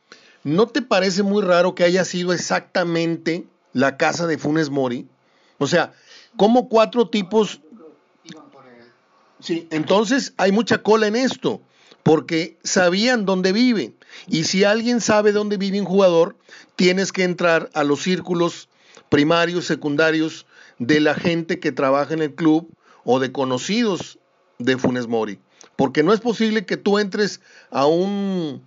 ¿no 0.43 0.67
te 0.67 0.83
parece 0.83 1.23
muy 1.23 1.45
raro 1.45 1.77
que 1.77 1.85
haya 1.85 2.05
sido 2.05 2.33
exactamente 2.33 3.47
la 3.73 3.97
casa 3.97 4.27
de 4.27 4.37
Funes 4.37 4.71
Mori? 4.71 5.07
O 5.59 5.69
sea, 5.69 5.93
como 6.37 6.69
cuatro 6.69 7.09
tipos... 7.09 7.61
Sí, 9.45 9.69
entonces 9.71 10.33
hay 10.39 10.53
mucha 10.53 10.83
cola 10.83 11.07
en 11.07 11.17
esto, 11.17 11.61
porque 12.03 12.57
sabían 12.65 13.27
dónde 13.27 13.53
vive. 13.53 13.93
Y 14.27 14.45
si 14.45 14.65
alguien 14.65 15.03
sabe 15.03 15.33
dónde 15.33 15.59
vive 15.59 15.79
un 15.79 15.87
jugador, 15.87 16.35
tienes 16.77 17.13
que 17.13 17.25
entrar 17.25 17.69
a 17.75 17.85
los 17.85 18.01
círculos 18.03 18.71
primarios, 19.11 19.67
secundarios 19.67 20.47
de 20.79 20.99
la 21.01 21.15
gente 21.15 21.61
que 21.61 21.73
trabaja 21.73 22.15
en 22.15 22.23
el 22.23 22.35
club 22.35 22.73
o 23.05 23.21
de 23.21 23.33
conocidos 23.33 24.19
de 24.59 24.79
Funes 24.79 25.09
Mori. 25.09 25.39
Porque 25.77 26.03
no 26.03 26.15
es 26.15 26.21
posible 26.21 26.65
que 26.65 26.79
tú 26.79 26.99
entres 26.99 27.43
a 27.71 27.85
un, 27.85 28.63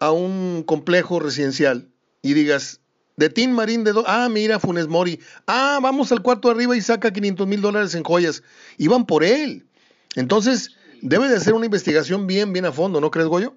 a 0.00 0.10
un 0.10 0.62
complejo 0.64 1.20
residencial 1.20 1.86
y 2.22 2.32
digas, 2.32 2.80
de 3.18 3.28
Tim 3.28 3.50
Marín 3.50 3.84
de... 3.84 3.92
Do 3.92 4.04
ah, 4.06 4.30
mira, 4.30 4.58
Funes 4.58 4.88
Mori. 4.88 5.20
Ah, 5.46 5.80
vamos 5.82 6.12
al 6.12 6.22
cuarto 6.22 6.48
arriba 6.48 6.74
y 6.78 6.80
saca 6.80 7.12
500 7.12 7.46
mil 7.46 7.60
dólares 7.60 7.94
en 7.94 8.04
joyas. 8.04 8.42
Iban 8.78 9.04
por 9.04 9.22
él. 9.22 9.66
Entonces, 10.14 10.76
debe 11.00 11.28
de 11.28 11.36
hacer 11.36 11.54
una 11.54 11.66
investigación 11.66 12.26
bien, 12.26 12.52
bien 12.52 12.66
a 12.66 12.72
fondo, 12.72 13.00
¿no 13.00 13.10
crees, 13.10 13.28
Goyo? 13.28 13.54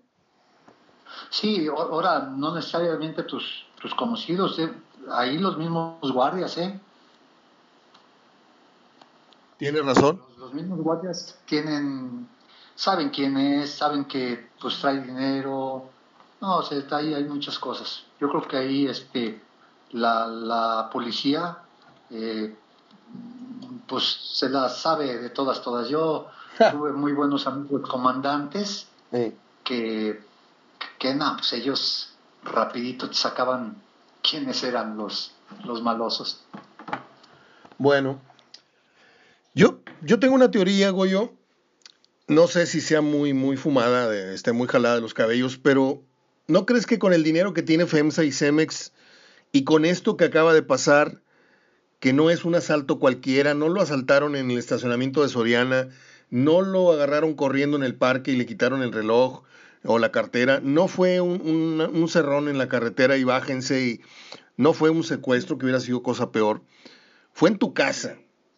Sí, 1.29 1.67
ahora 1.67 2.19
no 2.19 2.55
necesariamente 2.55 3.23
tus, 3.23 3.65
tus 3.81 3.93
conocidos, 3.93 4.57
eh, 4.59 4.71
ahí 5.11 5.37
los 5.37 5.57
mismos 5.57 6.11
guardias, 6.11 6.57
¿eh? 6.57 6.79
Tiene 9.57 9.81
razón. 9.81 10.21
Los, 10.37 10.53
mismos 10.53 10.79
guardias 10.79 11.39
tienen, 11.45 12.27
saben 12.75 13.09
quién 13.09 13.37
es, 13.37 13.71
saben 13.71 14.05
que 14.05 14.49
pues 14.61 14.79
trae 14.79 15.01
dinero. 15.01 15.89
No, 16.41 16.57
o 16.57 16.63
sea, 16.63 16.81
ahí 16.91 17.13
hay 17.13 17.23
muchas 17.23 17.57
cosas. 17.57 18.03
Yo 18.19 18.29
creo 18.29 18.41
que 18.47 18.57
ahí 18.57 18.87
este, 18.87 19.41
la, 19.91 20.27
la 20.27 20.89
policía 20.91 21.57
eh, 22.09 22.53
pues 23.87 24.03
se 24.33 24.49
la 24.49 24.69
sabe 24.69 25.17
de 25.17 25.29
todas, 25.29 25.61
todas. 25.61 25.87
Yo 25.87 26.27
tuve 26.57 26.91
muy 26.93 27.13
buenos 27.13 27.47
amigos 27.47 27.87
comandantes 27.89 28.87
que, 29.63 30.19
que 30.99 31.15
no, 31.15 31.35
pues 31.37 31.53
ellos 31.53 32.15
rapidito 32.43 33.09
te 33.09 33.15
sacaban 33.15 33.81
quiénes 34.21 34.63
eran 34.63 34.97
los, 34.97 35.33
los 35.63 35.81
malosos. 35.81 36.43
Bueno, 37.77 38.21
yo, 39.53 39.79
yo 40.01 40.19
tengo 40.19 40.35
una 40.35 40.51
teoría, 40.51 40.89
Goyo. 40.89 41.33
No 42.27 42.47
sé 42.47 42.65
si 42.65 42.81
sea 42.81 43.01
muy, 43.01 43.33
muy 43.33 43.55
fumada, 43.55 44.13
esté 44.33 44.51
muy 44.51 44.67
jalada 44.67 44.95
de 44.95 45.01
los 45.01 45.13
cabellos, 45.13 45.57
pero 45.57 46.01
¿no 46.47 46.65
crees 46.65 46.87
que 46.87 46.97
con 46.97 47.13
el 47.13 47.23
dinero 47.23 47.53
que 47.53 47.61
tiene 47.61 47.85
FEMSA 47.85 48.23
y 48.23 48.31
Cemex 48.31 48.93
y 49.51 49.63
con 49.63 49.85
esto 49.85 50.17
que 50.17 50.25
acaba 50.25 50.53
de 50.53 50.63
pasar, 50.63 51.21
que 51.99 52.13
no 52.13 52.31
es 52.31 52.43
un 52.43 52.55
asalto 52.55 52.99
cualquiera, 52.99 53.53
no 53.53 53.69
lo 53.69 53.79
asaltaron 53.79 54.35
en 54.35 54.49
el 54.49 54.57
estacionamiento 54.57 55.21
de 55.21 55.29
Soriana, 55.29 55.89
no 56.35 56.61
lo 56.61 56.91
agarraron 56.91 57.33
corriendo 57.33 57.77
en 57.77 57.83
el 57.83 57.95
parque 57.95 58.31
y 58.31 58.35
le 58.35 58.45
quitaron 58.45 58.83
el 58.83 58.91
reloj, 58.91 59.43
o 59.85 59.99
la 59.99 60.11
cartera, 60.11 60.59
no 60.61 60.89
fue 60.89 61.21
un, 61.21 61.79
un, 61.79 62.09
cerrón 62.09 62.49
en 62.49 62.57
la 62.57 62.67
carretera 62.67 63.15
y 63.15 63.23
bájense 63.23 64.01
no 64.57 64.73
fue 64.73 64.89
un 64.89 65.03
secuestro 65.03 65.57
que 65.57 65.65
hubiera 65.65 65.79
sido 65.79 66.03
cosa 66.03 66.31
peor, 66.31 66.61
fue 67.31 67.49
en 67.49 67.57
tu 67.57 67.73
casa, 67.73 68.17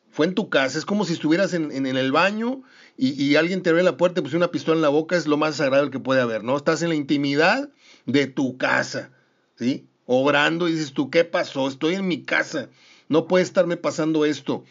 fue 0.10 0.26
en 0.26 0.34
tu 0.34 0.50
casa, 0.50 0.80
es 0.80 0.86
como 0.86 1.06
si 1.06 1.14
estuvieras 1.14 1.54
en, 1.54 1.72
en, 1.72 1.86
el 1.86 2.12
baño 2.12 2.64
y, 2.98 3.22
y, 3.22 3.36
alguien 3.36 3.62
te 3.62 3.70
abre 3.70 3.84
la 3.84 3.98
puerta 3.98 4.22
y 4.22 4.24
puso 4.24 4.38
una 4.38 4.52
pistola 4.52 4.78
en 4.78 4.82
la 4.82 4.90
boca, 4.90 5.16
es 5.16 5.28
lo 5.28 5.38
más 5.38 5.58
sagrado 5.58 5.92
que 5.92 6.00
puede 6.00 6.22
haber, 6.22 6.44
¿no? 6.44 6.58
Estás 6.58 6.82
en 6.82 6.90
la 6.90 6.96
intimidad 6.96 7.70
de 8.06 8.26
tu 8.26 8.58
casa, 8.58 9.12
¿sí? 9.56 9.88
Obrando 10.06 10.68
y 10.68 10.72
dices 10.72 10.94
tú, 10.94 11.12
¿qué 11.12 11.26
pasó? 11.26 11.68
Estoy 11.68 11.96
en 11.96 12.08
mi 12.08 12.24
casa, 12.24 12.70
no 13.10 13.28
puede 13.28 13.44
estarme 13.44 13.78
pasando 13.78 14.26
esto. 14.26 14.64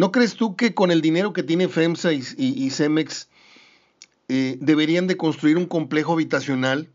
¿No 0.00 0.12
crees 0.12 0.34
tú 0.34 0.56
que 0.56 0.72
con 0.72 0.90
el 0.90 1.02
dinero 1.02 1.34
que 1.34 1.42
tiene 1.42 1.68
FEMSA 1.68 2.14
y, 2.14 2.70
Cemex 2.70 3.28
eh, 4.30 4.56
deberían 4.58 5.06
de 5.06 5.18
construir 5.18 5.58
un 5.58 5.66
complejo 5.66 6.14
habitacional 6.14 6.88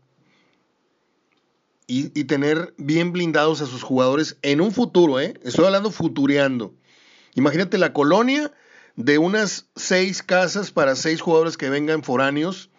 y, 1.86 2.10
y, 2.18 2.24
tener 2.24 2.74
bien 2.78 3.12
blindados 3.12 3.62
a 3.62 3.66
sus 3.66 3.84
jugadores 3.84 4.38
en 4.42 4.60
un 4.60 4.72
futuro, 4.72 5.20
¿eh? 5.20 5.34
Estoy 5.44 5.66
hablando 5.66 5.92
futureando. 5.92 6.74
Imagínate 7.36 7.78
la 7.78 7.92
colonia 7.92 8.52
de 8.96 9.18
unas 9.18 9.68
seis 9.76 10.24
casas 10.24 10.72
para 10.72 10.96
seis 10.96 11.20
jugadores 11.20 11.56
que 11.56 11.70
vengan 11.70 12.02
foráneos, 12.02 12.70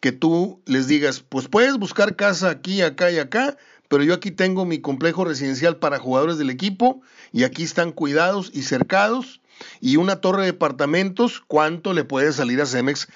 que 0.00 0.12
tú 0.12 0.60
les 0.66 0.86
digas, 0.86 1.20
pues 1.26 1.48
puedes 1.48 1.78
buscar 1.78 2.14
casa 2.14 2.50
aquí, 2.50 2.82
acá 2.82 3.10
y 3.10 3.16
acá, 3.16 3.56
pero 3.88 4.02
yo 4.02 4.12
aquí 4.12 4.32
tengo 4.32 4.66
mi 4.66 4.80
complejo 4.82 5.24
residencial 5.24 5.78
para 5.78 5.98
jugadores 5.98 6.36
del 6.36 6.50
equipo 6.50 7.00
y 7.32 7.44
aquí 7.44 7.62
están 7.62 7.92
cuidados 7.92 8.50
y 8.52 8.60
cercados 8.60 9.40
y 9.80 9.96
una 9.96 10.16
torre 10.16 10.42
de 10.42 10.52
departamentos, 10.52 11.42
¿cuánto 11.46 11.92
le 11.92 12.04
puede 12.04 12.32
salir 12.32 12.60
a 12.60 12.66
Cemex 12.66 13.08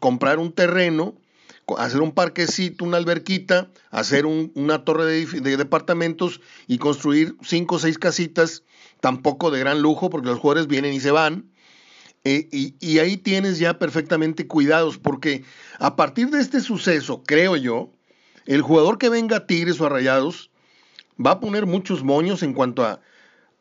comprar 0.00 0.38
un 0.38 0.52
terreno, 0.52 1.14
hacer 1.78 2.00
un 2.00 2.12
parquecito, 2.12 2.84
una 2.84 2.96
alberquita, 2.96 3.70
hacer 3.90 4.26
un, 4.26 4.52
una 4.54 4.84
torre 4.84 5.04
de, 5.04 5.26
de, 5.40 5.56
departamentos 5.56 6.40
y 6.66 6.78
construir 6.78 7.36
cinco 7.42 7.76
o 7.76 7.78
seis 7.78 7.98
casitas, 7.98 8.64
tampoco 9.00 9.50
de 9.50 9.60
gran 9.60 9.80
lujo 9.80 10.10
porque 10.10 10.28
los 10.28 10.38
jugadores 10.38 10.66
vienen 10.66 10.94
y 10.94 11.00
se 11.00 11.10
van? 11.10 11.50
Eh, 12.24 12.48
y, 12.52 12.74
y 12.80 12.98
ahí 12.98 13.16
tienes 13.16 13.58
ya 13.58 13.78
perfectamente 13.78 14.46
cuidados, 14.46 14.98
porque 14.98 15.44
a 15.78 15.96
partir 15.96 16.30
de 16.30 16.40
este 16.40 16.60
suceso, 16.60 17.22
creo 17.24 17.56
yo, 17.56 17.92
el 18.46 18.62
jugador 18.62 18.98
que 18.98 19.08
venga 19.08 19.36
a 19.36 19.46
Tigres 19.46 19.80
o 19.80 19.86
a 19.86 19.88
Rayados 19.88 20.50
va 21.24 21.32
a 21.32 21.40
poner 21.40 21.66
muchos 21.66 22.02
moños 22.02 22.42
en 22.42 22.52
cuanto 22.52 22.84
a 22.84 23.00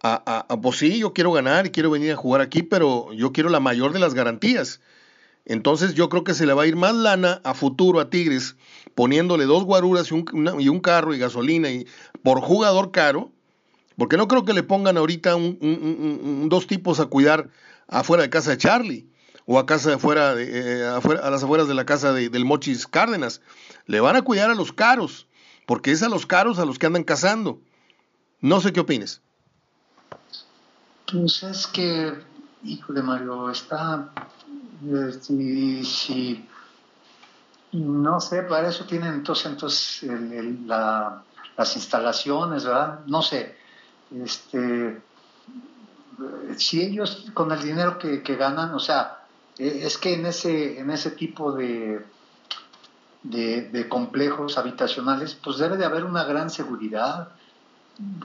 a, 0.01 0.59
pues 0.61 0.77
sí, 0.77 0.99
yo 0.99 1.13
quiero 1.13 1.31
ganar 1.31 1.65
y 1.65 1.71
quiero 1.71 1.91
venir 1.91 2.13
a 2.13 2.15
jugar 2.15 2.41
aquí, 2.41 2.63
pero 2.63 3.11
yo 3.13 3.31
quiero 3.31 3.49
la 3.49 3.59
mayor 3.59 3.91
de 3.91 3.99
las 3.99 4.13
garantías. 4.13 4.79
Entonces 5.45 5.95
yo 5.95 6.09
creo 6.09 6.23
que 6.23 6.33
se 6.33 6.45
le 6.45 6.53
va 6.53 6.63
a 6.63 6.67
ir 6.67 6.75
más 6.75 6.93
lana 6.93 7.41
a 7.43 7.53
futuro 7.53 7.99
a 7.99 8.09
Tigres 8.09 8.55
poniéndole 8.95 9.45
dos 9.45 9.63
guaruras 9.63 10.11
y 10.11 10.13
un, 10.13 10.79
carro 10.79 11.13
y 11.13 11.17
gasolina 11.17 11.69
y 11.69 11.87
por 12.21 12.41
jugador 12.41 12.91
caro, 12.91 13.31
porque 13.97 14.17
no 14.17 14.27
creo 14.27 14.45
que 14.45 14.53
le 14.53 14.63
pongan 14.63 14.97
ahorita 14.97 15.35
dos 16.45 16.67
tipos 16.67 16.99
a 16.99 17.07
cuidar 17.07 17.49
afuera 17.87 18.23
de 18.23 18.29
casa 18.29 18.51
de 18.51 18.57
Charlie 18.57 19.07
o 19.45 19.57
a 19.57 19.65
casa 19.65 19.89
de 19.89 19.95
afuera, 19.95 20.35
de, 20.35 20.81
eh, 20.81 20.85
a 20.85 21.29
las 21.29 21.43
afueras 21.43 21.67
de 21.67 21.73
la 21.73 21.85
casa 21.85 22.13
de, 22.13 22.29
del 22.29 22.45
Mochis 22.45 22.85
Cárdenas. 22.85 23.41
Le 23.85 23.99
van 23.99 24.15
a 24.15 24.21
cuidar 24.21 24.51
a 24.51 24.55
los 24.55 24.71
caros 24.71 25.27
porque 25.65 25.91
es 25.91 26.03
a 26.03 26.09
los 26.09 26.25
caros 26.25 26.59
a 26.59 26.65
los 26.65 26.77
que 26.77 26.85
andan 26.85 27.03
cazando. 27.03 27.61
No 28.41 28.61
sé 28.61 28.71
qué 28.71 28.81
opines. 28.81 29.21
Pues 31.11 31.43
es 31.43 31.67
que, 31.67 32.13
hijo 32.63 32.93
de 32.93 33.01
Mario, 33.01 33.49
está. 33.49 34.11
Si, 35.21 36.47
no 37.73 38.19
sé, 38.21 38.43
para 38.43 38.69
eso 38.69 38.85
tienen 38.85 39.13
entonces, 39.15 40.03
las 40.65 41.75
instalaciones, 41.75 42.63
¿verdad? 42.63 42.99
No 43.07 43.21
sé. 43.21 43.55
Este, 44.15 45.01
si 46.57 46.81
ellos 46.81 47.27
con 47.33 47.51
el 47.51 47.61
dinero 47.61 47.97
que, 47.97 48.35
ganan, 48.35 48.73
o 48.73 48.79
sea, 48.79 49.25
e, 49.57 49.85
es 49.85 49.97
que 49.97 50.13
en 50.13 50.25
ese, 50.25 50.79
en 50.79 50.89
ese 50.91 51.11
tipo 51.11 51.51
de, 51.51 52.05
de, 53.23 53.87
complejos 53.89 54.57
habitacionales, 54.57 55.35
pues 55.35 55.57
debe 55.57 55.77
de 55.77 55.85
haber 55.85 56.03
una 56.03 56.23
gran 56.23 56.49
seguridad. 56.49 57.29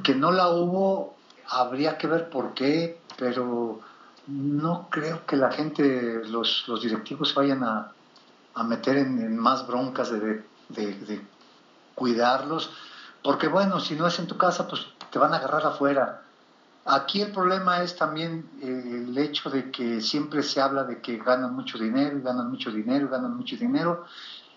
Que 0.04 0.14
no 0.14 0.30
la 0.30 0.50
hubo, 0.50 1.16
habría 1.48 1.98
que 1.98 2.06
ver 2.06 2.30
por 2.30 2.54
qué, 2.54 3.00
pero 3.18 3.80
no 4.26 4.88
creo 4.90 5.26
que 5.26 5.36
la 5.36 5.52
gente, 5.52 6.22
los, 6.26 6.64
los 6.66 6.82
directivos 6.82 7.34
vayan 7.34 7.62
a, 7.64 7.92
meter 8.64 8.96
en, 8.96 9.36
más 9.36 9.66
broncas 9.66 10.10
de, 10.10 10.44
de, 10.68 11.26
cuidarlos, 11.94 12.70
porque 13.22 13.48
bueno, 13.48 13.80
si 13.80 13.94
no 13.94 14.06
es 14.06 14.18
en 14.18 14.26
tu 14.26 14.36
casa, 14.36 14.68
pues 14.68 14.86
te 15.10 15.18
van 15.18 15.32
a 15.32 15.36
agarrar 15.36 15.66
afuera. 15.66 16.22
Aquí 16.86 17.22
el 17.22 17.32
problema 17.32 17.82
es 17.82 17.96
también 17.96 18.48
eh, 18.60 19.04
el 19.06 19.16
hecho 19.16 19.48
de 19.48 19.70
que 19.70 20.00
siempre 20.00 20.42
se 20.42 20.60
habla 20.60 20.84
de 20.84 21.00
que 21.00 21.16
ganan 21.16 21.54
mucho 21.54 21.78
dinero, 21.78 22.20
ganan 22.22 22.50
mucho 22.50 22.70
dinero, 22.70 23.08
ganan 23.08 23.36
mucho 23.36 23.56
dinero, 23.56 24.04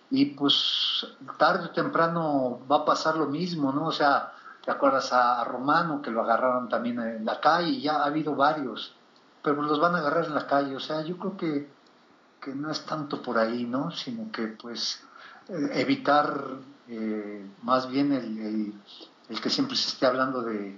y 0.10 0.26
pues 0.26 1.08
tarde 1.38 1.66
o 1.66 1.70
temprano 1.72 2.60
va 2.70 2.78
a 2.78 2.86
pasar 2.86 3.18
lo 3.18 3.28
mismo, 3.28 3.72
¿no? 3.72 3.88
O 3.88 3.92
sea, 3.92 4.34
te 4.68 4.72
acuerdas 4.74 5.14
a, 5.14 5.44
Romano 5.46 6.04
que 6.04 6.12
lo 6.12 6.22
agarraron 6.22 6.68
también 6.68 7.00
en 7.00 7.26
la 7.26 7.40
calle, 7.40 7.70
y 7.70 7.82
ya 7.82 8.02
ha 8.02 8.06
habido 8.06 8.36
varios, 8.36 8.94
pero 9.42 9.64
los 9.64 9.80
van 9.80 9.96
a 9.96 10.00
agarrar 10.00 10.26
en 10.26 10.36
la 10.36 10.46
calle, 10.46 10.76
o 10.76 10.80
sea, 10.80 11.02
yo 11.04 11.18
creo 11.18 11.38
que, 11.38 11.70
que 12.42 12.54
no 12.54 12.70
es 12.70 12.86
tanto 12.86 13.22
por 13.22 13.38
ahí, 13.38 13.64
¿no? 13.64 13.92
Sino 13.92 14.32
que 14.32 14.48
pues 14.48 15.02
eh, 15.48 15.70
evitar 15.74 16.58
eh, 16.90 17.50
más 17.64 17.90
bien 17.90 18.12
el, 18.12 18.74
el 19.30 19.42
que 19.42 19.50
siempre 19.50 19.76
se 19.76 19.88
esté 19.88 20.06
hablando 20.06 20.42
de 20.42 20.78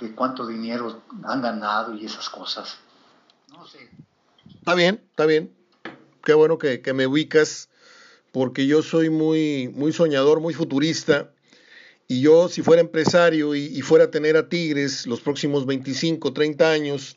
de 0.00 0.14
cuánto 0.14 0.46
dinero 0.46 1.02
han 1.24 1.42
ganado 1.42 1.94
y 1.94 2.06
esas 2.06 2.28
cosas. 2.28 2.78
No 3.48 3.66
sé. 3.66 3.90
Está 4.54 4.74
bien, 4.74 5.02
está 5.10 5.26
bien. 5.26 5.52
Qué 6.24 6.34
bueno 6.34 6.58
que, 6.58 6.80
me 6.94 7.06
ubicas, 7.06 7.68
porque 8.32 8.66
yo 8.66 8.82
soy 8.82 9.10
muy, 9.10 9.72
muy 9.74 9.92
soñador, 9.92 10.40
muy 10.40 10.54
futurista. 10.54 11.30
Y 12.08 12.22
yo, 12.22 12.48
si 12.48 12.62
fuera 12.62 12.80
empresario 12.80 13.54
y, 13.54 13.82
fuera 13.82 14.06
a 14.06 14.10
tener 14.10 14.38
a 14.38 14.48
Tigres 14.48 15.06
los 15.06 15.20
próximos 15.20 15.66
25, 15.66 16.32
30 16.32 16.72
años, 16.72 17.16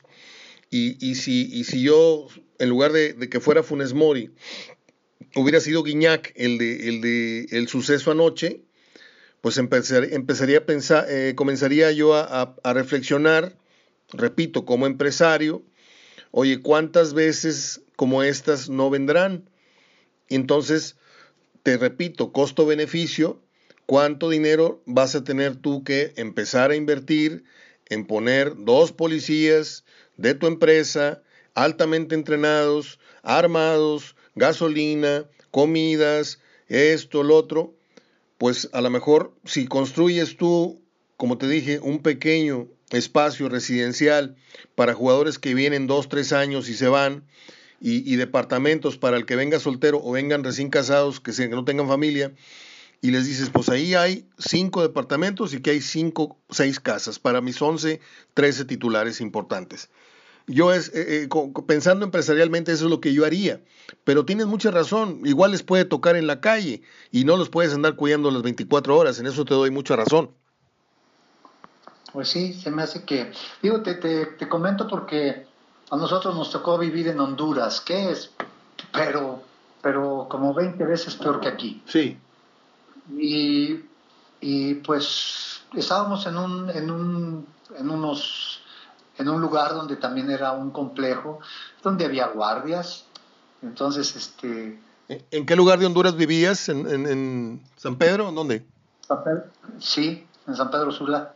y, 0.70 1.14
si, 1.16 1.48
y 1.52 1.64
si 1.64 1.82
yo, 1.82 2.28
en 2.58 2.68
lugar 2.68 2.92
de, 2.92 3.28
que 3.28 3.40
fuera 3.40 3.62
Funes 3.62 3.94
Mori, 3.94 4.30
hubiera 5.34 5.60
sido 5.60 5.82
Guiñac 5.82 6.32
el 6.36 6.58
de, 6.58 6.88
el 6.88 7.00
de 7.00 7.46
el 7.50 7.68
suceso 7.68 8.10
anoche, 8.10 8.62
pues 9.42 9.58
empezaría 9.58 10.58
a 10.58 10.66
pensar, 10.66 11.06
eh, 11.10 11.34
comenzaría 11.34 11.90
yo 11.90 12.14
a, 12.14 12.54
reflexionar, 12.72 13.56
repito, 14.12 14.64
como 14.64 14.86
empresario, 14.86 15.64
oye, 16.30 16.60
¿cuántas 16.60 17.12
veces 17.12 17.82
como 17.96 18.22
estas 18.22 18.70
no 18.70 18.88
vendrán? 18.88 19.50
Y 20.28 20.36
entonces, 20.36 20.96
te 21.64 21.76
repito, 21.76 22.32
costo-beneficio, 22.32 23.41
¿cuánto 23.86 24.30
dinero 24.30 24.82
vas 24.86 25.14
a 25.14 25.24
tener 25.24 25.56
tú 25.56 25.84
que 25.84 26.12
empezar 26.16 26.70
a 26.70 26.76
invertir 26.76 27.44
en 27.86 28.06
poner 28.06 28.54
dos 28.56 28.92
policías 28.92 29.84
de 30.16 30.34
tu 30.34 30.46
empresa 30.46 31.22
altamente 31.54 32.14
entrenados, 32.14 32.98
armados, 33.22 34.16
gasolina, 34.34 35.26
comidas, 35.50 36.40
esto, 36.68 37.22
lo 37.22 37.36
otro? 37.36 37.74
pues 38.42 38.68
a 38.72 38.80
lo 38.80 38.90
mejor 38.90 39.32
si 39.44 39.68
construyes 39.68 40.36
tú, 40.36 40.82
como 41.16 41.38
te 41.38 41.46
dije, 41.46 41.78
un 41.78 42.02
pequeño 42.02 42.66
espacio 42.90 43.48
residencial 43.48 44.34
para 44.74 44.94
jugadores 44.94 45.38
que 45.38 45.54
vienen 45.54 45.86
dos, 45.86 46.08
tres 46.08 46.32
años 46.32 46.68
y 46.68 46.74
se 46.74 46.88
van, 46.88 47.22
y, 47.80 48.16
departamentos 48.16 48.98
para 48.98 49.16
el 49.16 49.26
que 49.26 49.36
venga 49.36 49.60
soltero 49.60 50.00
o 50.02 50.10
vengan 50.10 50.42
recién 50.42 50.70
casados, 50.70 51.20
que, 51.20 51.30
que 51.30 51.48
no 51.50 51.64
tengan 51.64 51.86
familia, 51.86 52.32
y 53.02 53.10
les 53.10 53.26
dices, 53.26 53.50
pues 53.50 53.68
ahí 53.68 53.94
hay 53.94 54.28
cinco 54.38 54.80
departamentos 54.80 55.52
y 55.52 55.60
que 55.60 55.72
hay 55.72 55.80
cinco, 55.80 56.38
seis 56.48 56.78
casas 56.78 57.18
para 57.18 57.40
mis 57.40 57.60
once, 57.60 58.00
trece 58.32 58.64
titulares 58.64 59.20
importantes. 59.20 59.90
Yo 60.46 60.72
es, 60.72 60.88
eh, 60.94 61.24
eh, 61.24 61.28
pensando 61.66 62.04
empresarialmente, 62.04 62.70
eso 62.70 62.84
es 62.84 62.90
lo 62.90 63.00
que 63.00 63.12
yo 63.12 63.24
haría. 63.24 63.60
Pero 64.04 64.24
tienes 64.24 64.46
mucha 64.46 64.70
razón, 64.70 65.20
igual 65.24 65.50
les 65.50 65.64
puede 65.64 65.84
tocar 65.84 66.14
en 66.14 66.28
la 66.28 66.40
calle 66.40 66.82
y 67.10 67.24
no 67.24 67.36
los 67.36 67.50
puedes 67.50 67.74
andar 67.74 67.96
cuidando 67.96 68.30
las 68.30 68.42
24 68.42 68.96
horas, 68.96 69.18
en 69.18 69.26
eso 69.26 69.44
te 69.44 69.54
doy 69.54 69.72
mucha 69.72 69.96
razón. 69.96 70.30
Pues 72.12 72.28
sí, 72.28 72.54
se 72.54 72.70
me 72.70 72.82
hace 72.82 73.04
que, 73.04 73.32
digo, 73.62 73.82
te, 73.82 73.94
te, 73.94 74.48
comento 74.48 74.86
porque 74.86 75.46
a 75.90 75.96
nosotros 75.96 76.36
nos 76.36 76.52
tocó 76.52 76.78
vivir 76.78 77.08
en 77.08 77.18
Honduras, 77.18 77.80
¿qué 77.80 78.10
es? 78.10 78.30
Pero, 78.92 79.42
pero 79.80 80.28
como 80.30 80.54
20 80.54 80.84
veces 80.84 81.16
peor 81.16 81.40
que 81.40 81.48
aquí. 81.48 81.82
Sí. 81.86 82.16
Y, 83.10 83.80
y 84.40 84.74
pues 84.74 85.62
estábamos 85.74 86.26
en, 86.26 86.36
un, 86.36 86.70
en, 86.70 86.90
un, 86.90 87.46
en 87.76 87.90
unos 87.90 88.62
en 89.18 89.28
un 89.28 89.40
lugar 89.40 89.74
donde 89.74 89.96
también 89.96 90.30
era 90.30 90.52
un 90.52 90.70
complejo, 90.70 91.40
donde 91.82 92.04
había 92.04 92.28
guardias. 92.28 93.04
Entonces, 93.62 94.14
este... 94.16 94.80
¿En 95.08 95.46
qué 95.46 95.56
lugar 95.56 95.78
de 95.78 95.86
Honduras 95.86 96.16
vivías? 96.16 96.68
¿En, 96.68 97.62
San 97.76 97.96
Pedro? 97.96 98.32
¿Dónde? 98.32 98.64
Sí, 99.78 100.26
en 100.46 100.56
San 100.56 100.70
Pedro 100.70 100.90
Sula. 100.90 101.34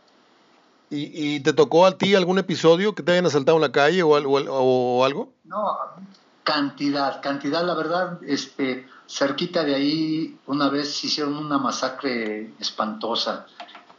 ¿Y, 0.89 1.41
te 1.41 1.51
tocó 1.51 1.85
a 1.85 1.97
ti 1.97 2.15
algún 2.15 2.39
episodio 2.39 2.95
que 2.95 3.03
te 3.03 3.11
hayan 3.11 3.25
asaltado 3.25 3.57
en 3.57 3.61
la 3.61 3.71
calle 3.71 4.03
o, 4.03 4.09
o, 4.09 5.03
algo? 5.03 5.33
No, 5.43 5.77
cantidad, 6.47 7.21
cantidad, 7.21 7.65
la 7.65 7.73
verdad, 7.73 8.19
este, 8.23 8.87
cerquita 9.05 9.65
de 9.65 9.75
ahí 9.75 10.39
una 10.45 10.69
vez 10.69 11.03
hicieron 11.03 11.35
una 11.35 11.57
masacre 11.57 12.53
espantosa. 12.57 13.47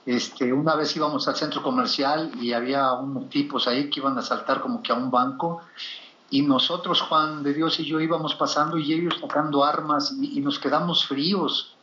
Este, 0.07 0.51
una 0.51 0.75
vez 0.75 0.97
íbamos 0.97 1.29
al 1.29 1.37
centro 1.37 1.63
comercial 1.63 2.33
y 2.41 2.55
había 2.55 2.91
unos 2.95 3.29
tipos 3.29 3.69
ahí 3.69 3.91
que 3.91 4.01
iban 4.01 4.17
a 4.17 4.23
saltar 4.23 4.63
como 4.63 4.83
que 4.83 4.93
a 4.93 4.95
un 4.95 5.11
banco 5.11 5.61
y 6.31 6.41
nosotros, 6.41 7.03
Juan 7.03 7.43
de 7.43 7.53
Dios 7.53 7.81
y 7.81 7.85
yo 7.85 8.01
íbamos 8.01 8.35
pasando 8.35 8.79
y 8.79 8.95
ellos 8.95 9.19
sacando 9.21 9.63
armas 9.63 10.15
y, 10.19 10.41
nos 10.41 10.59
quedamos 10.59 11.07
fríos. 11.07 11.75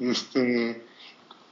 Este, 0.00 0.88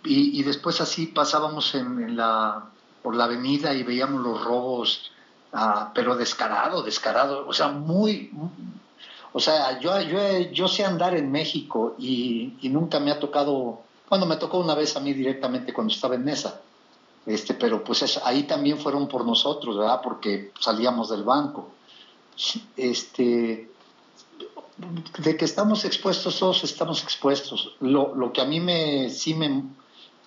y, 0.02 0.42
después 0.42 0.80
así 0.80 1.06
pasábamos 1.06 1.76
en, 1.76 2.16
la, 2.16 2.64
por 3.04 3.14
la 3.14 3.24
avenida 3.24 3.72
y 3.72 3.84
veíamos 3.84 4.20
los 4.20 4.42
robos, 4.44 5.12
ah, 5.52 5.92
pero 5.94 6.16
descarado, 6.16 6.82
descarado, 6.82 7.46
o 7.46 7.52
sea, 7.52 7.68
muy... 7.68 8.30
O 9.32 9.40
sea, 9.40 9.78
yo, 9.78 10.00
yo, 10.00 10.18
yo 10.52 10.68
sé 10.68 10.84
andar 10.84 11.14
en 11.14 11.30
México 11.30 11.94
y, 11.98 12.58
nunca 12.62 12.98
me 12.98 13.10
ha 13.10 13.20
tocado 13.20 13.82
bueno, 14.08 14.24
me 14.24 14.36
tocó 14.36 14.58
una 14.58 14.74
vez 14.74 14.96
a 14.96 15.00
mí 15.00 15.12
directamente 15.12 15.74
cuando 15.74 15.92
estaba 15.92 16.14
en 16.14 16.24
mesa, 16.24 16.62
este, 17.26 17.52
pero 17.52 17.84
pues 17.84 18.18
ahí 18.24 18.44
también 18.44 18.78
fueron 18.78 19.06
por 19.06 19.24
nosotros, 19.24 19.76
¿verdad? 19.76 20.00
Porque 20.02 20.52
salíamos 20.58 21.10
del 21.10 21.24
banco. 21.24 21.68
Este, 22.76 23.68
de 25.18 25.36
que 25.36 25.44
estamos 25.44 25.84
expuestos 25.84 26.38
todos, 26.38 26.64
estamos 26.64 27.02
expuestos. 27.02 27.74
Lo, 27.80 28.14
lo 28.14 28.32
que 28.32 28.40
a 28.40 28.44
mí 28.44 28.60
me, 28.60 29.10
sí 29.10 29.34
me, 29.34 29.64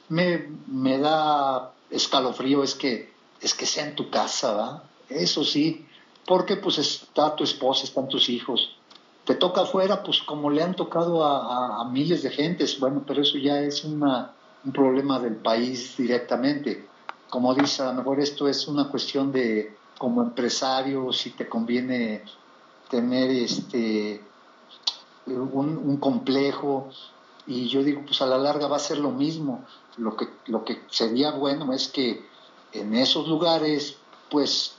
me, 0.10 0.50
me, 0.68 1.00
da 1.00 1.72
escalofrío 1.90 2.64
es 2.64 2.76
que, 2.76 3.12
es 3.40 3.56
que 3.56 3.66
sea 3.66 3.88
en 3.88 3.96
tu 3.96 4.10
casa, 4.10 4.52
¿verdad? 4.52 4.84
Eso 5.12 5.44
sí, 5.44 5.86
porque 6.26 6.58
pues 6.58 6.78
está 6.78 7.36
tu 7.36 7.44
esposa, 7.44 7.84
están 7.84 8.08
tus 8.08 8.30
hijos, 8.30 8.76
te 9.26 9.36
toca 9.36 9.62
afuera, 9.62 10.04
pues 10.04 10.22
como 10.22 10.50
le 10.50 10.64
han 10.64 10.76
tocado 10.76 11.24
a, 11.24 11.88
miles 11.90 12.24
de 12.24 12.32
gentes, 12.32 12.80
bueno, 12.80 13.04
pero 13.06 13.22
eso 13.22 13.38
ya 13.38 13.60
es 13.62 13.84
un 13.84 14.04
problema 14.74 15.20
del 15.20 15.36
país 15.36 15.96
directamente. 15.98 16.88
Como 17.30 17.54
dice, 17.54 17.84
a 17.84 17.88
lo 17.88 17.94
mejor 17.94 18.20
esto 18.20 18.48
es 18.48 18.68
una 18.68 18.90
cuestión 18.90 19.32
de, 19.32 19.76
como 19.98 20.22
empresario, 20.22 21.14
si 21.14 21.32
te 21.32 21.48
conviene 21.48 22.24
tener 22.90 23.30
este 23.30 24.22
un, 25.28 25.98
complejo, 25.98 26.90
y 27.48 27.68
yo 27.68 27.84
digo, 27.84 28.02
pues 28.06 28.22
a 28.22 28.26
la 28.26 28.38
larga 28.38 28.68
va 28.68 28.78
a 28.78 28.80
ser 28.80 28.98
lo 28.98 29.12
mismo. 29.12 29.64
Lo 29.98 30.16
que, 30.16 30.28
lo 30.48 30.66
que 30.66 30.82
sería 30.90 31.32
bueno 31.32 31.74
es 31.74 31.88
que 31.88 32.26
en 32.74 32.96
esos 32.96 33.28
lugares, 33.28 33.98
pues, 34.30 34.76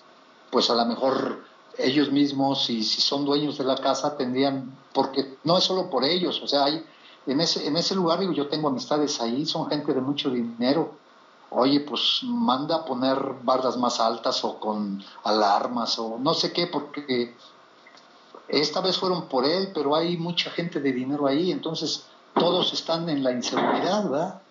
pues 0.53 0.69
a 0.69 0.75
lo 0.75 0.85
mejor 0.85 1.43
ellos 1.79 2.13
mismos, 2.13 2.67
si 2.67 2.85
son 2.85 3.25
dueños 3.25 3.57
de 3.57 3.65
la 3.65 3.77
casa, 3.77 4.19
tendrían, 4.19 4.79
porque 4.93 5.39
no 5.45 5.57
es 5.57 5.65
solo 5.65 5.89
por 5.89 6.05
ellos, 6.05 6.41
o 6.43 6.47
sea, 6.47 6.65
hay, 6.65 6.85
en 7.27 7.41
ese, 7.41 7.67
en 7.67 7.77
ese 7.79 7.95
lugar, 7.95 8.21
digo, 8.21 8.33
yo 8.33 8.49
tengo 8.49 8.69
amistades 8.69 9.19
ahí, 9.23 9.47
son 9.47 9.69
gente 9.71 9.95
de 9.95 10.03
mucho 10.03 10.29
dinero. 10.31 10.93
Oye, 11.51 11.81
pues 11.81 12.21
manda 12.23 12.77
a 12.77 12.85
poner 12.85 13.19
bardas 13.43 13.77
más 13.77 14.01
altas 14.01 14.45
o 14.45 14.59
con 14.59 15.03
alarmas 15.25 15.99
o 15.99 16.19
no 16.19 16.35
sé 16.35 16.53
qué, 16.53 16.67
porque 16.67 17.35
esta 18.49 18.81
vez 18.81 18.99
fueron 18.99 19.29
por 19.29 19.47
él, 19.47 19.71
pero 19.75 19.95
hay 19.95 20.19
mucha 20.19 20.51
gente 20.51 20.81
de 20.81 20.93
dinero 20.93 21.27
ahí, 21.27 21.51
entonces 21.51 22.07
todos 22.35 22.73
están 22.75 23.09
en 23.09 23.23
la 23.23 23.33
inseguridad, 23.33 24.05
¿verdad? 24.05 24.43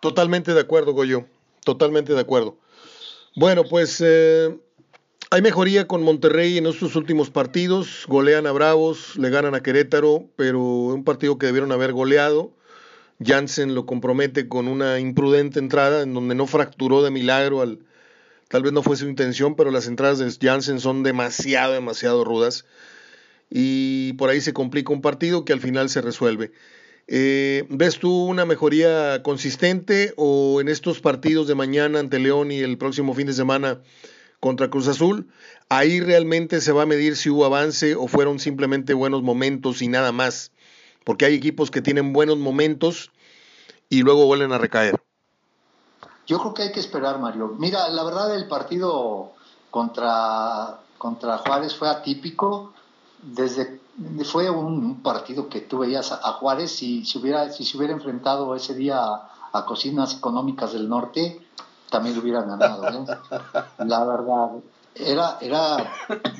Totalmente 0.00 0.54
de 0.54 0.60
acuerdo, 0.60 0.92
Goyo, 0.92 1.26
totalmente 1.64 2.14
de 2.14 2.20
acuerdo. 2.20 2.56
Bueno, 3.34 3.64
pues 3.64 4.02
eh, 4.04 4.54
hay 5.30 5.40
mejoría 5.40 5.86
con 5.86 6.02
Monterrey 6.02 6.58
en 6.58 6.66
estos 6.66 6.96
últimos 6.96 7.30
partidos. 7.30 8.04
Golean 8.06 8.46
a 8.46 8.52
Bravos, 8.52 9.16
le 9.16 9.30
ganan 9.30 9.54
a 9.54 9.62
Querétaro, 9.62 10.28
pero 10.36 10.60
un 10.60 11.02
partido 11.02 11.38
que 11.38 11.46
debieron 11.46 11.72
haber 11.72 11.92
goleado. 11.92 12.52
Jansen 13.24 13.74
lo 13.74 13.86
compromete 13.86 14.48
con 14.48 14.68
una 14.68 14.98
imprudente 14.98 15.60
entrada 15.60 16.02
en 16.02 16.12
donde 16.12 16.34
no 16.34 16.46
fracturó 16.46 17.02
de 17.02 17.10
milagro 17.10 17.62
al. 17.62 17.78
Tal 18.48 18.64
vez 18.64 18.74
no 18.74 18.82
fue 18.82 18.98
su 18.98 19.08
intención, 19.08 19.56
pero 19.56 19.70
las 19.70 19.86
entradas 19.86 20.18
de 20.18 20.30
Jansen 20.46 20.78
son 20.78 21.02
demasiado, 21.02 21.72
demasiado 21.72 22.24
rudas. 22.24 22.66
Y 23.48 24.12
por 24.14 24.28
ahí 24.28 24.42
se 24.42 24.52
complica 24.52 24.92
un 24.92 25.00
partido 25.00 25.46
que 25.46 25.54
al 25.54 25.60
final 25.60 25.88
se 25.88 26.02
resuelve. 26.02 26.52
Eh, 27.08 27.66
¿Ves 27.68 27.98
tú 27.98 28.26
una 28.26 28.44
mejoría 28.44 29.22
consistente 29.22 30.14
o 30.16 30.60
en 30.60 30.68
estos 30.68 31.00
partidos 31.00 31.46
de 31.48 31.54
mañana 31.54 31.98
ante 31.98 32.18
León 32.18 32.52
y 32.52 32.60
el 32.60 32.78
próximo 32.78 33.14
fin 33.14 33.26
de 33.26 33.32
semana 33.32 33.80
contra 34.42 34.70
Cruz 34.70 34.88
Azul, 34.88 35.28
ahí 35.68 36.00
realmente 36.00 36.60
se 36.60 36.72
va 36.72 36.82
a 36.82 36.86
medir 36.86 37.16
si 37.16 37.30
hubo 37.30 37.44
avance 37.44 37.94
o 37.94 38.08
fueron 38.08 38.40
simplemente 38.40 38.92
buenos 38.92 39.22
momentos 39.22 39.82
y 39.82 39.88
nada 39.88 40.10
más, 40.10 40.50
porque 41.04 41.26
hay 41.26 41.34
equipos 41.34 41.70
que 41.70 41.80
tienen 41.80 42.12
buenos 42.12 42.38
momentos 42.38 43.12
y 43.88 44.02
luego 44.02 44.26
vuelven 44.26 44.52
a 44.52 44.58
recaer. 44.58 45.00
Yo 46.26 46.38
creo 46.40 46.54
que 46.54 46.62
hay 46.62 46.72
que 46.72 46.80
esperar, 46.80 47.20
Mario. 47.20 47.54
Mira, 47.56 47.88
la 47.88 48.02
verdad 48.02 48.34
el 48.34 48.48
partido 48.48 49.32
contra, 49.70 50.80
contra 50.98 51.38
Juárez 51.38 51.76
fue 51.76 51.88
atípico. 51.88 52.72
Desde, 53.22 53.78
fue 54.24 54.50
un 54.50 55.02
partido 55.02 55.48
que 55.48 55.60
tú 55.60 55.78
veías 55.78 56.12
a, 56.12 56.32
Juárez 56.34 56.72
si 56.72 57.04
hubiera, 57.16 57.50
si 57.50 57.76
hubiera 57.76 57.92
enfrentado 57.92 58.54
ese 58.54 58.74
día 58.74 58.98
a 59.52 59.64
cocinas 59.66 60.14
económicas 60.14 60.72
del 60.72 60.88
norte, 60.88 61.46
también 61.90 62.16
lo 62.16 62.22
hubieran 62.22 62.48
ganado. 62.48 62.88
¿eh? 62.88 63.04
La 63.78 64.04
verdad, 64.04 64.50
era, 64.94 65.38
era 65.40 65.92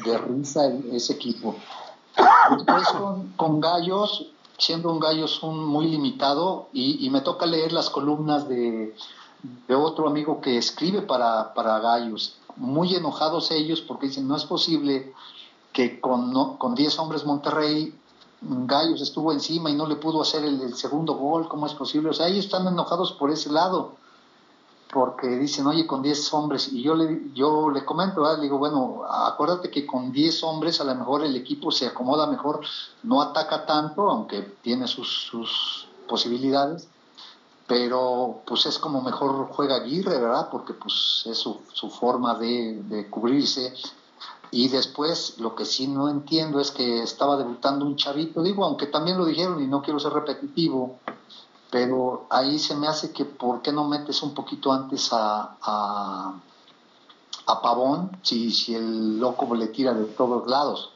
de 0.05 0.18
risa 0.18 0.66
ese 0.90 1.12
equipo. 1.12 1.55
Después 2.57 2.88
con, 3.36 3.61
Gallos, 3.61 4.32
siendo 4.59 4.90
un 4.90 4.98
Gallos 4.98 5.42
un 5.42 5.64
muy 5.64 5.86
limitado, 5.88 6.68
y, 6.72 7.09
me 7.11 7.20
toca 7.20 7.46
leer 7.46 7.72
las 7.72 7.90
columnas 7.90 8.48
de, 8.48 8.94
de 9.68 9.74
otro 9.74 10.09
amigo 10.09 10.40
que 10.40 10.57
escribe 10.57 11.03
para, 11.03 11.55
para, 11.55 11.78
Gallos, 11.80 12.36
muy 12.57 12.94
enojados 12.94 13.50
ellos 13.50 13.80
porque 13.80 14.09
dicen, 14.09 14.28
no 14.28 14.36
es 14.36 14.44
posible 14.44 15.14
que 15.72 16.00
con, 16.00 16.56
con 16.58 16.74
10 16.74 16.98
hombres 16.98 17.24
Monterrey 17.24 17.94
Gallos 18.42 19.00
estuvo 19.00 19.32
encima 19.32 19.70
y 19.70 19.74
no 19.74 19.86
le 19.86 19.96
pudo 19.96 20.20
hacer 20.22 20.44
el, 20.44 20.74
segundo 20.74 21.14
gol, 21.14 21.48
¿cómo 21.48 21.66
es 21.66 21.74
posible? 21.74 22.10
O 22.10 22.12
sea, 22.12 22.26
ellos 22.26 22.46
están 22.46 22.66
enojados 22.66 23.12
por 23.12 23.30
ese 23.30 23.50
lado 23.50 23.92
porque 24.92 25.28
dicen, 25.28 25.66
oye, 25.66 25.86
con 25.86 26.02
10 26.02 26.34
hombres, 26.34 26.70
y 26.70 26.82
yo 26.82 26.94
le, 26.94 27.30
yo 27.32 27.70
le 27.70 27.82
comento, 27.84 28.22
le 28.36 28.42
digo, 28.42 28.58
bueno, 28.58 29.04
acuérdate 29.08 29.70
que 29.70 29.86
con 29.86 30.12
10 30.12 30.42
hombres 30.42 30.80
a 30.80 30.84
lo 30.84 30.94
mejor 30.94 31.24
el 31.24 31.34
equipo 31.34 31.70
se 31.70 31.86
acomoda 31.86 32.26
mejor, 32.26 32.60
no 33.02 33.22
ataca 33.22 33.64
tanto, 33.64 34.10
aunque 34.10 34.42
tiene 34.60 34.86
sus, 34.86 35.08
sus 35.30 35.88
posibilidades, 36.06 36.88
pero 37.66 38.42
pues 38.44 38.66
es 38.66 38.78
como 38.78 39.00
mejor 39.00 39.48
juega 39.52 39.76
Aguirre, 39.76 40.18
¿verdad? 40.18 40.50
Porque 40.50 40.74
pues 40.74 41.22
es 41.24 41.38
su, 41.38 41.58
su 41.72 41.88
forma 41.88 42.34
de, 42.34 42.82
de 42.82 43.08
cubrirse. 43.08 43.72
Y 44.55 44.68
después 44.68 45.38
lo 45.38 45.57
que 45.57 45.64
sí 45.64 45.88
no 45.88 46.11
entiendo 46.11 46.61
es 46.61 46.70
que 46.70 47.03
estaba 47.03 47.38
debutando 47.38 47.86
un 47.86 47.96
chavito, 47.96 48.42
digo, 48.42 48.66
aunque 48.66 48.86
también 48.86 49.16
lo 49.16 49.24
dijeron 49.24 49.62
y 49.62 49.66
no 49.66 49.80
quiero 49.80 49.98
ser 49.98 50.12
repetitivo, 50.12 50.98
pero 51.70 52.26
ahí 52.28 52.59
se 52.59 52.76
me 52.76 52.86
hace 52.86 53.12
que 53.12 53.24
¿por 53.24 53.62
qué 53.62 53.72
no 53.72 53.88
metes 53.88 54.22
un 54.22 54.34
poquito 54.34 54.70
antes 54.70 55.11
a, 55.11 55.57
a, 55.62 56.34
Pavón 57.62 58.11
si, 58.20 58.50
si 58.50 58.74
el 58.74 59.18
loco 59.18 59.55
le 59.55 59.68
tira 59.68 59.94
de 59.94 60.05
todos 60.05 60.46
lados? 60.46 60.90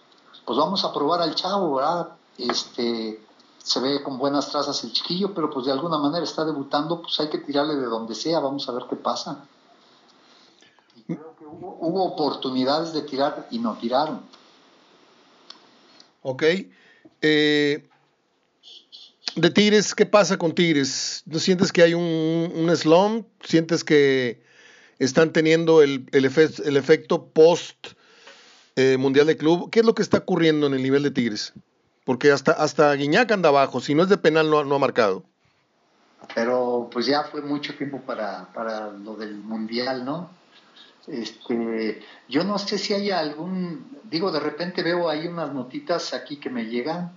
Pues 0.44 0.58
vamos 0.58 0.84
a 0.84 0.92
probar 0.92 1.22
al 1.22 1.34
chavo, 1.34 1.76
¿verdad? 1.76 2.10
Este, 2.36 3.24
se 3.56 3.80
ve 3.80 4.02
con 4.02 4.18
buenas 4.18 4.50
trazas 4.50 4.84
el 4.84 4.92
chiquillo, 4.92 5.32
pero 5.32 5.48
pues 5.48 5.64
de 5.64 5.72
alguna 5.72 5.96
manera 5.96 6.24
está 6.24 6.44
debutando, 6.44 7.00
pues 7.00 7.18
hay 7.20 7.30
que 7.30 7.38
tirarle 7.38 7.76
de 7.76 7.86
donde 7.86 8.14
sea, 8.14 8.38
vamos 8.38 8.68
a 8.68 8.72
ver 8.72 8.84
qué 8.86 8.96
pasa. 8.96 9.46
Hubo, 11.46 11.78
hubo 11.80 12.04
oportunidades 12.04 12.92
de 12.92 13.02
tirar 13.02 13.46
y 13.50 13.58
no 13.58 13.76
tiraron. 13.78 14.22
Ok. 16.22 16.42
Eh, 17.22 17.88
de 19.36 19.50
Tigres, 19.50 19.94
¿qué 19.94 20.06
pasa 20.06 20.38
con 20.38 20.54
Tigres? 20.54 21.22
¿No 21.26 21.38
sientes 21.38 21.72
que 21.72 21.82
hay 21.82 21.94
un, 21.94 22.52
un 22.54 22.76
slump? 22.76 23.26
¿Sientes 23.44 23.84
que 23.84 24.42
están 24.98 25.32
teniendo 25.32 25.82
el, 25.82 26.08
el, 26.12 26.24
efecto 26.24 27.26
post 27.28 27.88
eh, 28.76 28.96
Mundial 28.96 29.26
de 29.26 29.36
Club? 29.36 29.70
¿Qué 29.70 29.80
es 29.80 29.86
lo 29.86 29.94
que 29.94 30.02
está 30.02 30.18
ocurriendo 30.18 30.66
en 30.66 30.74
el 30.74 30.82
nivel 30.82 31.02
de 31.02 31.10
Tigres? 31.10 31.52
Porque 32.04 32.30
hasta, 32.32 32.52
hasta 32.52 32.92
Guiñac 32.94 33.30
anda 33.30 33.50
abajo, 33.50 33.80
si 33.80 33.94
no 33.94 34.02
es 34.02 34.08
de 34.08 34.16
penal 34.16 34.48
no, 34.48 34.64
no 34.64 34.76
ha 34.76 34.78
marcado. 34.78 35.24
Pero 36.34 36.88
pues 36.92 37.06
ya 37.06 37.24
fue 37.24 37.42
mucho 37.42 37.74
tiempo 37.76 38.00
para, 38.00 38.52
para 38.52 38.90
lo 38.90 39.16
del 39.16 39.36
Mundial, 39.36 40.04
¿no? 40.04 40.30
Este, 41.06 42.02
yo 42.28 42.44
no 42.44 42.58
sé 42.58 42.78
si 42.78 42.94
hay 42.94 43.10
algún, 43.10 43.98
digo, 44.04 44.32
de 44.32 44.40
repente 44.40 44.82
veo 44.82 45.08
ahí 45.08 45.26
unas 45.26 45.52
notitas 45.52 46.12
aquí 46.14 46.36
que 46.36 46.50
me 46.50 46.66
llegan 46.66 47.12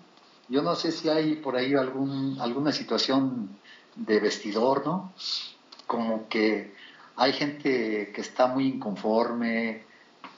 yo 0.49 0.63
no 0.63 0.75
sé 0.75 0.91
si 0.91 1.07
hay 1.09 1.35
por 1.35 1.55
ahí 1.55 1.75
algún, 1.75 2.37
alguna 2.41 2.71
situación 2.71 3.49
de 3.95 4.19
vestidor, 4.19 4.85
¿no? 4.85 5.13
Como 5.85 6.27
que 6.27 6.73
hay 7.15 7.33
gente 7.33 8.11
que 8.13 8.21
está 8.21 8.47
muy 8.47 8.67
inconforme 8.67 9.83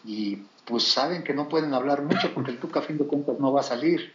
y 0.03 0.37
pues 0.65 0.83
saben 0.83 1.23
que 1.23 1.33
no 1.33 1.47
pueden 1.47 1.73
hablar 1.73 2.03
mucho 2.03 2.33
porque 2.33 2.51
el 2.51 2.59
Tuca 2.59 2.81
a 2.81 2.83
fin 2.83 2.97
de 2.97 3.05
cuentas 3.05 3.39
no 3.39 3.53
va 3.53 3.61
a 3.61 3.63
salir. 3.63 4.13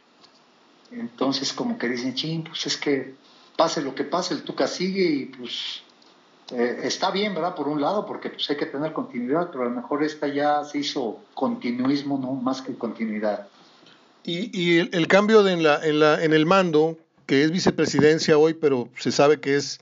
Entonces 0.91 1.53
como 1.55 1.79
que 1.79 1.89
dicen, 1.89 2.15
ching, 2.15 2.45
pues 2.45 2.67
es 2.67 2.77
que 2.77 3.15
pase 3.57 3.81
lo 3.81 3.95
que 3.95 4.05
pase, 4.05 4.35
el 4.35 4.43
Tuca 4.43 4.67
sigue 4.67 5.03
y 5.03 5.25
pues 5.27 5.83
eh, 6.53 6.81
está 6.85 7.11
bien, 7.11 7.35
¿verdad? 7.35 7.55
Por 7.55 7.69
un 7.69 7.81
lado, 7.81 8.07
porque 8.07 8.31
pues 8.31 8.49
hay 8.51 8.57
que 8.57 8.67
tener 8.67 8.93
continuidad, 8.93 9.51
pero 9.51 9.63
a 9.63 9.69
lo 9.69 9.75
mejor 9.75 10.03
esta 10.03 10.29
ya 10.29 10.65
se 10.65 10.79
hizo 10.79 11.21
continuismo, 11.35 12.19
¿no? 12.19 12.33
Más 12.35 12.63
que 12.63 12.75
continuidad. 12.75 13.49
Y, 14.25 14.79
el, 14.79 15.07
cambio 15.07 15.47
en, 15.47 15.63
la, 15.63 15.79
en, 15.87 16.01
la, 16.01 16.23
en 16.25 16.33
el 16.33 16.47
mando, 16.47 16.99
que 17.27 17.45
es 17.45 17.53
vicepresidencia 17.53 18.37
hoy, 18.37 18.55
pero 18.55 18.89
se 18.99 19.13
sabe 19.13 19.39
que 19.39 19.55
es, 19.55 19.79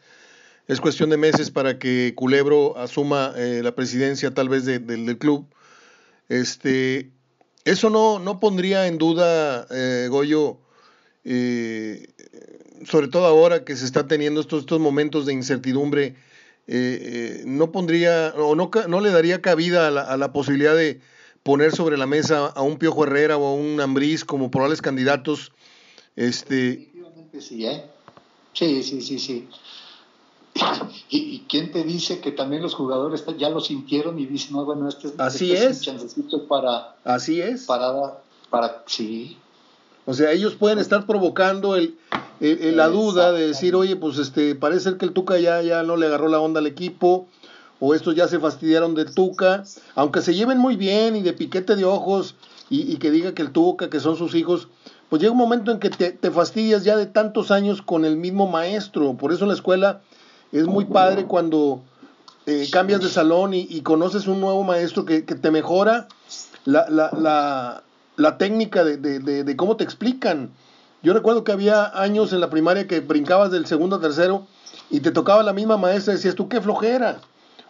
es 0.68 0.82
cuestión 0.82 1.08
de 1.08 1.16
meses 1.16 1.50
para 1.50 1.78
que 1.78 2.12
Culebro 2.14 2.76
asuma 2.76 3.32
eh, 3.36 3.62
la 3.64 3.74
presidencia 3.74 4.32
tal 4.32 4.50
vez 4.50 4.66
del 4.66 5.16
club, 5.16 5.46
este, 6.28 7.10
eso 7.64 7.90
no, 7.90 8.18
no 8.18 8.40
pondría 8.40 8.86
en 8.86 8.98
duda, 8.98 9.66
eh, 9.70 10.08
Goyo, 10.10 10.58
eh, 11.24 12.06
sobre 12.84 13.08
todo 13.08 13.24
ahora 13.24 13.64
que 13.64 13.76
se 13.76 13.86
están 13.86 14.08
teniendo 14.08 14.40
estos, 14.40 14.60
estos 14.60 14.80
momentos 14.80 15.26
de 15.26 15.32
incertidumbre, 15.32 16.16
no 16.66 17.72
pondría 17.72 18.32
o 18.36 18.54
no, 18.54 18.70
no 18.88 19.00
le 19.00 19.10
daría 19.10 19.42
cabida 19.42 19.88
a 19.88 20.16
la 20.16 20.32
posibilidad 20.32 20.74
de 20.74 21.00
poner 21.44 21.76
sobre 21.76 21.96
la 21.96 22.06
mesa 22.06 22.46
a 22.46 22.62
un 22.62 22.78
Piojo 22.78 23.04
Herrera 23.04 23.36
o 23.36 23.46
a 23.46 23.54
un 23.54 23.80
Ambriz 23.80 24.24
como 24.24 24.50
probables 24.50 24.82
candidatos. 24.82 25.52
Este... 26.16 26.90
sí, 27.38 27.66
¿eh? 27.66 27.84
Sí, 28.52 28.82
sí, 28.82 29.02
sí, 29.02 29.18
sí. 29.18 29.48
¿Y, 31.10 31.40
quién 31.48 31.70
te 31.70 31.84
dice 31.84 32.20
que 32.20 32.32
también 32.32 32.62
los 32.62 32.74
jugadores 32.74 33.24
ya 33.36 33.50
lo 33.50 33.60
sintieron 33.60 34.18
y 34.18 34.26
dicen, 34.26 34.56
no, 34.56 34.64
bueno, 34.64 34.88
este, 34.88 35.12
Así 35.18 35.52
este 35.52 35.90
es, 35.92 36.16
es 36.16 36.24
para... 36.48 36.96
Así 37.04 37.40
es. 37.40 37.64
Para, 37.66 38.20
para, 38.50 38.82
sí. 38.86 39.36
O 40.06 40.14
sea, 40.14 40.32
ellos 40.32 40.54
pueden 40.54 40.78
estar 40.78 41.06
provocando 41.06 41.76
el, 41.76 41.96
la 42.40 42.88
duda 42.88 43.32
de 43.32 43.48
decir, 43.48 43.74
oye, 43.74 43.96
pues 43.96 44.18
este, 44.18 44.54
parece 44.54 44.96
que 44.96 45.06
el 45.06 45.12
Tuca 45.12 45.38
ya, 45.38 45.62
ya 45.62 45.82
no 45.82 45.96
le 45.96 46.06
agarró 46.06 46.28
la 46.28 46.40
onda 46.40 46.60
al 46.60 46.66
equipo, 46.66 47.26
o 47.80 47.94
estos 47.94 48.14
ya 48.14 48.28
se 48.28 48.38
fastidiaron 48.38 48.94
de 48.94 49.04
Tuca, 49.04 49.64
aunque 49.94 50.22
se 50.22 50.34
lleven 50.34 50.58
muy 50.58 50.76
bien 50.76 51.16
y 51.16 51.22
de 51.22 51.32
piquete 51.32 51.76
de 51.76 51.84
ojos 51.84 52.34
y, 52.70 52.96
que 52.96 53.10
diga 53.10 53.34
que 53.34 53.42
el 53.42 53.50
Tuca, 53.50 53.90
que 53.90 54.00
son 54.00 54.16
sus 54.16 54.34
hijos, 54.34 54.68
pues 55.08 55.20
llega 55.20 55.32
un 55.32 55.38
momento 55.38 55.70
en 55.70 55.78
que 55.78 55.90
te, 55.90 56.30
fastidias 56.30 56.84
ya 56.84 56.96
de 56.96 57.06
tantos 57.06 57.50
años 57.50 57.82
con 57.82 58.04
el 58.04 58.16
mismo 58.16 58.48
maestro. 58.48 59.14
Por 59.14 59.32
eso 59.32 59.46
la 59.46 59.54
escuela 59.54 60.00
es 60.50 60.66
muy 60.66 60.86
padre 60.86 61.26
cuando 61.26 61.82
eh, 62.46 62.68
cambias 62.70 63.00
de 63.00 63.08
salón 63.08 63.54
y, 63.54 63.80
conoces 63.82 64.26
un 64.26 64.40
nuevo 64.40 64.64
maestro 64.64 65.04
que, 65.04 65.22
te 65.22 65.50
mejora 65.50 66.08
la, 66.64 66.88
la, 66.88 67.10
la, 67.12 67.82
técnica 68.38 68.84
de, 68.84 68.96
de, 68.98 69.56
cómo 69.56 69.76
te 69.76 69.84
explican. 69.84 70.50
Yo 71.02 71.12
recuerdo 71.12 71.44
que 71.44 71.52
había 71.52 71.86
años 72.00 72.32
en 72.32 72.40
la 72.40 72.50
primaria 72.50 72.86
que 72.86 73.00
brincabas 73.00 73.50
del 73.50 73.66
segundo 73.66 73.96
a 73.96 74.00
tercero 74.00 74.46
y 74.90 75.00
te 75.00 75.10
tocaba 75.10 75.42
la 75.42 75.52
misma 75.52 75.76
maestra, 75.76 76.14
decías 76.14 76.34
tú 76.34 76.48
qué 76.48 76.60
flojera. 76.60 77.18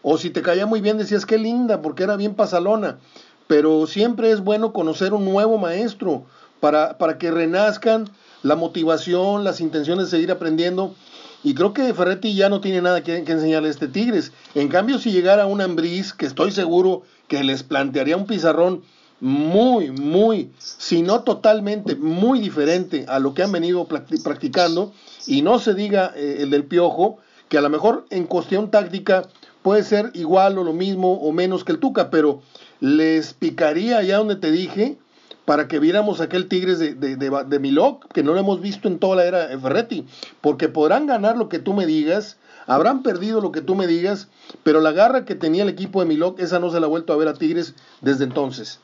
O 0.03 0.19
si 0.19 0.31
te 0.31 0.43
caía 0.43 0.67
muy 0.67 0.81
bien, 0.81 0.99
decías 0.99 1.27
qué 1.27 1.39
linda, 1.39 1.81
porque 1.81 2.03
era 2.03 2.17
bien 2.17 2.35
pasalona. 2.35 2.99
Pero 3.47 3.87
siempre 3.87 4.31
es 4.31 4.41
bueno 4.41 4.73
conocer 4.73 5.15
un 5.15 5.25
nuevo 5.25 5.59
maestro 5.59 6.25
para, 6.61 6.99
para 6.99 7.19
que 7.19 7.31
renazcan 7.31 8.09
la 8.43 8.57
motivación, 8.57 9.43
las 9.43 9.61
intenciones 9.61 10.07
de 10.07 10.11
seguir 10.11 10.31
aprendiendo. 10.31 10.95
Y 11.43 11.55
creo 11.55 11.75
que 11.75 11.93
Ferretti 11.93 12.35
ya 12.35 12.49
no 12.49 12.61
tiene 12.61 12.81
nada 12.81 13.03
que, 13.03 13.17
enseñarle 13.17 13.69
a 13.69 13.71
este 13.71 13.89
Tigres. 13.89 14.33
En 14.55 14.69
cambio, 14.69 14.99
si 14.99 15.13
llegara 15.13 15.47
un 15.47 15.61
Ambriz, 15.61 16.13
que 16.13 16.27
estoy 16.27 16.53
seguro 16.53 17.03
que 17.29 17.45
les 17.45 17.63
plantearía 17.63 18.17
un 18.17 18.27
pizarrón 18.27 18.83
muy, 19.25 19.91
muy, 19.91 20.53
si 20.59 21.01
no 21.01 21.23
totalmente, 21.23 21.97
muy 21.97 22.41
diferente 22.41 23.07
a 23.09 23.19
lo 23.19 23.33
que 23.33 23.43
han 23.43 23.53
venido 23.53 23.89
practicando, 23.89 24.93
y 25.27 25.41
no 25.41 25.59
se 25.59 25.73
diga 25.73 26.13
eh, 26.15 26.41
el 26.41 26.51
del 26.51 26.65
Piojo, 26.65 27.17
que 27.49 27.57
a 27.57 27.63
lo 27.63 27.71
mejor 27.71 28.05
en 28.11 28.27
cuestión 28.27 28.71
táctica 28.71 29.23
puede 29.63 29.83
ser 29.83 30.11
igual 30.13 30.59
o 30.59 30.63
lo 30.63 30.75
mismo 30.75 31.15
o 31.15 31.33
menos 31.33 31.65
que 31.65 31.73
el 31.73 31.79
Tuca, 31.79 32.11
pero 32.11 32.43
les 32.81 33.33
picaría 33.33 34.03
ya 34.03 34.19
donde 34.19 34.37
te 34.37 34.51
dije 34.51 34.99
para 35.47 35.69
que 35.69 35.79
viéramos 35.79 36.21
aquel 36.21 36.47
Tigres 36.47 36.79
de, 36.79 36.95
de, 36.95 37.17
de, 37.17 37.59
Milok, 37.59 38.13
que 38.13 38.23
no 38.23 38.35
lo 38.35 38.41
hemos 38.41 38.61
visto 38.61 38.89
en 38.89 38.99
toda 38.99 39.17
la 39.17 39.25
era 39.25 39.59
Ferretti, 39.59 40.05
porque 40.43 40.69
podrán 40.69 41.07
ganar 41.07 41.39
lo 41.39 41.49
que 41.49 41.59
tú 41.59 41.73
me 41.73 41.87
digas, 41.87 42.37
habrán 42.67 43.03
perdido 43.03 43.41
lo 43.41 43.53
que 43.53 43.63
tú 43.63 43.75
me 43.75 43.87
digas, 43.87 44.29
pero 44.65 44.83
la 44.83 44.93
garra 44.93 45.25
que 45.25 45.35
tenía 45.35 45.63
el 45.63 45.71
equipo 45.71 46.01
de 46.01 46.07
Milok, 46.09 46.41
esa 46.41 46.59
no 46.59 46.71
se 46.71 46.79
la 46.79 46.85
ha 46.85 46.91
vuelto 46.91 47.15
a 47.15 47.17
ver 47.17 47.29
a 47.29 47.35
Tigres 47.35 47.75
desde 48.03 48.25
entonces. 48.25 48.81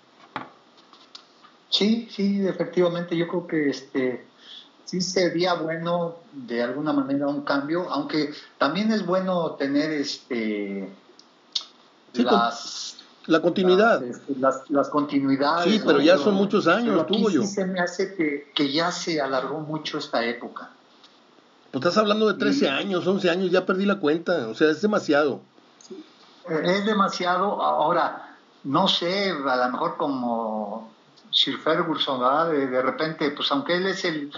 Sí, 1.70 2.08
sí, 2.10 2.46
efectivamente, 2.46 3.16
yo 3.16 3.28
creo 3.28 3.46
que 3.46 3.70
este 3.70 4.26
sí 4.84 5.00
sería 5.00 5.54
bueno 5.54 6.16
de 6.32 6.62
alguna 6.62 6.92
manera 6.92 7.28
un 7.28 7.42
cambio, 7.42 7.88
aunque 7.90 8.34
también 8.58 8.90
es 8.92 9.06
bueno 9.06 9.52
tener 9.52 9.92
este 9.92 10.88
las 12.14 12.96
la 13.26 13.40
continuidad. 13.40 14.02
Este, 14.02 14.34
las, 14.36 14.68
las, 14.68 14.88
continuidades. 14.88 15.72
Sí, 15.72 15.80
pero 15.86 16.00
ya 16.00 16.18
son 16.18 16.34
muchos 16.34 16.66
años, 16.66 17.06
tuvo 17.06 17.30
yo. 17.30 17.42
Sí 17.42 17.48
se 17.48 17.64
me 17.66 17.78
hace 17.78 18.14
que, 18.14 18.50
que, 18.54 18.72
ya 18.72 18.90
se 18.90 19.20
alargó 19.20 19.60
mucho 19.60 19.98
esta 19.98 20.24
época. 20.24 20.70
Pues 21.70 21.84
estás 21.84 21.98
hablando 21.98 22.26
de 22.26 22.34
13 22.34 22.68
años, 22.68 23.06
11 23.06 23.30
años, 23.30 23.50
ya 23.52 23.64
perdí 23.64 23.86
la 23.86 24.00
cuenta, 24.00 24.48
o 24.48 24.54
sea, 24.54 24.70
es 24.70 24.82
demasiado. 24.82 25.40
Es 26.64 26.84
demasiado, 26.84 27.62
ahora, 27.62 28.36
no 28.64 28.88
sé, 28.88 29.30
a 29.30 29.56
lo 29.56 29.70
mejor 29.70 29.96
como 29.96 30.89
Sir 31.30 31.58
Ferguson, 31.58 32.20
¿verdad? 32.20 32.50
De, 32.50 32.66
de 32.66 32.82
repente, 32.82 33.30
pues 33.30 33.50
aunque 33.52 33.76
él 33.76 33.86
es 33.86 34.04
el, 34.04 34.32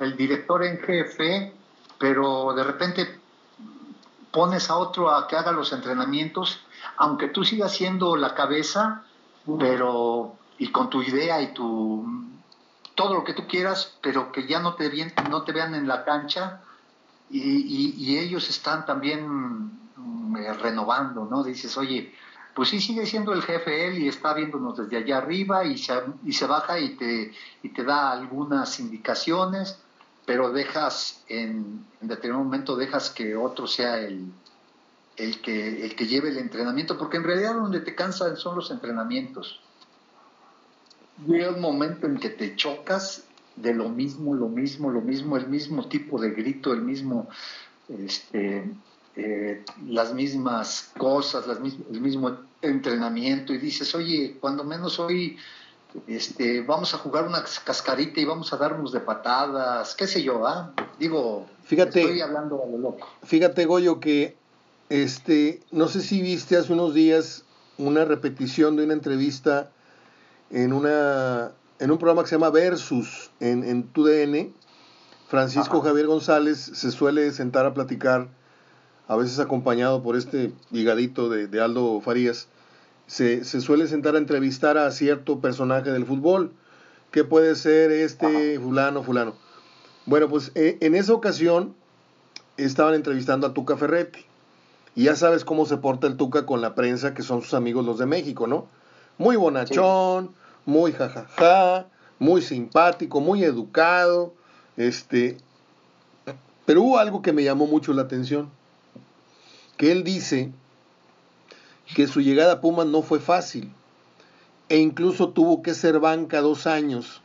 el 0.00 0.16
director 0.16 0.64
en 0.64 0.78
jefe, 0.78 1.52
pero 1.98 2.54
de 2.54 2.64
repente 2.64 3.20
pones 4.30 4.70
a 4.70 4.76
otro 4.76 5.10
a 5.10 5.26
que 5.26 5.36
haga 5.36 5.52
los 5.52 5.72
entrenamientos 5.72 6.60
aunque 6.96 7.28
tú 7.28 7.44
sigas 7.44 7.72
siendo 7.72 8.16
la 8.16 8.34
cabeza, 8.34 9.02
pero 9.58 10.36
y 10.58 10.68
con 10.68 10.90
tu 10.90 11.02
idea 11.02 11.40
y 11.40 11.54
tu 11.54 12.04
todo 12.94 13.14
lo 13.14 13.24
que 13.24 13.32
tú 13.32 13.46
quieras, 13.46 13.96
pero 14.02 14.32
que 14.32 14.46
ya 14.48 14.58
no 14.58 14.74
te, 14.74 14.90
no 15.30 15.42
te 15.44 15.52
vean 15.52 15.74
en 15.76 15.86
la 15.86 16.04
cancha 16.04 16.60
y, 17.30 18.18
ellos 18.18 18.50
están 18.50 18.84
también 18.84 19.24
mm, 19.94 20.36
renovando, 20.60 21.24
¿no? 21.30 21.44
Dices, 21.44 21.76
oye, 21.76 22.12
pues 22.58 22.70
sí 22.70 22.80
sigue 22.80 23.06
siendo 23.06 23.32
el 23.32 23.42
jefe 23.42 23.86
él 23.86 23.98
y 24.02 24.08
está 24.08 24.34
viéndonos 24.34 24.76
desde 24.76 24.96
allá 24.96 25.18
arriba 25.18 25.64
y 25.64 25.78
se, 25.78 26.46
baja 26.48 26.80
y 26.80 26.96
te, 26.96 27.84
da 27.84 28.10
algunas 28.10 28.80
indicaciones, 28.80 29.78
pero 30.26 30.50
dejas, 30.50 31.22
en, 31.28 31.86
determinado 32.00 32.42
momento 32.42 32.74
dejas 32.74 33.10
que 33.10 33.36
otro 33.36 33.68
sea 33.68 33.98
el, 33.98 34.32
el 35.16 35.40
que, 35.40 36.04
lleve 36.08 36.30
el 36.30 36.38
entrenamiento, 36.38 36.98
porque 36.98 37.18
en 37.18 37.22
realidad 37.22 37.54
donde 37.54 37.78
te 37.78 37.94
cansan 37.94 38.36
son 38.36 38.56
los 38.56 38.72
entrenamientos. 38.72 39.60
Llega 41.28 41.50
un 41.50 41.60
momento 41.60 42.08
en 42.08 42.18
que 42.18 42.30
te 42.30 42.56
chocas 42.56 43.22
de 43.54 43.72
lo 43.72 43.88
mismo, 43.88 44.34
lo 44.34 44.48
mismo, 44.48 44.90
lo 44.90 45.00
mismo, 45.00 45.36
el 45.36 45.46
mismo 45.46 45.86
tipo 45.86 46.20
de 46.20 46.32
grito, 46.32 46.72
el 46.72 46.82
mismo, 46.82 47.28
este, 47.88 48.68
eh, 49.14 49.64
las 49.86 50.12
mismas 50.12 50.90
cosas, 50.98 51.44
el 51.46 52.00
mismo 52.00 52.47
entrenamiento 52.62 53.52
y 53.52 53.58
dices, 53.58 53.94
oye, 53.94 54.36
cuando 54.40 54.64
menos 54.64 54.98
hoy 54.98 55.38
este, 56.06 56.60
vamos 56.62 56.92
a 56.94 56.98
jugar 56.98 57.26
una 57.26 57.42
cascarita 57.64 58.20
y 58.20 58.24
vamos 58.24 58.52
a 58.52 58.56
darnos 58.56 58.92
de 58.92 59.00
patadas, 59.00 59.94
qué 59.94 60.06
sé 60.06 60.22
yo, 60.22 60.46
¿ah? 60.46 60.72
Digo, 60.98 61.46
fíjate, 61.64 62.02
estoy 62.02 62.20
hablando 62.20 62.62
a 62.62 62.66
lo 62.66 62.78
loco. 62.78 63.08
Fíjate, 63.22 63.64
Goyo, 63.64 64.00
que 64.00 64.36
este, 64.88 65.60
no 65.70 65.88
sé 65.88 66.00
si 66.00 66.20
viste 66.20 66.56
hace 66.56 66.72
unos 66.72 66.94
días 66.94 67.44
una 67.78 68.04
repetición 68.04 68.76
de 68.76 68.84
una 68.84 68.92
entrevista 68.92 69.70
en, 70.50 70.72
una, 70.72 71.52
en 71.78 71.90
un 71.90 71.98
programa 71.98 72.22
que 72.22 72.28
se 72.28 72.34
llama 72.34 72.50
Versus 72.50 73.30
en, 73.40 73.64
en 73.64 73.84
TUDN. 73.84 74.52
Francisco 75.28 75.82
Javier 75.82 76.06
González 76.06 76.58
se 76.58 76.90
suele 76.90 77.30
sentar 77.32 77.66
a 77.66 77.74
platicar, 77.74 78.28
a 79.08 79.16
veces 79.16 79.38
acompañado 79.40 80.02
por 80.02 80.16
este 80.16 80.52
ligadito 80.70 81.30
de, 81.30 81.60
Aldo 81.60 82.00
Farías. 82.02 82.46
Se, 83.06 83.42
suele 83.42 83.88
sentar 83.88 84.14
a 84.14 84.18
entrevistar 84.18 84.76
a 84.76 84.90
cierto 84.90 85.40
personaje 85.40 85.90
del 85.90 86.04
fútbol, 86.04 86.52
que 87.10 87.24
puede 87.24 87.54
ser 87.54 87.90
este 87.90 88.60
fulano, 88.60 89.02
fulano. 89.02 89.34
Bueno, 90.04 90.28
pues 90.28 90.52
e, 90.54 90.76
en 90.82 90.94
esa 90.94 91.14
ocasión 91.14 91.74
estaban 92.58 92.94
entrevistando 92.94 93.46
a 93.46 93.54
Tuca 93.54 93.78
Ferretti. 93.78 94.26
Y 94.94 95.04
ya 95.04 95.16
sabes 95.16 95.44
cómo 95.44 95.64
se 95.64 95.78
porta 95.78 96.06
el 96.06 96.18
Tuca 96.18 96.44
con 96.44 96.60
la 96.60 96.74
prensa, 96.74 97.14
que 97.14 97.22
son 97.22 97.40
sus 97.40 97.54
amigos 97.54 97.86
los 97.86 97.98
de 97.98 98.04
México, 98.04 98.46
¿no? 98.46 98.66
Muy 99.16 99.36
bonachón, 99.36 100.32
muy 100.66 100.92
jajaja, 100.92 101.86
muy 102.18 102.42
simpático, 102.42 103.20
muy 103.20 103.42
educado. 103.42 104.34
Este, 104.76 105.38
pero 106.66 106.82
hubo 106.82 106.98
algo 106.98 107.22
que 107.22 107.32
me 107.32 107.42
llamó 107.42 107.66
mucho 107.66 107.94
la 107.94 108.02
atención. 108.02 108.50
Que 109.78 109.92
él 109.92 110.04
dice 110.04 110.52
que 111.94 112.06
su 112.06 112.20
llegada 112.20 112.54
a 112.54 112.60
Pumas 112.60 112.86
no 112.86 113.02
fue 113.02 113.20
fácil. 113.20 113.72
E 114.68 114.78
incluso 114.78 115.30
tuvo 115.30 115.62
que 115.62 115.72
ser 115.72 115.98
banca 116.00 116.42
dos 116.42 116.66
años. 116.66 117.22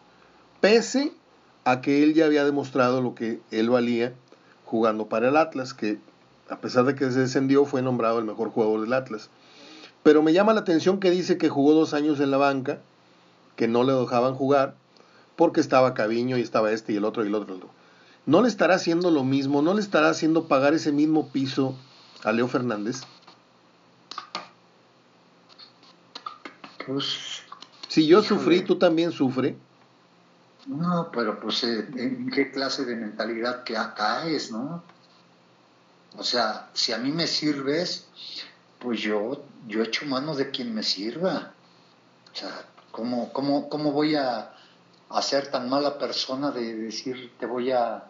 Pese 0.61 1.11
a 1.65 1.81
que 1.81 2.03
él 2.03 2.13
ya 2.13 2.25
había 2.25 2.45
demostrado 2.45 3.01
lo 3.01 3.15
que 3.15 3.41
él 3.51 3.69
valía 3.69 4.13
jugando 4.65 5.07
para 5.07 5.29
el 5.29 5.37
Atlas, 5.37 5.73
que 5.73 5.99
a 6.49 6.59
pesar 6.59 6.85
de 6.85 6.95
que 6.95 7.11
se 7.11 7.19
descendió, 7.19 7.65
fue 7.65 7.81
nombrado 7.81 8.19
el 8.19 8.25
mejor 8.25 8.49
jugador 8.49 8.81
del 8.81 8.93
Atlas. 8.93 9.29
Pero 10.03 10.21
me 10.21 10.33
llama 10.33 10.53
la 10.53 10.61
atención 10.61 10.99
que 10.99 11.11
dice 11.11 11.37
que 11.37 11.49
jugó 11.49 11.73
dos 11.73 11.93
años 11.93 12.19
en 12.19 12.31
la 12.31 12.37
banca, 12.37 12.79
que 13.55 13.67
no 13.67 13.83
le 13.83 13.93
dejaban 13.93 14.35
jugar, 14.35 14.75
porque 15.35 15.59
estaba 15.59 15.93
Caviño 15.93 16.37
y 16.37 16.41
estaba 16.41 16.71
este 16.71 16.93
y 16.93 16.97
el 16.97 17.05
otro 17.05 17.23
y 17.23 17.27
el 17.27 17.35
otro. 17.35 17.57
¿No 18.25 18.41
le 18.41 18.47
estará 18.47 18.75
haciendo 18.75 19.11
lo 19.11 19.23
mismo? 19.23 19.61
¿No 19.61 19.73
le 19.73 19.81
estará 19.81 20.09
haciendo 20.09 20.47
pagar 20.47 20.73
ese 20.73 20.91
mismo 20.91 21.29
piso 21.29 21.75
a 22.23 22.31
Leo 22.31 22.47
Fernández? 22.47 23.01
Pues. 26.85 27.43
Si 27.87 28.07
yo 28.07 28.23
sufrí, 28.23 28.61
tú 28.61 28.77
también 28.77 29.11
sufre. 29.11 29.55
No, 30.65 31.09
pero 31.11 31.39
pues, 31.39 31.63
eh, 31.63 31.87
¿en 31.95 32.29
qué 32.29 32.51
clase 32.51 32.85
de 32.85 32.95
mentalidad 32.95 33.63
que 33.63 33.77
acá 33.77 34.25
es, 34.27 34.51
no? 34.51 34.83
O 36.17 36.23
sea, 36.23 36.69
si 36.73 36.93
a 36.93 36.97
mí 36.97 37.11
me 37.11 37.27
sirves, 37.27 38.07
pues 38.79 39.01
yo, 39.01 39.43
yo 39.67 39.81
echo 39.81 40.05
mano 40.05 40.35
de 40.35 40.51
quien 40.51 40.73
me 40.73 40.83
sirva. 40.83 41.53
O 42.31 42.35
sea, 42.35 42.65
¿cómo, 42.91 43.31
cómo, 43.33 43.69
cómo 43.69 43.91
voy 43.91 44.15
a, 44.15 44.49
ser 45.21 45.51
tan 45.51 45.69
mala 45.69 45.99
persona 45.99 46.49
de 46.49 46.73
decir 46.75 47.33
te 47.39 47.45
voy 47.45 47.71
a 47.71 48.03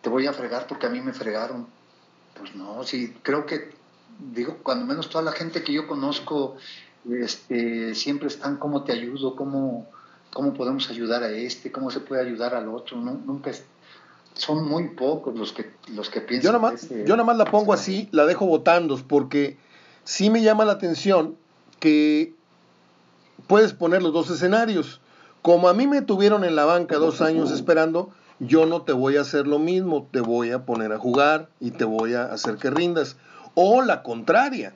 te 0.00 0.08
voy 0.08 0.28
a 0.28 0.32
fregar 0.32 0.68
porque 0.68 0.86
a 0.86 0.90
mí 0.90 1.00
me 1.00 1.12
fregaron? 1.12 1.66
Pues 2.38 2.54
no, 2.54 2.82
sí, 2.84 3.14
creo 3.22 3.46
que, 3.46 3.70
digo, 4.32 4.58
cuando 4.62 4.86
menos 4.86 5.08
toda 5.08 5.24
la 5.24 5.32
gente 5.32 5.62
que 5.62 5.72
yo 5.72 5.86
conozco, 5.86 6.56
este, 7.10 7.94
siempre 7.94 8.28
están 8.28 8.56
cómo 8.56 8.84
te 8.84 8.92
ayudo, 8.92 9.36
cómo, 9.36 9.86
cómo 10.32 10.54
podemos 10.54 10.90
ayudar 10.90 11.22
a 11.22 11.30
este, 11.30 11.70
cómo 11.70 11.90
se 11.90 12.00
puede 12.00 12.22
ayudar 12.22 12.54
al 12.54 12.68
otro, 12.68 12.96
¿no? 12.98 13.12
nunca, 13.12 13.52
son 14.34 14.68
muy 14.68 14.88
pocos 14.88 15.34
los 15.36 15.52
que, 15.52 15.70
los 15.94 16.10
que 16.10 16.20
piensan. 16.20 16.52
Yo 16.52 16.58
nada, 16.58 16.72
más, 16.72 16.88
yo 16.88 17.16
nada 17.16 17.24
más 17.24 17.36
la 17.36 17.44
pongo 17.44 17.72
así, 17.72 18.08
la 18.10 18.26
dejo 18.26 18.46
votando, 18.46 18.98
porque 19.06 19.56
sí 20.02 20.30
me 20.30 20.42
llama 20.42 20.64
la 20.64 20.72
atención 20.72 21.36
que 21.78 22.34
puedes 23.46 23.72
poner 23.72 24.02
los 24.02 24.12
dos 24.12 24.30
escenarios. 24.30 25.00
Como 25.42 25.68
a 25.68 25.74
mí 25.74 25.86
me 25.86 26.02
tuvieron 26.02 26.44
en 26.44 26.56
la 26.56 26.64
banca 26.64 26.96
dos 26.96 27.20
años 27.20 27.50
esperando, 27.50 28.10
yo 28.40 28.66
no 28.66 28.82
te 28.82 28.92
voy 28.92 29.16
a 29.16 29.22
hacer 29.22 29.46
lo 29.46 29.58
mismo, 29.58 30.06
te 30.10 30.20
voy 30.20 30.50
a 30.50 30.64
poner 30.64 30.92
a 30.92 30.98
jugar 30.98 31.48
y 31.60 31.70
te 31.70 31.84
voy 31.84 32.14
a 32.14 32.24
hacer 32.24 32.56
que 32.56 32.70
rindas. 32.70 33.16
O 33.54 33.82
la 33.82 34.02
contraria, 34.02 34.74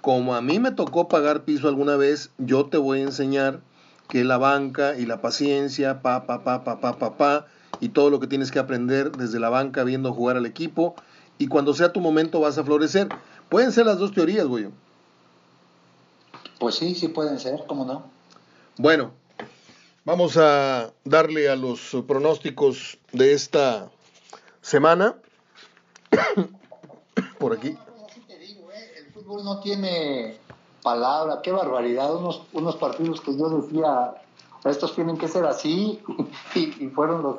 como 0.00 0.34
a 0.34 0.40
mí 0.40 0.58
me 0.58 0.70
tocó 0.70 1.08
pagar 1.08 1.42
piso 1.42 1.68
alguna 1.68 1.96
vez, 1.96 2.30
yo 2.38 2.66
te 2.66 2.78
voy 2.78 3.00
a 3.00 3.04
enseñar 3.04 3.60
que 4.08 4.24
la 4.24 4.38
banca 4.38 4.96
y 4.96 5.06
la 5.06 5.20
paciencia, 5.20 6.02
pa, 6.02 6.26
pa, 6.26 6.42
pa, 6.44 6.64
pa, 6.64 6.80
pa, 6.80 6.98
pa, 6.98 7.16
pa, 7.16 7.46
y 7.80 7.90
todo 7.90 8.10
lo 8.10 8.20
que 8.20 8.26
tienes 8.26 8.50
que 8.50 8.58
aprender 8.58 9.12
desde 9.12 9.40
la 9.40 9.48
banca 9.48 9.84
viendo 9.84 10.12
jugar 10.12 10.36
al 10.36 10.46
equipo 10.46 10.94
y 11.38 11.46
cuando 11.46 11.72
sea 11.74 11.92
tu 11.92 12.00
momento 12.00 12.40
vas 12.40 12.58
a 12.58 12.64
florecer. 12.64 13.08
Pueden 13.48 13.72
ser 13.72 13.86
las 13.86 13.98
dos 13.98 14.12
teorías, 14.12 14.46
güey. 14.46 14.68
Pues 16.58 16.74
sí, 16.74 16.94
sí 16.94 17.08
pueden 17.08 17.40
ser, 17.40 17.64
¿cómo 17.66 17.84
no? 17.84 18.04
Bueno, 18.76 19.12
vamos 20.04 20.36
a 20.36 20.92
darle 21.04 21.48
a 21.48 21.56
los 21.56 21.96
pronósticos 22.06 22.98
de 23.12 23.32
esta 23.32 23.90
semana. 24.60 25.16
Por 27.38 27.54
aquí. 27.54 27.68
¿eh? 27.68 27.78
El 28.98 29.12
fútbol 29.12 29.44
no 29.44 29.60
tiene 29.60 30.38
palabra, 30.82 31.40
qué 31.42 31.52
barbaridad. 31.52 32.14
Unos, 32.14 32.42
unos 32.52 32.76
partidos 32.76 33.20
que 33.20 33.36
yo 33.36 33.48
decía, 33.48 34.14
estos 34.64 34.94
tienen 34.94 35.16
que 35.18 35.28
ser 35.28 35.44
así, 35.44 36.00
y, 36.54 36.88
fueron 36.88 37.22
los 37.22 37.36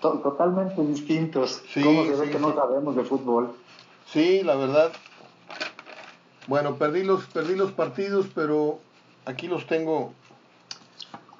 totalmente 0.00 0.82
distintos. 0.82 1.62
¿Cómo 1.74 2.04
se 2.04 2.16
ve 2.16 2.30
que 2.30 2.38
no 2.38 2.54
sabemos 2.54 2.96
de 2.96 3.04
fútbol? 3.04 3.54
Sí, 4.06 4.42
la 4.42 4.56
verdad. 4.56 4.92
Bueno, 6.46 6.76
perdí 6.76 7.04
los, 7.04 7.26
perdí 7.26 7.54
los 7.54 7.70
partidos, 7.72 8.26
pero 8.34 8.78
aquí 9.24 9.46
los 9.46 9.66
tengo, 9.66 10.14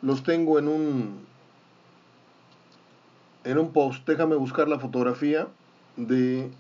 los 0.03 0.23
tengo 0.23 0.59
en 0.59 0.69
un, 0.69 1.27
en 3.45 3.59
un 3.59 3.73
post. 3.73 4.07
Déjame 4.07 4.37
buscar 4.37 4.69
la 4.69 4.79
fotografía 4.79 5.49
de 5.97 6.51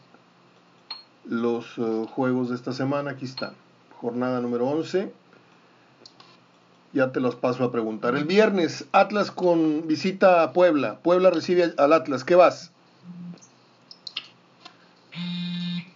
los 1.24 1.78
eh, 1.78 2.06
juegos 2.12 2.50
de 2.50 2.56
esta 2.56 2.72
semana. 2.72 3.12
Aquí 3.12 3.24
está. 3.24 3.54
Jornada 4.00 4.40
número 4.40 4.66
11. 4.66 5.12
Ya 6.92 7.12
te 7.12 7.20
los 7.20 7.36
paso 7.36 7.64
a 7.64 7.70
preguntar. 7.70 8.16
El 8.16 8.24
viernes, 8.24 8.86
Atlas 8.92 9.30
con 9.30 9.86
visita 9.86 10.42
a 10.42 10.52
Puebla. 10.52 10.98
Puebla 10.98 11.30
recibe 11.30 11.72
al 11.76 11.92
Atlas. 11.92 12.24
¿Qué 12.24 12.34
vas? 12.34 12.72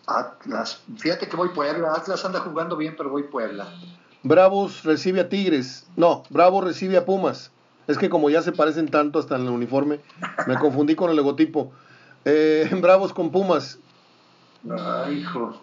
Atlas. 0.06 0.82
Fíjate 0.98 1.28
que 1.28 1.36
voy 1.36 1.48
Puebla. 1.48 1.94
Atlas 1.94 2.24
anda 2.24 2.40
jugando 2.40 2.76
bien, 2.76 2.94
pero 2.96 3.10
voy 3.10 3.24
Puebla. 3.24 3.66
Bravos 4.24 4.84
recibe 4.84 5.20
a 5.20 5.28
Tigres. 5.28 5.86
No, 5.96 6.24
Bravo 6.30 6.62
recibe 6.62 6.96
a 6.96 7.04
Pumas. 7.04 7.52
Es 7.86 7.98
que 7.98 8.08
como 8.08 8.30
ya 8.30 8.40
se 8.40 8.52
parecen 8.52 8.88
tanto 8.88 9.18
hasta 9.18 9.36
en 9.36 9.42
el 9.42 9.50
uniforme, 9.50 10.00
me 10.46 10.58
confundí 10.58 10.94
con 10.94 11.10
el 11.10 11.16
logotipo. 11.16 11.72
Eh, 12.24 12.70
Bravos 12.80 13.12
con 13.12 13.30
Pumas. 13.30 13.78
Ay, 14.68 15.18
hijo. 15.18 15.60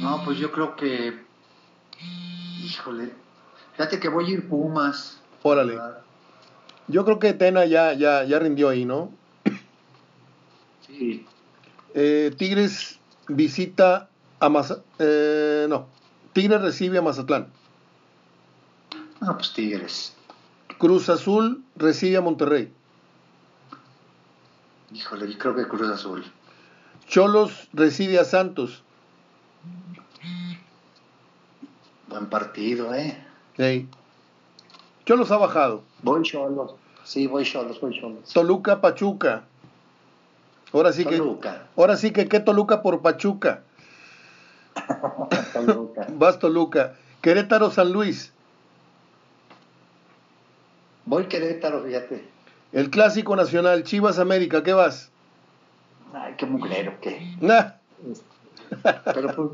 No, 0.00 0.22
pues 0.24 0.38
yo 0.38 0.52
creo 0.52 0.76
que. 0.76 1.18
Híjole. 2.62 3.10
Fíjate 3.72 3.98
que 3.98 4.08
voy 4.10 4.26
a 4.26 4.30
ir 4.30 4.46
Pumas. 4.46 5.18
Órale. 5.42 5.78
Yo 6.88 7.06
creo 7.06 7.18
que 7.18 7.32
Tena 7.32 7.64
ya, 7.64 7.94
ya, 7.94 8.24
ya 8.24 8.38
rindió 8.38 8.68
ahí, 8.68 8.84
¿no? 8.84 9.10
Sí. 10.86 11.26
Eh, 11.94 12.34
Tigres 12.36 12.98
visita 13.28 14.10
a 14.40 14.48
Mazatlán. 14.50 14.84
Eh, 14.98 15.66
no. 15.70 15.97
Tigres 16.32 16.60
recibe 16.62 16.98
a 16.98 17.02
Mazatlán. 17.02 17.48
Ah, 19.20 19.34
pues 19.34 19.52
Tigres. 19.52 20.14
Cruz 20.78 21.08
Azul 21.08 21.64
recibe 21.76 22.16
a 22.16 22.20
Monterrey. 22.20 22.72
Híjole, 24.92 25.30
yo 25.30 25.38
creo 25.38 25.56
que 25.56 25.66
Cruz 25.66 25.90
Azul. 25.90 26.24
Cholos 27.06 27.68
recibe 27.72 28.18
a 28.18 28.24
Santos. 28.24 28.82
Buen 32.08 32.26
partido, 32.26 32.94
¿eh? 32.94 33.22
Sí. 33.56 33.88
Cholos 35.04 35.30
ha 35.30 35.36
bajado. 35.36 35.82
Voy 36.02 36.22
Cholos. 36.22 36.74
Sí, 37.04 37.26
voy 37.26 37.44
Cholos, 37.44 37.80
voy 37.80 37.98
Cholos. 37.98 38.32
Toluca, 38.32 38.80
Pachuca. 38.80 39.44
Ahora 40.72 40.92
sí 40.92 41.04
Toluca. 41.04 41.66
que. 41.74 41.80
Ahora 41.80 41.96
sí 41.96 42.12
que, 42.12 42.28
¿qué 42.28 42.40
Toluca 42.40 42.82
por 42.82 43.00
Pachuca? 43.00 43.62
Toluca. 45.52 46.06
Vas 46.12 46.38
Toluca. 46.38 46.94
Querétaro, 47.20 47.70
San 47.70 47.92
Luis. 47.92 48.32
Voy 51.06 51.24
Querétaro, 51.24 51.82
fíjate. 51.82 52.24
El 52.72 52.90
clásico 52.90 53.34
nacional, 53.34 53.82
Chivas 53.82 54.18
América, 54.18 54.62
¿qué 54.62 54.74
vas? 54.74 55.10
Ay, 56.12 56.34
qué 56.36 56.44
mugrero, 56.46 56.94
¿qué? 57.00 57.34
Nah. 57.40 57.72
Pero 59.04 59.34
pues 59.34 59.50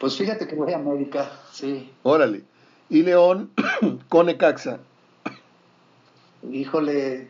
Pues 0.00 0.16
fíjate 0.16 0.46
que 0.46 0.54
voy 0.54 0.72
a 0.72 0.76
América, 0.76 1.30
sí. 1.52 1.92
Órale. 2.02 2.44
Y 2.88 3.02
León 3.02 3.50
con 4.08 4.30
Ecaxa. 4.30 4.78
Híjole, 6.50 7.28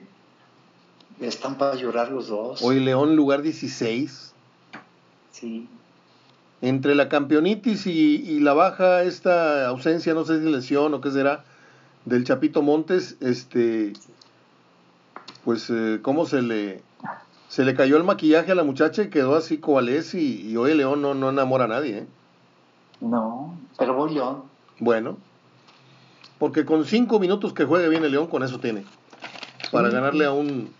están 1.21 1.59
para 1.59 1.75
llorar 1.75 2.11
los 2.13 2.29
dos. 2.29 2.63
Hoy 2.63 2.79
León 2.79 3.17
lugar 3.17 3.43
16. 3.43 4.33
Sí. 5.33 5.69
Entre 6.61 6.95
la 6.95 7.09
campeonitis 7.09 7.87
y, 7.87 8.41
la 8.41 8.53
baja, 8.53 9.03
esta 9.03 9.69
ausencia, 9.69 10.13
no 10.15 10.25
sé 10.25 10.41
si 10.41 10.51
lesión 10.51 10.93
o 10.93 11.01
qué 11.01 11.11
será, 11.11 11.45
del 12.05 12.25
Chapito 12.25 12.63
Montes, 12.63 13.17
este, 13.21 13.93
pues, 15.45 15.71
eh, 15.71 16.01
¿cómo 16.03 16.27
se 16.27 16.43
le, 16.43 16.83
se 17.49 17.65
le 17.65 17.75
cayó 17.75 17.97
el 17.97 18.05
maquillaje 18.05 18.51
a 18.51 18.57
la 18.57 18.65
muchacha 18.65 19.03
y 19.03 19.11
quedó 19.11 19.37
así 19.37 19.59
cobalés 19.59 20.15
y, 20.15 20.51
y 20.51 20.57
hoy 20.57 20.75
León 20.75 21.01
no, 21.01 21.15
no 21.15 21.31
enamora 21.31 21.67
a 21.67 21.69
nadie, 21.69 21.99
¿eh? 21.99 22.07
No, 23.01 23.57
pero 23.79 23.95
voy 23.95 24.15
León. 24.15 24.43
Bueno, 24.81 25.17
porque 26.39 26.65
con 26.65 26.85
cinco 26.85 27.19
minutos 27.19 27.53
que 27.53 27.65
juegue 27.65 27.89
bien 27.89 28.05
el 28.05 28.13
León, 28.13 28.29
con 28.29 28.43
eso 28.43 28.59
tiene. 28.59 28.85
Para 29.71 29.91
ganarle 29.91 30.25
a 30.25 30.33
un... 30.33 30.73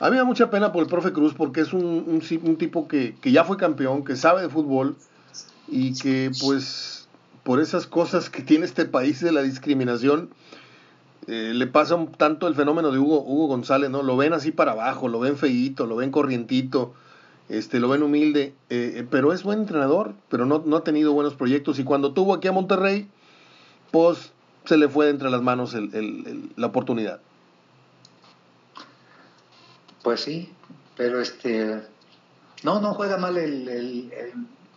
A 0.00 0.06
mí 0.06 0.12
me 0.12 0.18
da 0.18 0.24
mucha 0.24 0.50
pena 0.50 0.70
por 0.70 0.82
el 0.82 0.88
profe 0.88 1.12
Cruz 1.12 1.34
porque 1.34 1.60
es 1.60 1.72
un, 1.72 2.20
un, 2.44 2.56
tipo 2.56 2.86
que, 2.86 3.16
que, 3.20 3.32
ya 3.32 3.42
fue 3.42 3.56
campeón, 3.56 4.04
que 4.04 4.14
sabe 4.14 4.42
de 4.42 4.48
fútbol 4.48 4.96
y 5.70 5.94
que 5.94 6.30
pues 6.40 7.08
por 7.44 7.60
esas 7.60 7.86
cosas 7.86 8.30
que 8.30 8.42
tiene 8.42 8.64
este 8.64 8.84
país 8.84 9.20
de 9.20 9.32
la 9.32 9.42
discriminación, 9.42 10.30
eh, 11.26 11.52
le 11.54 11.66
pasa 11.66 11.94
un, 11.94 12.12
tanto 12.12 12.46
el 12.46 12.54
fenómeno 12.54 12.90
de 12.90 12.98
Hugo, 12.98 13.22
Hugo 13.22 13.48
González, 13.48 13.90
¿no? 13.90 14.02
Lo 14.02 14.16
ven 14.16 14.32
así 14.32 14.50
para 14.50 14.72
abajo, 14.72 15.08
lo 15.08 15.20
ven 15.20 15.36
feíto, 15.36 15.86
lo 15.86 15.96
ven 15.96 16.10
corrientito 16.10 16.94
este, 17.48 17.80
lo 17.80 17.88
ven 17.88 18.02
humilde, 18.02 18.54
eh, 18.68 18.92
eh, 18.96 19.06
pero 19.10 19.32
es 19.32 19.42
buen 19.42 19.60
entrenador, 19.60 20.14
pero 20.28 20.44
no, 20.44 20.62
no, 20.64 20.76
ha 20.76 20.84
tenido 20.84 21.12
buenos 21.12 21.34
proyectos 21.34 21.78
y 21.78 21.84
cuando 21.84 22.12
tuvo 22.12 22.34
aquí 22.34 22.46
a 22.46 22.52
Monterrey, 22.52 23.08
pues 23.90 24.32
se 24.66 24.76
le 24.76 24.88
fue 24.88 25.06
de 25.06 25.12
entre 25.12 25.30
las 25.30 25.40
manos 25.40 25.74
la 25.74 26.66
oportunidad. 26.66 27.20
Pues 30.02 30.20
sí, 30.20 30.52
pero 30.96 31.20
este, 31.20 31.82
no, 32.62 32.80
no 32.80 32.92
juega 32.92 33.16
mal 33.16 33.38
el, 33.38 33.66
el, 33.66 34.12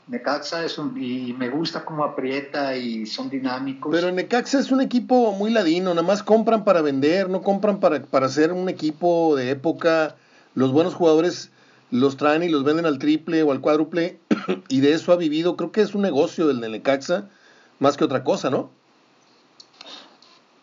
Necaxa 0.08 0.66
es 0.66 0.78
un, 0.78 1.02
y 1.02 1.34
me 1.34 1.50
gusta 1.50 1.86
cómo 1.86 2.04
aprieta 2.04 2.76
y 2.76 3.06
son 3.06 3.30
dinámicos. 3.30 3.92
Pero 3.94 4.12
Necaxa 4.12 4.60
es 4.60 4.72
un 4.72 4.82
equipo 4.82 5.32
muy 5.32 5.52
ladino, 5.52 5.94
nada 5.94 6.06
más 6.06 6.24
compran 6.24 6.64
para 6.64 6.82
vender, 6.82 7.30
no 7.30 7.42
compran 7.42 7.80
para, 7.80 8.02
para 8.02 8.28
ser 8.30 8.52
un 8.52 8.68
equipo 8.68 9.36
de 9.36 9.52
época. 9.52 10.16
Los 10.54 10.72
buenos 10.72 10.96
jugadores 10.96 11.52
los 11.92 12.18
traen 12.18 12.44
y 12.44 12.50
los 12.50 12.64
venden 12.64 12.86
al 12.86 13.00
triple 13.00 13.44
o 13.44 13.52
al 13.52 13.62
cuádruple 13.62 14.20
y 14.70 14.80
de 14.82 14.94
eso 14.94 15.14
ha 15.14 15.18
vivido. 15.18 15.56
Creo 15.56 15.72
que 15.72 15.82
es 15.82 15.96
un 15.96 16.02
negocio 16.02 16.48
del 16.48 16.60
Necaxa 16.60 17.30
más 17.80 17.98
que 17.98 18.04
otra 18.04 18.24
cosa, 18.24 18.50
¿no? 18.50 18.70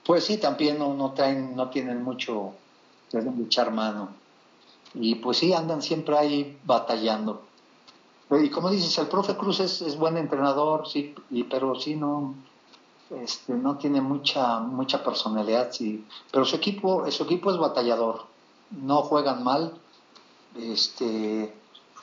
Pues 0.04 0.24
sí, 0.24 0.38
también 0.38 0.78
no, 0.78 0.94
no 0.94 1.12
traen, 1.12 1.54
no 1.54 1.68
tienen 1.68 2.02
mucho 2.02 2.54
de 3.12 3.20
echar 3.42 3.72
mano. 3.72 4.10
Y 4.94 5.16
pues 5.16 5.38
sí, 5.38 5.52
andan 5.52 5.82
siempre 5.82 6.16
ahí 6.16 6.58
batallando. 6.64 7.47
Y 8.30 8.50
como 8.50 8.70
dices, 8.70 8.98
el 8.98 9.06
profe 9.06 9.36
Cruz 9.36 9.60
es, 9.60 9.96
buen 9.96 10.16
entrenador, 10.16 10.86
sí, 10.86 11.14
y, 11.30 11.44
pero 11.44 11.74
sí 11.74 11.96
no, 11.96 12.34
este, 13.10 13.54
no 13.54 13.78
tiene 13.78 14.00
mucha, 14.00 14.60
mucha 14.60 15.02
personalidad, 15.02 15.72
sí. 15.72 16.04
Pero 16.30 16.44
su 16.44 16.56
equipo, 16.56 17.10
su 17.10 17.24
equipo 17.24 17.50
es 17.50 17.56
batallador. 17.56 18.24
No 18.70 19.00
juegan 19.02 19.42
mal, 19.42 19.72
este, 20.58 21.54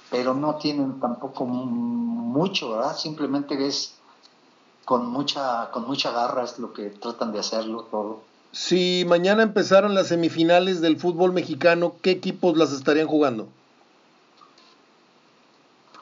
pero 0.09 0.33
no 0.33 0.55
tienen 0.55 0.99
tampoco 0.99 1.45
mucho, 1.45 2.71
¿verdad? 2.71 2.97
Simplemente 2.97 3.67
es 3.67 3.95
con 4.83 5.07
mucha, 5.07 5.69
con 5.71 5.85
mucha 5.87 6.11
garra 6.11 6.43
es 6.43 6.57
lo 6.57 6.73
que 6.73 6.89
tratan 6.89 7.33
de 7.33 7.39
hacerlo 7.39 7.83
todo. 7.91 8.21
Si 8.51 9.03
mañana 9.07 9.43
empezaran 9.43 9.95
las 9.95 10.07
semifinales 10.07 10.79
del 10.79 10.97
fútbol 10.97 11.33
mexicano, 11.33 11.95
¿qué 12.01 12.11
equipos 12.11 12.57
las 12.57 12.71
estarían 12.71 13.07
jugando? 13.07 13.47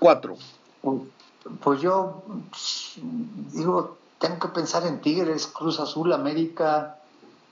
Cuatro. 0.04 0.36
Pues, 0.82 1.02
pues 1.62 1.82
yo 1.82 2.24
digo, 3.54 3.98
tengo 4.20 4.38
que 4.38 4.50
pensar 4.50 4.86
en 4.86 5.00
Tigres, 5.00 5.48
Cruz 5.48 5.80
Azul, 5.80 6.12
América, 6.12 6.98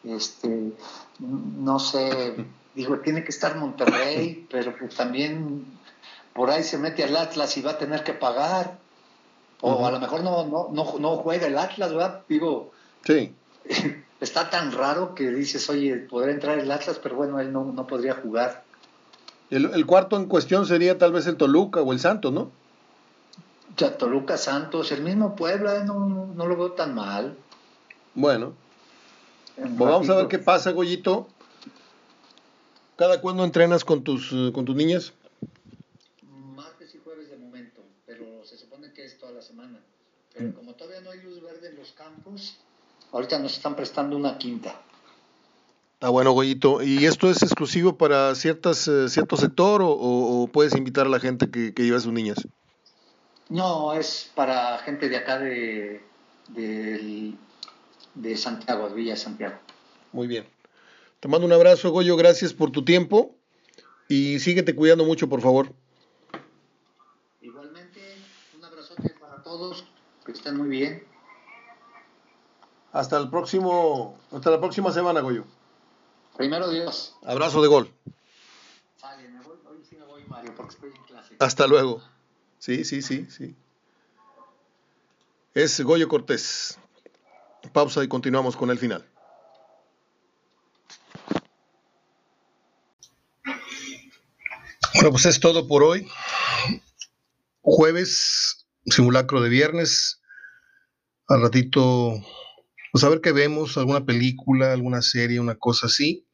este, 0.03 0.73
no 1.19 1.79
sé, 1.79 2.45
digo, 2.75 2.99
tiene 2.99 3.23
que 3.23 3.29
estar 3.29 3.55
Monterrey, 3.55 4.45
pero 4.51 4.75
pues 4.77 4.93
también 4.95 5.63
por 6.33 6.49
ahí 6.49 6.61
se 6.63 6.77
mete 6.77 7.05
al 7.05 7.15
Atlas 7.15 7.55
y 7.55 7.61
va 7.61 7.71
a 7.71 7.77
tener 7.77 8.03
que 8.03 8.13
pagar. 8.13 8.79
O 9.61 9.85
a 9.85 9.91
lo 9.91 9.99
mejor 10.01 10.21
no, 10.21 10.43
no, 10.45 10.97
no, 10.99 11.17
juega 11.17 11.47
el 11.47 11.57
Atlas, 11.57 11.91
¿verdad? 11.93 12.23
Digo, 12.27 12.71
sí. 13.05 13.33
está 14.19 14.49
tan 14.49 14.73
raro 14.73 15.15
que 15.15 15.29
dices, 15.29 15.69
oye, 15.69 15.95
podrá 15.95 16.31
entrar 16.31 16.59
el 16.59 16.69
Atlas, 16.69 16.99
pero 17.01 17.15
bueno, 17.15 17.39
él 17.39 17.53
no, 17.53 17.63
no 17.63 17.87
podría 17.87 18.15
jugar. 18.15 18.65
El, 19.51 19.85
cuarto 19.85 20.15
en 20.15 20.27
cuestión 20.27 20.65
sería 20.65 20.97
tal 20.97 21.11
vez 21.11 21.27
el 21.27 21.35
Toluca 21.35 21.81
o 21.81 21.91
el 21.91 21.99
Santos, 21.99 22.31
¿no? 22.31 22.51
Ya, 23.75 23.97
Toluca, 23.97 24.37
Santos, 24.37 24.93
el 24.93 25.01
mismo 25.01 25.35
Puebla, 25.35 25.83
no, 25.83 26.31
no 26.33 26.47
lo 26.47 26.55
veo 26.55 26.71
tan 26.71 26.95
mal. 26.95 27.35
Bueno, 28.15 28.53
pues 29.55 29.77
vamos 29.77 30.09
a 30.09 30.15
ver 30.15 30.27
qué 30.29 30.39
pasa, 30.39 30.71
Goyito. 30.71 31.27
¿Cada 32.95 33.19
cuándo 33.19 33.43
entrenas 33.43 33.83
con 33.83 34.03
tus, 34.03 34.31
eh, 34.31 34.51
con 34.53 34.63
tus 34.63 34.75
niñas? 34.75 35.13
Martes 36.55 36.95
y 36.95 36.99
jueves 36.99 37.29
de 37.29 37.37
momento, 37.37 37.81
pero 38.05 38.45
se 38.45 38.57
supone 38.57 38.93
que 38.93 39.03
es 39.03 39.17
toda 39.17 39.33
la 39.33 39.41
semana. 39.41 39.79
Pero 40.33 40.49
mm. 40.49 40.51
como 40.53 40.73
todavía 40.75 41.01
no 41.01 41.11
hay 41.11 41.21
luz 41.21 41.41
verde 41.41 41.69
en 41.69 41.75
los 41.75 41.91
campos, 41.91 42.57
ahorita 43.11 43.39
nos 43.39 43.53
están 43.53 43.75
prestando 43.75 44.15
una 44.15 44.37
quinta. 44.37 44.79
Ah, 46.03 46.09
bueno, 46.09 46.31
Goyito. 46.31 46.81
¿Y 46.81 47.05
esto 47.05 47.29
es 47.29 47.43
exclusivo 47.43 47.95
para 47.95 48.33
ciertas, 48.33 48.87
eh, 48.87 49.07
cierto 49.07 49.37
sector 49.37 49.81
o, 49.83 50.49
puedes 50.51 50.75
invitar 50.75 51.05
a 51.05 51.09
la 51.09 51.19
gente 51.19 51.51
que, 51.51 51.75
que 51.75 51.83
lleva 51.83 51.97
a 51.97 52.01
sus 52.01 52.11
niñas? 52.11 52.47
No, 53.49 53.93
es 53.93 54.31
para 54.33 54.79
gente 54.79 55.09
de 55.09 55.17
acá 55.17 55.37
de, 55.37 56.01
de, 56.47 57.35
de 58.15 58.35
Santiago, 58.35 58.89
de 58.89 58.95
Villa 58.95 59.15
Santiago. 59.15 59.59
Muy 60.11 60.25
bien. 60.25 60.47
Te 61.19 61.27
mando 61.27 61.45
un 61.45 61.53
abrazo, 61.53 61.91
Goyo. 61.91 62.17
Gracias 62.17 62.51
por 62.51 62.71
tu 62.71 62.83
tiempo. 62.83 63.35
Y 64.09 64.39
síguete 64.39 64.73
cuidando 64.73 65.05
mucho, 65.05 65.29
por 65.29 65.41
favor. 65.41 65.71
Igualmente, 67.41 68.01
un 68.57 68.65
abrazote 68.65 69.13
para 69.19 69.43
todos. 69.43 69.85
Que 70.25 70.31
estén 70.31 70.57
muy 70.57 70.67
bien. 70.67 71.03
Hasta 72.91 73.19
el 73.19 73.29
próximo, 73.29 74.17
hasta 74.31 74.49
la 74.49 74.59
próxima 74.59 74.91
semana, 74.91 75.21
Goyo. 75.21 75.45
Primero 76.37 76.69
Dios. 76.69 77.15
Abrazo 77.23 77.61
de 77.61 77.67
gol. 77.67 77.93
Hasta 81.39 81.67
luego. 81.67 82.01
Sí, 82.59 82.85
sí, 82.85 83.01
sí, 83.01 83.27
sí. 83.29 83.55
Es 85.53 85.81
Goyo 85.81 86.07
Cortés. 86.07 86.77
Pausa 87.73 88.03
y 88.03 88.07
continuamos 88.07 88.55
con 88.55 88.69
el 88.69 88.77
final. 88.77 89.05
Bueno, 94.93 95.11
pues 95.11 95.25
es 95.25 95.39
todo 95.39 95.67
por 95.67 95.83
hoy. 95.83 96.07
Jueves, 97.61 98.67
simulacro 98.85 99.41
de 99.41 99.49
viernes. 99.49 100.21
Al 101.27 101.41
ratito, 101.41 102.13
pues 102.91 103.03
a 103.03 103.09
ver 103.09 103.21
qué 103.21 103.31
vemos, 103.31 103.77
alguna 103.77 104.05
película, 104.05 104.73
alguna 104.73 105.01
serie, 105.01 105.39
una 105.39 105.55
cosa 105.55 105.87
así. 105.87 106.27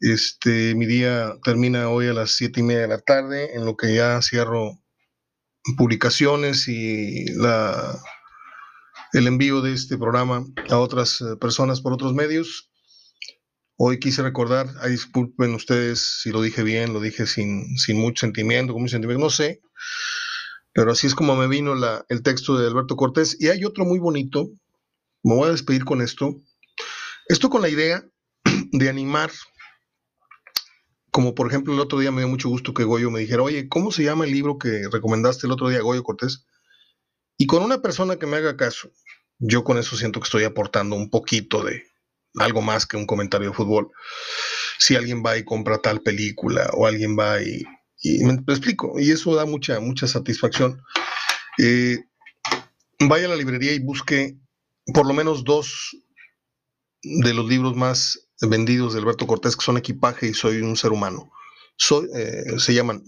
Este, 0.00 0.74
mi 0.74 0.86
día 0.86 1.34
termina 1.42 1.88
hoy 1.88 2.08
a 2.08 2.12
las 2.12 2.32
siete 2.32 2.60
y 2.60 2.62
media 2.62 2.82
de 2.82 2.88
la 2.88 3.00
tarde, 3.00 3.54
en 3.54 3.64
lo 3.64 3.76
que 3.76 3.94
ya 3.94 4.20
cierro 4.22 4.78
publicaciones 5.76 6.68
y 6.68 7.24
la, 7.36 7.98
el 9.14 9.26
envío 9.26 9.62
de 9.62 9.72
este 9.72 9.96
programa 9.96 10.44
a 10.68 10.78
otras 10.78 11.20
eh, 11.20 11.36
personas 11.40 11.80
por 11.80 11.92
otros 11.92 12.14
medios. 12.14 12.70
Hoy 13.76 13.98
quise 13.98 14.22
recordar, 14.22 14.68
ay, 14.82 14.92
disculpen 14.92 15.54
ustedes 15.54 16.20
si 16.22 16.30
lo 16.30 16.42
dije 16.42 16.62
bien, 16.62 16.92
lo 16.92 17.00
dije 17.00 17.26
sin, 17.26 17.76
sin 17.78 17.98
mucho 17.98 18.20
sentimiento, 18.20 18.72
con 18.72 18.82
mucho 18.82 18.92
sentimiento, 18.92 19.24
no 19.24 19.30
sé, 19.30 19.60
pero 20.72 20.92
así 20.92 21.06
es 21.06 21.14
como 21.14 21.34
me 21.34 21.48
vino 21.48 21.74
la, 21.74 22.04
el 22.08 22.22
texto 22.22 22.58
de 22.58 22.66
Alberto 22.66 22.96
Cortés. 22.96 23.36
Y 23.40 23.48
hay 23.48 23.64
otro 23.64 23.84
muy 23.84 23.98
bonito, 23.98 24.50
me 25.24 25.34
voy 25.34 25.48
a 25.48 25.52
despedir 25.52 25.84
con 25.84 26.00
esto, 26.00 26.40
esto 27.28 27.50
con 27.50 27.62
la 27.62 27.68
idea 27.68 28.04
de 28.72 28.88
animar 28.88 29.30
como 31.14 31.36
por 31.36 31.46
ejemplo 31.46 31.72
el 31.72 31.78
otro 31.78 32.00
día 32.00 32.10
me 32.10 32.22
dio 32.22 32.28
mucho 32.28 32.48
gusto 32.48 32.74
que 32.74 32.82
Goyo 32.82 33.08
me 33.08 33.20
dijera, 33.20 33.44
oye, 33.44 33.68
¿cómo 33.68 33.92
se 33.92 34.02
llama 34.02 34.24
el 34.24 34.32
libro 34.32 34.58
que 34.58 34.88
recomendaste 34.90 35.46
el 35.46 35.52
otro 35.52 35.68
día, 35.68 35.80
Goyo 35.80 36.02
Cortés? 36.02 36.44
Y 37.38 37.46
con 37.46 37.62
una 37.62 37.80
persona 37.80 38.16
que 38.16 38.26
me 38.26 38.36
haga 38.36 38.56
caso, 38.56 38.90
yo 39.38 39.62
con 39.62 39.78
eso 39.78 39.96
siento 39.96 40.18
que 40.18 40.24
estoy 40.24 40.42
aportando 40.42 40.96
un 40.96 41.10
poquito 41.10 41.62
de 41.62 41.84
algo 42.40 42.62
más 42.62 42.84
que 42.84 42.96
un 42.96 43.06
comentario 43.06 43.50
de 43.50 43.54
fútbol. 43.54 43.92
Si 44.80 44.96
alguien 44.96 45.22
va 45.24 45.38
y 45.38 45.44
compra 45.44 45.78
tal 45.78 46.00
película 46.00 46.68
o 46.72 46.84
alguien 46.84 47.16
va 47.16 47.40
y, 47.40 47.62
me, 48.24 48.34
explico, 48.48 48.98
y 48.98 49.12
eso 49.12 49.36
da 49.36 49.46
mucha, 49.46 49.78
mucha 49.78 50.08
satisfacción. 50.08 50.82
Eh, 51.58 51.98
vaya 52.98 53.26
a 53.26 53.30
la 53.30 53.36
librería 53.36 53.72
y 53.72 53.78
busque 53.78 54.36
por 54.92 55.06
lo 55.06 55.14
menos 55.14 55.44
dos 55.44 55.96
de 57.02 57.34
los 57.34 57.46
libros 57.48 57.76
más 57.76 58.28
vendidos 58.40 58.92
de 58.92 59.00
Alberto 59.00 59.26
Cortés 59.26 59.56
que 59.56 59.64
son 59.64 59.76
equipaje 59.76 60.26
y 60.28 60.34
soy 60.34 60.60
un 60.60 60.76
ser 60.76 60.92
humano. 60.92 61.30
Soy, 61.76 62.08
eh, 62.14 62.58
se 62.58 62.74
llaman 62.74 63.04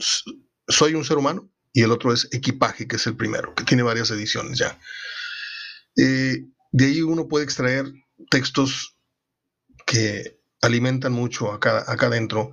Soy 0.69 0.95
un 0.95 1.05
ser 1.05 1.19
humano 1.19 1.51
y 1.73 1.83
el 1.83 1.93
otro 1.93 2.13
es 2.13 2.29
equipaje, 2.33 2.89
que 2.89 2.97
es 2.97 3.07
el 3.07 3.17
primero, 3.17 3.55
que 3.55 3.65
tiene 3.65 3.83
varias 3.83 4.11
ediciones 4.11 4.59
ya. 4.59 4.79
Eh, 5.97 6.47
de 6.73 6.85
ahí 6.87 7.03
uno 7.03 7.29
puede 7.29 7.45
extraer 7.45 7.93
textos 8.31 8.97
que 9.87 10.39
alimentan 10.63 11.13
mucho 11.13 11.53
acá, 11.53 11.85
acá 11.87 12.07
adentro. 12.07 12.53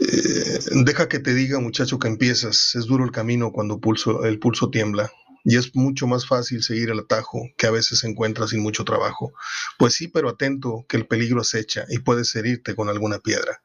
Eh, 0.00 0.58
deja 0.84 1.08
que 1.08 1.18
te 1.18 1.34
diga, 1.34 1.58
muchacho, 1.60 1.98
que 1.98 2.08
empiezas. 2.08 2.74
Es 2.74 2.86
duro 2.86 3.04
el 3.04 3.12
camino 3.12 3.52
cuando 3.52 3.80
pulso, 3.80 4.24
el 4.24 4.38
pulso 4.38 4.70
tiembla 4.70 5.10
y 5.44 5.56
es 5.56 5.74
mucho 5.74 6.06
más 6.06 6.26
fácil 6.26 6.62
seguir 6.62 6.90
el 6.90 7.00
atajo 7.00 7.40
que 7.56 7.66
a 7.66 7.70
veces 7.70 8.00
se 8.00 8.08
encuentra 8.08 8.46
sin 8.46 8.60
mucho 8.60 8.84
trabajo. 8.84 9.32
Pues 9.78 9.94
sí, 9.94 10.08
pero 10.08 10.28
atento 10.28 10.84
que 10.88 10.96
el 10.96 11.06
peligro 11.06 11.40
acecha 11.40 11.84
y 11.88 11.98
puedes 11.98 12.34
herirte 12.34 12.74
con 12.74 12.88
alguna 12.88 13.18
piedra. 13.18 13.62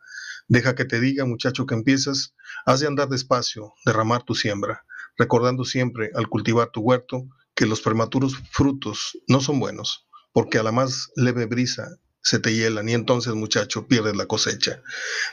Deja 0.47 0.76
que 0.76 0.86
te 0.86 0.99
diga, 0.99 1.26
muchacho, 1.26 1.65
que 1.65 1.76
empiezas, 1.76 2.36
has 2.65 2.80
de 2.80 2.88
andar 2.88 3.09
despacio, 3.09 3.74
derramar 3.86 4.24
tu 4.24 4.36
siembra, 4.36 4.86
recordando 5.17 5.63
siempre 5.63 6.11
al 6.15 6.28
cultivar 6.28 6.69
tu 6.69 6.82
huerto 6.82 7.28
que 7.55 7.65
los 7.65 7.82
prematuros 7.82 8.36
frutos 8.51 9.17
no 9.28 9.41
son 9.41 9.59
buenos, 9.59 10.07
porque 10.32 10.57
a 10.57 10.63
la 10.63 10.71
más 10.71 11.09
leve 11.15 11.45
brisa 11.45 11.97
se 12.21 12.39
te 12.39 12.53
hielan 12.53 12.88
y 12.88 12.93
entonces, 12.93 13.34
muchacho, 13.34 13.88
pierdes 13.88 14.15
la 14.15 14.26
cosecha. 14.26 14.82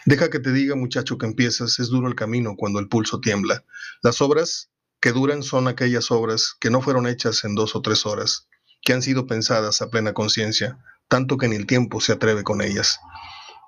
Deja 0.07 0.29
que 0.29 0.41
te 0.41 0.53
diga, 0.53 0.75
muchacho, 0.75 1.19
que 1.19 1.27
empiezas, 1.27 1.79
es 1.79 1.89
duro 1.89 2.09
el 2.09 2.17
camino 2.17 2.57
cuando 2.57 2.81
el 2.81 2.89
pulso 2.89 3.21
tiembla. 3.21 3.65
Las 4.03 4.21
obras 4.21 4.71
que 5.01 5.13
duran 5.13 5.43
son 5.43 5.69
aquellas 5.69 6.11
obras 6.11 6.55
que 6.61 6.71
no 6.71 6.83
fueron 6.83 7.07
hechas 7.07 7.45
en 7.45 7.55
dos 7.55 7.75
o 7.75 7.83
tres 7.83 8.07
horas, 8.07 8.49
que 8.83 8.93
han 8.93 9.03
sido 9.03 9.27
pensadas 9.27 9.83
a 9.83 9.91
plena 9.91 10.13
conciencia, 10.13 10.79
tanto 11.09 11.37
que 11.37 11.49
ni 11.49 11.57
el 11.57 11.67
tiempo 11.67 12.01
se 12.01 12.13
atreve 12.13 12.45
con 12.45 12.63
ellas. 12.63 13.01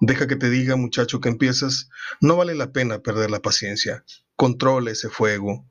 Deja 0.00 0.26
que 0.26 0.36
te 0.36 0.50
diga, 0.50 0.76
muchacho, 0.76 1.20
que 1.20 1.28
empiezas, 1.28 1.88
no 2.20 2.36
vale 2.36 2.54
la 2.54 2.72
pena 2.72 3.00
perder 3.00 3.30
la 3.30 3.40
paciencia. 3.40 4.04
Controla 4.36 4.90
ese 4.90 5.08
fuego 5.08 5.64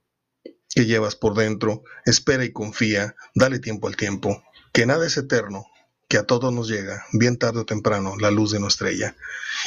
que 0.74 0.86
llevas 0.86 1.16
por 1.16 1.36
dentro, 1.36 1.84
espera 2.06 2.46
y 2.46 2.54
confía, 2.54 3.16
dale 3.36 3.60
tiempo 3.60 3.88
al 3.88 3.98
tiempo, 3.98 4.42
que 4.72 4.86
nada 4.86 5.06
es 5.06 5.18
eterno, 5.18 5.66
que 6.08 6.18
a 6.18 6.24
todos 6.24 6.54
nos 6.54 6.70
llega, 6.70 7.06
bien 7.14 7.38
tarde 7.38 7.60
o 7.60 7.66
temprano, 7.66 8.16
la 8.18 8.32
luz 8.32 8.52
de 8.52 8.60
nuestra 8.60 8.90
estrella. 8.90 9.16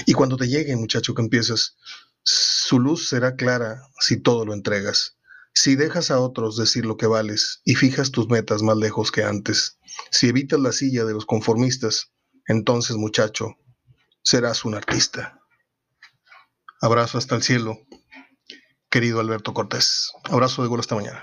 Y 0.07 0.12
cuando 0.14 0.36
te 0.36 0.49
llegue, 0.49 0.76
muchacho, 0.76 1.14
que 1.14 1.22
empiezas, 1.22 1.76
su 2.22 2.78
luz 2.80 3.09
será 3.09 3.36
clara 3.36 3.82
si 4.01 4.18
todo 4.18 4.47
lo 4.47 4.55
entregas. 4.55 5.16
Si 5.55 5.77
dejas 5.77 6.11
a 6.11 6.19
otros 6.19 6.57
decir 6.57 6.85
lo 6.85 6.97
que 6.97 7.07
vales 7.07 7.63
y 7.65 7.77
fijas 7.77 8.11
tus 8.11 8.29
metas 8.29 8.63
más 8.63 8.77
lejos 8.77 9.13
que 9.13 9.23
antes, 9.23 9.79
si 10.11 10.29
evitas 10.29 10.59
la 10.59 10.73
silla 10.73 11.05
de 11.05 11.15
los 11.15 11.27
conformistas, 11.27 12.13
entonces 12.49 12.97
muchacho, 12.97 13.55
serás 14.23 14.65
un 14.65 14.75
artista. 14.75 15.41
Abrazo 16.81 17.19
hasta 17.19 17.37
el 17.37 17.43
cielo, 17.43 17.79
querido 18.91 19.21
Alberto 19.21 19.55
Cortés. 19.55 20.11
Abrazo 20.25 20.63
de 20.63 20.69
gol 20.69 20.81
hasta 20.81 20.97
mañana. 20.97 21.23